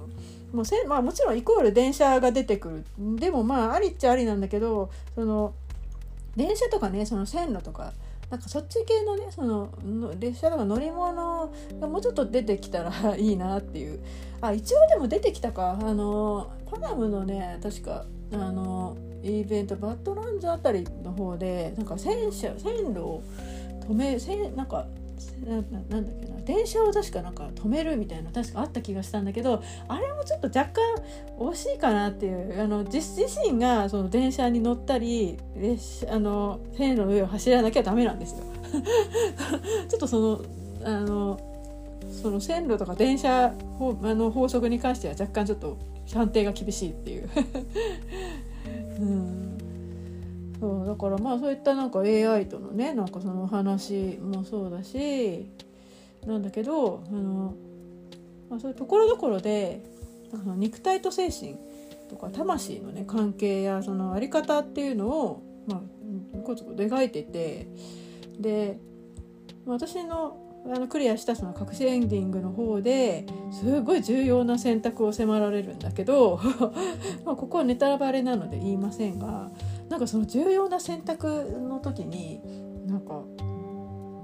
[0.52, 2.84] もうせ、まあ、もちろんイコール電車が出てくる。
[3.16, 5.54] でもまあありっちゃありなんだけどその
[6.36, 7.92] 電車とかねその線路とか
[8.30, 9.70] なんかそっち系のねその
[10.18, 14.00] 列車とか乗り物がもうちょっと出てきたらいいなっていう
[14.40, 23.22] あ一応でも出てきたかあのパナムのね確かあのイベントバッドランズあたりの方でなんか戦車線路を
[23.88, 24.86] 止めせなんか
[25.44, 25.60] なな
[26.00, 30.82] んだっけな電車を確かなんか止めるみたいな確かあった気がしたんだけどあれもちょっと若干
[31.38, 38.44] 惜しいかなっていうあの自自身がその電車に乗ったり列車あの線路の上を走らなきゃダメなんですよ。
[39.88, 40.40] ちょっとその
[40.84, 41.55] あの
[42.16, 43.54] その線路とか電車あ
[44.14, 45.78] の法則に関しては若干ちょっと
[46.12, 47.28] 判定が厳しいっていう。
[49.00, 49.58] うん
[50.58, 55.50] そうだからまあそういったなんか AI とのねなんかその話もそうだし
[56.26, 57.54] なんだけどあの、
[58.48, 59.84] まあ、そういうところどころで
[60.32, 61.56] あの肉体と精神
[62.08, 67.68] とか魂のね関係やその在り方っていうのを、まあ、コツコツ描いてて
[68.38, 68.80] で
[69.66, 76.40] 私のあのクリアしたその隠しエンディングの方ですごい重要な選択を迫られるんだけど
[77.24, 79.50] まあここはネタバレなので言いませんが
[79.88, 81.26] なんかその重要な選択
[81.68, 82.40] の時に
[82.86, 83.22] なんか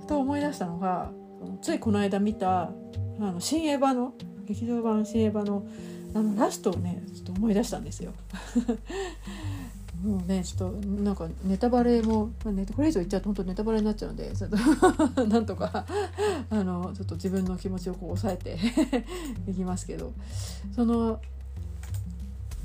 [0.00, 1.12] ふと思い出したのが
[1.60, 2.72] ついこの間見たあ
[3.18, 4.14] の新エヴァの
[4.44, 5.66] 劇場版新エヴァの
[6.14, 8.12] あのラストをねちょっと思い出したんですよ。
[10.02, 14.50] もうねちょっとなんかネタバレも、ね、これ以上言っちゃうと本当ネタバレになっちゃうんでちょっ
[15.14, 15.86] と なんとか
[16.50, 18.58] あのちょっと自分の気持ちをこう抑えて
[19.50, 20.12] いきますけど。
[20.74, 21.20] その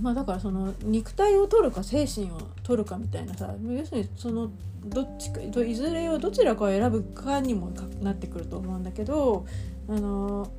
[0.02, 4.52] まあだからその肉体を取るか精神を取るかみたいなさ要するにその
[4.86, 9.46] どっちかいずれをどちらかを選ぶかにもなってくると思うんだけど
[9.90, 10.52] あの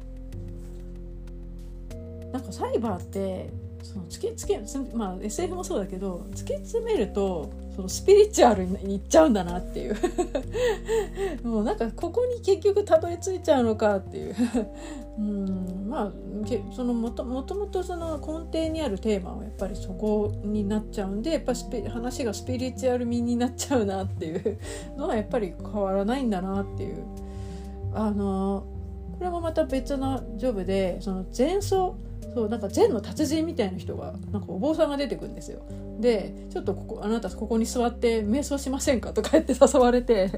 [2.33, 3.51] なんかサイバーって
[3.89, 4.61] その突きつけ
[4.95, 9.97] まあ SF もそうだけど突き詰めるとそのスピリチュアルにいっちゃうんだなっていう。
[11.43, 14.35] もうなんかここに結局たどり着いちゃうのかっていう。
[15.19, 16.13] うんまあ
[16.73, 24.59] そのもともともとその根底にあるテーマはやっぱりそこになっちゃうんでやっぱスピ話がスピリチュアル味になっちゃうなっていう。
[24.99, 27.05] のはやっぱり変わらないんだなっていう。
[27.95, 28.65] あの
[29.19, 31.97] これもまた別のジョブでその前奏
[32.35, 35.61] そうなんか禅の達人みたいな人がなんかお坊さんが出てくるんですよ。
[36.01, 40.31] でちょっとここあなたここに座って瞑想しませんかとか言って誘われて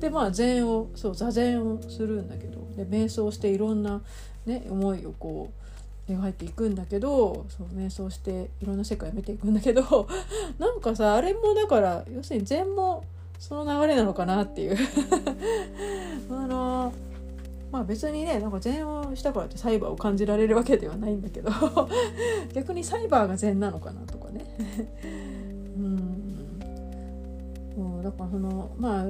[0.00, 4.02] でまあ禅をそう座禅をするんだけどで瞑想していろんな、
[4.44, 5.50] ね、思いをこ
[6.08, 10.08] う描いていくんだけどそう瞑想していろんな世界を見ていくんだけど
[10.58, 13.04] なんかさあれもだから要するに禅も
[13.38, 14.76] その流れなのかなっていう
[16.30, 16.92] あの
[17.70, 21.50] まあ別にねなんか禅をしたからってサイバーを感じられるわけではないんだけど
[22.52, 24.44] 逆にサイバーが禅なのかなとかね。
[25.76, 26.30] うん。
[28.02, 29.04] だからそのまあ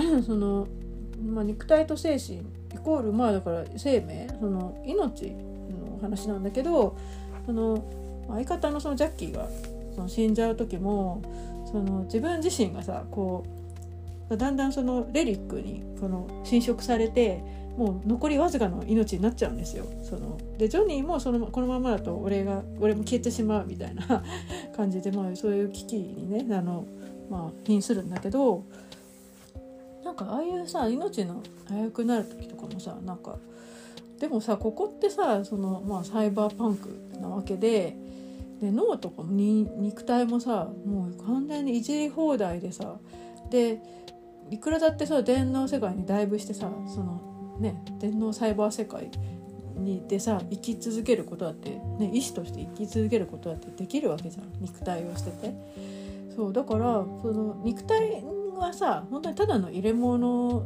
[0.24, 0.66] その、
[1.24, 6.96] まあ、肉体と精神イコールまあだから生命その命の話なんだけど
[7.46, 7.84] その
[8.28, 9.48] 相方のそのジャッキーが
[9.94, 11.22] その死んじゃう時も
[11.70, 13.44] その自分自身がさこ
[14.30, 17.42] うだんだんそのレリックにこの侵食されて
[17.80, 19.86] もう残りわずかの命になっちゃうんですよ。
[20.02, 24.22] そのでジョニーもそのこのままだと俺が俺も消えてしまうみたいな
[24.76, 26.84] 感じで、まあ、そういう危機にねあの、
[27.30, 28.64] まあ、瀕するんだけど
[30.04, 33.38] なんかああいうさ命の危うくなる時とかもさなんか
[34.18, 37.96] でもさここってさその、まあ、サイバーパンクなわけで
[38.60, 42.98] で脳とかに肉体もさもう完全にいじり放題でさ
[43.48, 43.80] で
[44.50, 47.29] いくらだってさ電脳世界にダイブしてさその
[47.60, 49.10] ね電脳サイバー世界
[49.76, 54.52] にでさ生き続けることだって、ね、医師として生き続けることだってできるわけじゃん。
[54.60, 55.54] 肉体をしてて。
[56.34, 58.22] そうだからその肉体
[58.56, 60.62] はさ本当にただの入れ物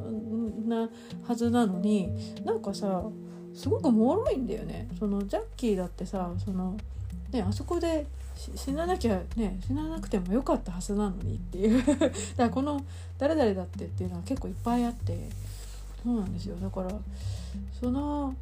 [0.66, 0.88] な
[1.26, 2.10] はずなのに
[2.44, 3.04] なんかさ
[3.54, 4.88] すごく脆いんだよね。
[4.98, 6.76] そのジャッキーだってさその、
[7.30, 8.06] ね、あそこで
[8.56, 11.82] 死ななきゃね死ななくてもよかったはずなのにっていう。
[11.86, 12.80] だからこの
[13.18, 15.28] 「誰々だって」っていうのは結構いっぱいあって。
[16.04, 16.56] そうなんですよ。
[16.56, 16.90] だから
[17.80, 18.34] その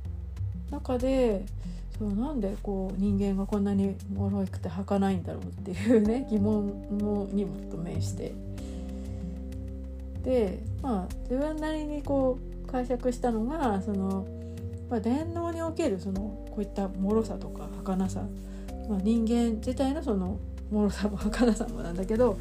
[0.70, 1.44] 中で
[1.98, 6.66] そうなんでこう人間がこんなに脆くて儚いんだろうっていうね疑問
[6.98, 8.34] もにもと面して。
[10.24, 14.26] でまあ自分なりにこう解釈したのがその、
[14.88, 16.20] まあ、電脳におけるその
[16.50, 18.22] こういった脆さとか儚さ、
[18.88, 20.38] まあ、人間自体のその
[20.70, 22.38] 脆さも儚さもなんだけど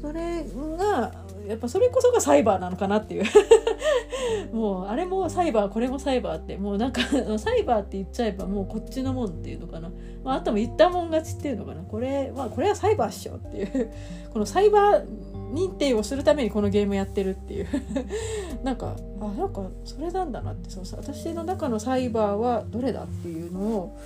[0.00, 0.44] それ
[0.76, 1.12] が
[1.50, 3.24] やっぱそれこそがサイバーなのかなっていう。
[4.52, 7.02] もうあれもサイバーこれもサイバーってもうなんか
[7.38, 9.90] サイバーって言っちゃえばもうこっちのもんっていうのかな、
[10.24, 11.82] まあ、あとも言ったもん勝ちっていうのかな。
[11.82, 13.34] これ,、まあ、これはサイバーっしょ。
[13.34, 13.90] っていう。
[14.32, 15.04] このサイバー
[15.52, 17.66] 認定をするためにこのゲームやってるっていう。
[18.62, 20.70] なんかあなんかそれなんだなって。
[20.70, 23.96] そう私の中のサイバーはどれだっていうのを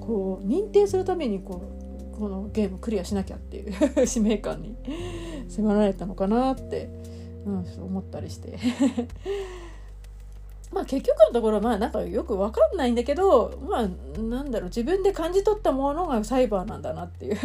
[0.00, 1.83] こう認定するためにこう
[2.18, 3.68] このゲームクリアしなきゃってい
[4.02, 4.76] う 使命感に
[5.48, 6.88] 迫られたのかなって、
[7.44, 8.58] うん、思ったりして。
[10.72, 17.36] まあ結局のところまあなんかよく分かんないんだけどまあなんだろう自分で感じ取ったものがサイバーなんだなっていう。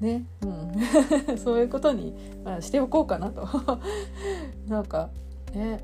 [0.00, 2.14] ね、うん、そういうことに、
[2.44, 3.48] まあ、しておこうかなと。
[4.68, 5.08] なんか
[5.54, 5.82] ね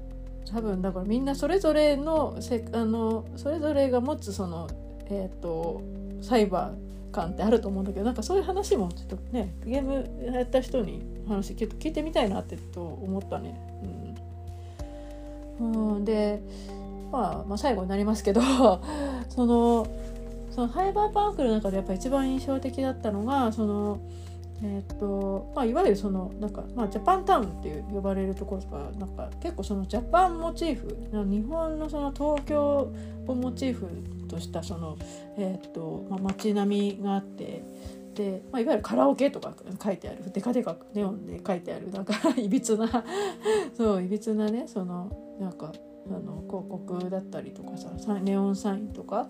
[0.53, 4.69] 多分だからみんなそれぞれのせあのそれぞれが持つその
[5.07, 5.81] えっ、ー、と
[6.21, 13.55] サイバー感ってあると思うんだけどなんかそういう話もちょっとねゲームやった人に話きっと聞いてみたいなってと思ったね。
[15.61, 15.65] う
[16.01, 16.43] んで、
[17.13, 18.41] まあ、まあ最後になりますけど
[19.29, 19.87] その
[20.51, 24.01] そのハイバーパンクの中でやっぱ一番印象的だったのがその、
[24.63, 32.93] えーとまあ、いわゆるそのなんか、まあ、ジャパンタウンっていう呼ばれるところとかなんか結構そのジャパンモチーフ日本のその東京
[33.27, 33.89] をモチーフ
[34.29, 34.97] としたその、
[35.37, 37.63] えーとまあ、街並みがあって
[38.15, 40.31] で、まあ、いわゆるカラオケとか書いてある。
[40.33, 41.91] デカデカネオンで書いてある。
[41.91, 43.05] なんかいびつな
[43.75, 45.73] そういびつなねそのなんか
[46.09, 49.29] あの広告だったりとかさネオンサインとか、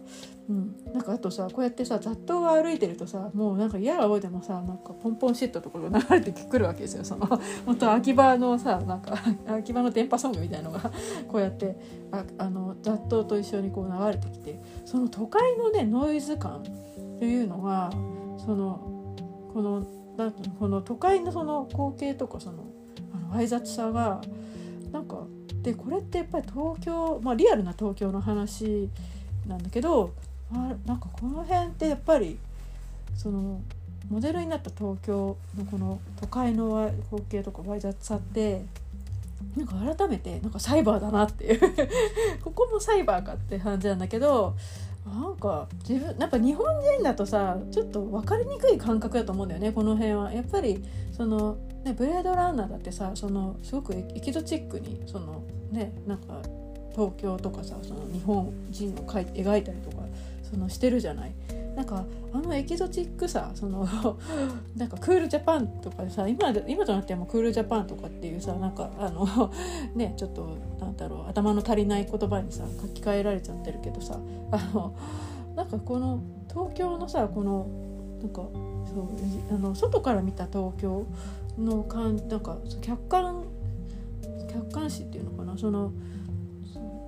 [0.49, 7.05] うん、なんかあとさこうやってさ雑踏が歩いてるとさもうなんか嫌青でもさなんかポンポンシットとかが流れてくるわけですよ。
[7.05, 7.27] その
[7.67, 9.15] 本当秋葉のさなんか
[9.47, 10.81] 秋葉の電波ソングみたいのが
[11.29, 11.77] こうやって
[12.11, 14.61] ああの雑踏と一緒にこう流れてきて。
[14.85, 17.91] その都会のねノイズ感っていうのが
[18.39, 19.17] その
[19.53, 19.87] この
[20.17, 22.65] なんこの都会のその光景とかその
[23.15, 24.21] あのわい雑さが
[24.93, 25.27] なんか
[25.63, 28.89] でこれってやっぱり東京、まあ、リアルな東京の話
[29.47, 30.13] なんだけど
[30.53, 32.39] あなんかこの辺ってやっぱり
[33.15, 33.61] その
[34.11, 38.65] モデルになった東京のこの都会の光景とかわい雑さって
[39.57, 41.61] なんか改めてなんかサイバーだなっていう
[42.43, 44.55] ここもサイバーかって感じなんだけど
[45.07, 50.33] なんか自分やっぱ日本人だとさちょっと分かりにくい感覚だと思うんだよねこの辺は。
[50.33, 50.83] やっぱり
[51.13, 56.41] その、ね、ブレードランナーだってさそのすごくエキゾチックにそのねなんか
[56.93, 60.05] 東京とかさその日本人を描い描いたりとか
[60.43, 61.33] そのしてるじゃない？
[61.75, 62.05] なんか
[62.35, 63.89] あのエキゾチックさその
[64.77, 69.27] なんかクールジャパンとかでさ今で今となってはもうクールジャパンとかっていうさなんかあの
[69.97, 74.19] ねちょっとなんだろう頭の足りない言葉にさ書き換えられちゃってるけどさ
[74.51, 74.93] あの
[75.57, 77.67] なんかこの東京のさこの
[78.21, 78.43] なんか
[78.95, 81.07] そうあの外から見た東京
[81.59, 83.45] の感なんか客観
[84.51, 85.57] 客観視っていうのかな？
[85.57, 85.93] その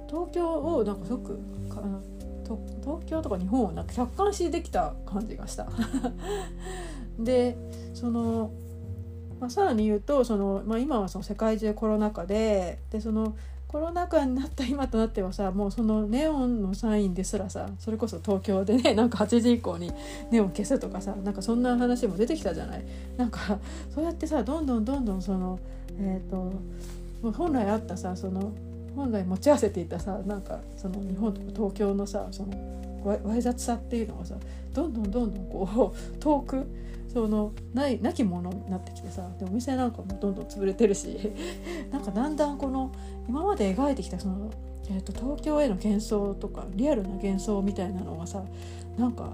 [0.08, 1.40] 東京をなんかすごく
[1.70, 2.02] あの
[2.82, 5.68] 東京とか日本をなんか客観視できた感じがした。
[7.18, 7.56] で
[7.94, 8.50] その、
[9.40, 13.36] まあ、さらに言うとその、まあ、今はその世界中コロナ禍ででその
[13.74, 19.92] コロナ禍になった今となってはさもうそのネオンのサインですらさそれこそ東京でね なんか8時以降に
[20.30, 22.84] ネオン消すとかさなんかそんな話も出てきたじゃない？
[23.16, 23.58] なんか
[23.92, 25.58] そうやってさどんどんどんどんその
[25.98, 28.52] えっ、ー、と本来あったさその
[28.94, 32.52] 本来持ち合わせていたさなんかその日本とか東京のさその
[33.02, 34.36] わい雑さっていうのがさ
[34.72, 36.64] どんどんどんどんこう 遠く
[37.14, 41.16] そのないなきものになってきてさでお店なんかもどんどん潰れてるし
[41.92, 42.90] なんかだんだんこの
[43.28, 44.50] 今まで描いてきたその、
[44.90, 48.42] えーと、東京への幻想とかリアルな幻想みたいなのがさ
[48.98, 49.32] なんか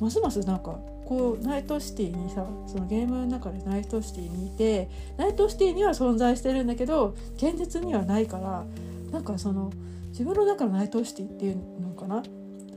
[0.00, 8.64] ますますなんかこうナイトシティにさそのゲームの中でナイトシティにいてナイトシティには存在してるんだけど現実にはないから
[9.10, 9.72] なんかその
[10.10, 12.22] 自分の中のナイトシティっていうのかな？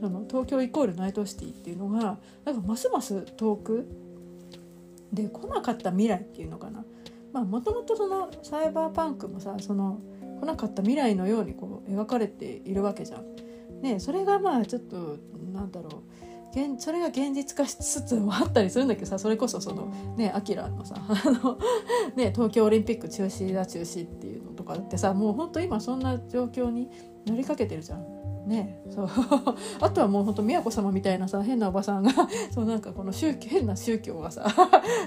[0.00, 3.86] その東京イコールナイトシティっていうのがなんかますます遠く
[5.12, 6.84] で来なかった未来っていうのかな？
[7.44, 10.00] もともとそのサイバーパンクもさその
[10.42, 13.24] 来なかった未来のようにこう描かれているわけじゃん。
[13.80, 15.18] ね、それがまあちょっと
[15.52, 15.92] なんだろう
[16.52, 19.86] 現それが現実化しつつもあったりするんだけどさそれこそその
[20.16, 21.58] ねアキラのさ あの、
[22.14, 26.88] ね、東京オリンピック中止だ中止っていうのとかってさもうほんと今そんな状況に
[27.26, 28.06] 乗りかけてるじゃん。
[28.46, 29.08] ね、そう
[29.80, 32.10] あとはもうほんと宮子様みたいなさ変なおばさんが
[32.50, 34.46] そうなんかこの宗教変な宗教がさ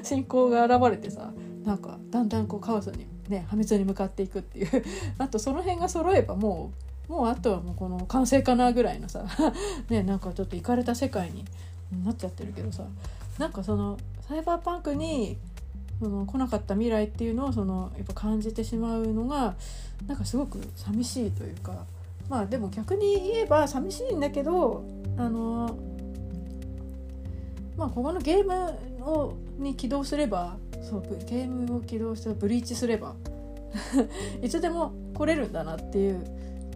[0.03, 1.33] 信仰が現れてさ
[1.65, 4.83] なんかだんだんこうカオスにね破滅に向かっていくっていう。
[5.17, 6.71] あとその辺が揃えばも
[7.09, 9.25] うもうあとはもうこの完成かなぐらいのさ
[9.89, 11.45] ねなんかちょっといかれた世界に
[12.03, 12.83] なっちゃってるけどさ。
[13.37, 13.97] なんかその
[14.29, 15.37] サイバーパンクに
[15.99, 19.55] その来なかった未来っていうのをそのやっぱ感じてしまうのが
[20.07, 21.85] なんかすごく寂しいというか。
[22.29, 24.83] まあでも逆に言えば寂しいんだけど
[25.17, 25.77] あの
[27.77, 33.15] まあここのゲームをに起動すればそうゲームを起動してブリーチすれば
[34.41, 36.23] いつでも来れるんだなっていう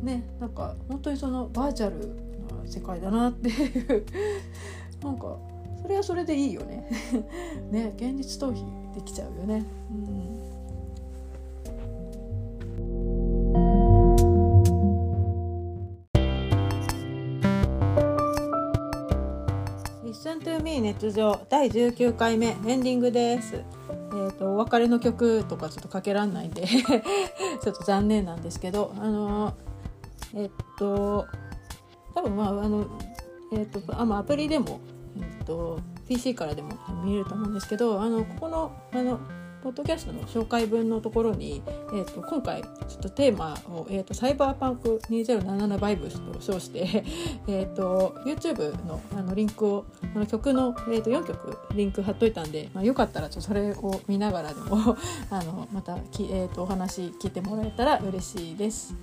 [0.02, 4.06] ねなんか本当にそのバーチャルな世界だなっていう
[5.04, 5.38] なんか
[5.82, 6.90] それはそれでいいよね
[7.72, 9.64] ね現実逃避できちゃうよね。
[9.92, 10.29] うん
[20.80, 23.56] い熱情第19回目エンディングです。
[23.56, 26.66] えーと、お別れの曲とかちょっとかけらんないんで
[27.62, 29.54] ちょっと残念なんですけどあの
[30.34, 31.28] えっと
[32.16, 32.86] 多分まああの
[33.54, 34.80] えっとあまあアプリでも、
[35.18, 36.70] えっと、PC からでも
[37.04, 39.20] 見れると思うんですけどあのここのあの
[39.62, 41.62] ポッドキャストの紹介文のところに、
[41.94, 42.70] えーと、今回ちょ
[43.00, 47.04] っとテーマを、えーと、サイバーパンク2077バイブスと称して
[47.48, 54.96] えと YouTube のあのリンクをあの曲の、えー、と4曲リンク貼っといたんで、まあ、よかったらちょっとそれを見ながらでも
[55.30, 58.96] あのまたき、えー、とお話聞いてもらえたら嬉しいです。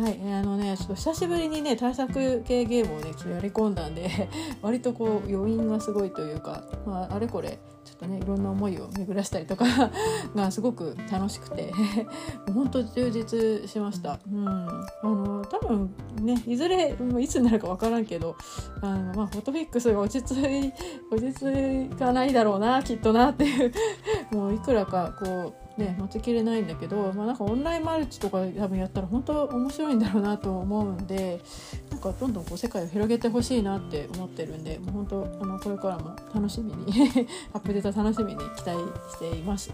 [0.00, 4.08] はい、あのねちょっと久しぶりにね対策系ゲームをねちょっとやり込んだんで
[4.62, 9.66] 割とこう余韻がすごいというか、まあ、あれこれちょっとねいろんな思いを巡らしたりとか
[10.34, 11.70] がすごく楽しくて
[12.48, 14.18] もう本当充実しました。
[14.32, 18.36] うん、あの多分ねいずれいつになるか分からんけど
[18.80, 20.72] あの、まあ、フォトフィックスが落ち着い
[21.12, 23.72] 落ち着かないだろうなきっとなっていう
[24.32, 31.40] もういくらかこうね持ちきれないんだけど、まあ、なんかオンラインマルチとか多分やったら本当面白いんだろうなと思うんで
[31.90, 36.92] なんかどんどんこう世界を広げてほしいなって思ってるんでもう本当あのこれからも楽しみに
[37.52, 38.78] アップデート楽しみに期待
[39.12, 39.72] しています。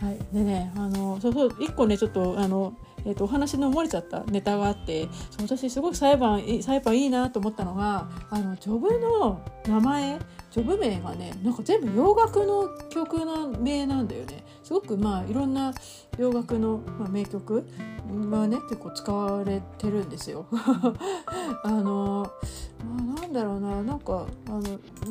[0.00, 2.72] はい、でねあのそうそう1個ねちょっとあの
[3.04, 5.08] えーと、お話の漏れちゃったネタがあって
[5.40, 10.18] 私すごく裁判裁判いいなと思ったのがあのジョブの名前
[10.50, 15.74] ジョブ名がねなんか全部洋楽の曲の名なんだよねすごくまあいろんな
[16.16, 17.66] 洋楽の、まあ、名曲
[18.30, 20.46] がね結構使われてるんですよ。
[21.64, 22.30] あの
[22.78, 24.62] まあなんだろうななんかあの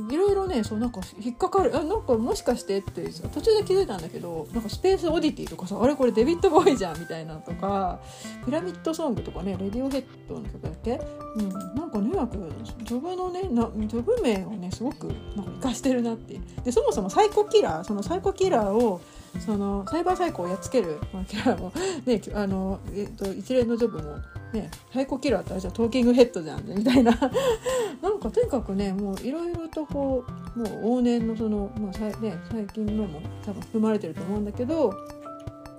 [0.09, 7.99] いろいろねそうなんか引っかかるあなんかもしかしてって途中で気づいたんだけどなんかスペースオディティとかさあれこれデビッド・ボーイじゃんみたいなとか
[8.45, 11.01] ピラミッドソングとかねレディオヘッドの曲だっけ、
[11.35, 12.37] うん、なんかねなく
[12.83, 19.01] ジョブのねなジョブ名をねすごくなんか生かしてるなってでそもそもサイコキラーそのサイコキラーを
[19.45, 21.71] そのサイバーサイコをやっつける、 まあ、キラも、
[22.05, 24.15] ねあのえっと、一連のジョブも、
[24.53, 27.11] ね、サイコキラーってあれじゃトーキングヘッドじゃんみたいな。
[28.01, 30.23] なんかとにかくねもういろいろとこ
[30.55, 34.93] うもう往年のその、まあさね、最近のも多分含まれてると思うんだけど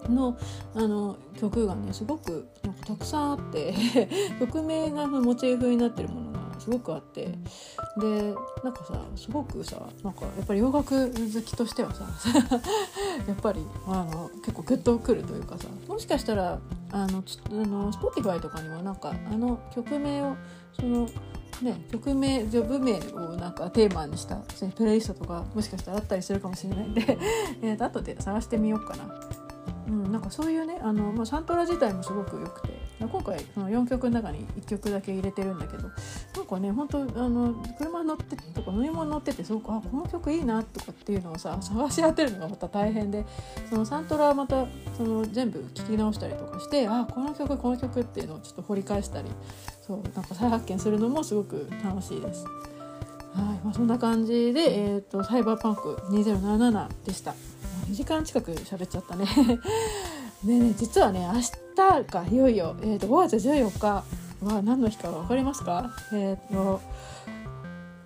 [0.09, 0.37] の
[0.75, 3.75] あの曲がねすごくなんかたくさんあって。
[4.41, 6.30] 曲名がモチーフになってるもの。
[6.61, 7.35] すごくあって
[7.99, 12.05] でなんかさすごくさなんかやっぱり洋楽好きとしてはさ
[13.27, 16.59] やっぱりあの結構グッとくるというかさもしかしたら
[16.93, 20.37] あのあの Spotify とかにもなんかあの曲名を
[20.73, 21.09] その
[21.62, 24.37] ね、曲名ジョブ名をなんかテーマにした
[24.77, 27.19] プレイリストとかもしかしたらあったりするかもしれないんで
[27.62, 29.05] えと後で探してみようかな。
[29.89, 43.25] うん、なんかそういうねあの、まあ、サントラ自体もすごく良くて今回その4曲の中に1曲だけ入れてるんだけどなんかね本当あの車乗ってとか乗り物乗っててすごくあこの曲いいなとかっていうのをさ探し当てるのがまた大変で
[43.69, 44.67] そのサントラはまた
[44.97, 49.29] その全部聴き直したりとかしてあこの曲この曲っていうのをちょっと掘り返したり
[49.81, 52.45] そうなんか再発見するのもすごく楽しいです。
[53.33, 57.33] はいまあ、そんな感じで、えーと、サイバーパンク2077でした。
[57.89, 59.27] 2時間近く喋っちゃったね
[60.45, 64.05] でね実はね明日かいよいよ、えーと、5月14日
[64.43, 65.91] は何の日か分かりますか？
[66.12, 66.81] えっ、ー、と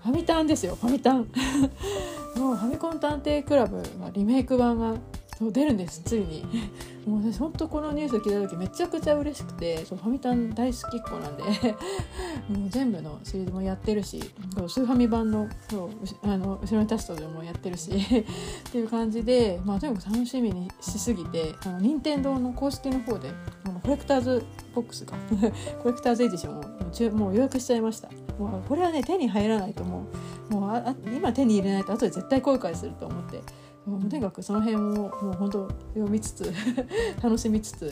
[0.03, 1.29] ファミタンですよファミタン。
[2.37, 4.95] もうファミコン探偵クラブのリメイク版が
[5.39, 6.45] そう出るんですついに。
[7.07, 11.43] もう私ほんとこのニュース聞いた時めちゃくちゃ嬉しくてそうファミタン大好きっ子なんで
[12.49, 15.91] もう全部のシリーズもやってるしスーファミ版のそう
[16.23, 23.31] あの後ろに立つとでもやってるし っていう感じで、まあ、とにかく楽しみにしすぎてあの任天堂の公式の方で
[23.65, 24.43] あのコレクターズ
[24.75, 25.15] ボックスか
[25.83, 28.09] コレクターズエディションをもう予約しちゃいました。
[28.39, 30.07] もうこれはね手に入らないとも
[30.51, 33.43] うもうあ今手に入れないと後で絶対後悔すると思って。
[33.87, 36.53] もうとにかくその辺ももう本当読みつつ
[37.23, 37.91] 楽しみつつ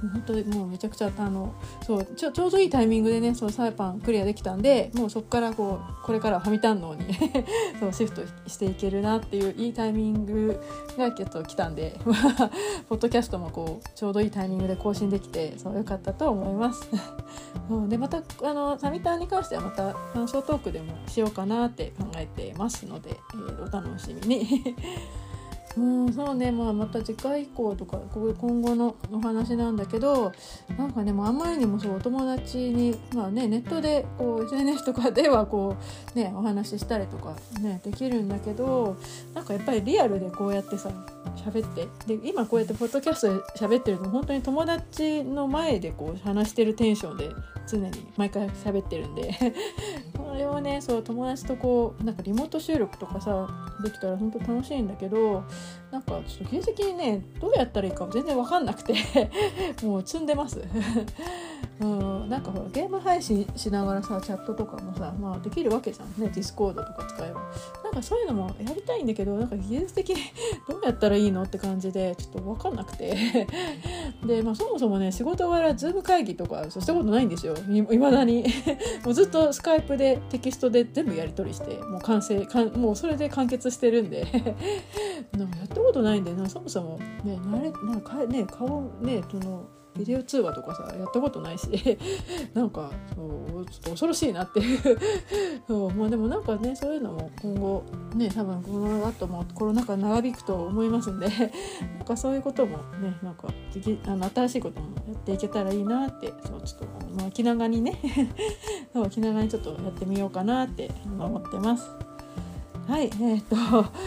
[0.00, 1.54] 本当にもうめちゃくちゃあの
[1.86, 7.06] そうちょちょうどいいタイミングでねそうサイパンクリアできたんでもうそこからこうこれからはファミタン能に
[7.80, 10.60] そうシフトしていけるなっていういいタイミング
[10.96, 11.98] がちょっと来たんで
[12.88, 16.88] ポッドキャストもこうちょうどいいタイミングで更新できてそう良かったと思います。
[17.88, 24.76] でまたあのサミタンに関してはまた感想トークでもしようかなって考えてますので、えー、お楽しみに。
[25.76, 30.32] うんそうねまあまた次回以降とか今後のお話なんだけど
[30.78, 35.76] なんかねもうあんまりにもそうお友達にまあねネットでこう SNS とかではこ
[36.14, 38.96] うねお話ししたりとかねできるんだけど
[39.34, 40.90] なんかやっぱりリアルでこうやってさ
[41.36, 47.30] 喋ってで今こうやってポッドキャストで喋ってるの本当に友達の前でこう話してるテンションで
[47.66, 49.34] 常に毎回喋ってるんで。
[50.16, 53.48] これをねそう友達とこうなんかリモート収録とかさ
[53.82, 55.44] できたら本当楽しいんだけど
[55.90, 58.94] なんかちょっと現実にねどうやったらいいか全然分かんなくて。
[59.82, 60.60] もう詰んでます。
[61.80, 66.30] うんなんかほらゲーム配信しながらさチャットとかもさ、まあ、できるわけじゃんね。
[66.34, 67.40] ディスコードとか使えば。
[67.84, 70.16] なんかそういうのもやりたいんだけどなんか技術的に
[70.68, 73.46] どうやったらいいのって感じでちょっと分かんなくて。
[74.26, 77.54] で、まあ、そもそもね仕事柄ズーム会議とかしたことないんですよ。
[77.68, 78.44] いまだに。
[79.04, 84.26] もうずっとスカイプでテキストで全部やり取りしてもう完成かんもうそれで完結してるんで。
[85.36, 86.48] なんかやったことないんでな。
[86.48, 89.64] そもそもね慣れなんかね顔ねその
[89.98, 91.98] ビデオ通話とかさやったことないし
[92.54, 93.22] なんかそ
[93.60, 94.98] うちょっと恐ろしいなっていう
[95.66, 97.82] そうまあでもなんかねそういうのも今後
[98.14, 101.28] ね多分この後もコロナ禍長引くと思いますんで
[101.98, 106.86] なんかそういうこともねなんかできあの新しいこともやっていけたらいいなってそうちょっと
[107.16, 108.00] まあ気長にね
[108.92, 112.15] そう気長にちょっとやってみようかなって思ってます。
[112.86, 113.56] はい、えー、っと、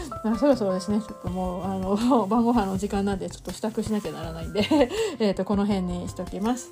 [0.40, 4.66] そろそろですね、ちょっともう、あの、 晩ご飯の時間なんで、ちょっと支度しなきゃならないんで
[5.20, 6.72] えっと、この辺にしときます。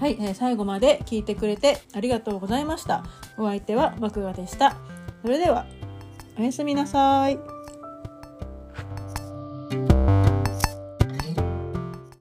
[0.00, 3.04] はい、えー、最後まで聞いてくれてありがとうございました。
[3.36, 4.76] お相手は麦芽でした。
[5.22, 5.66] それでは、
[6.38, 7.61] おやすみなさい。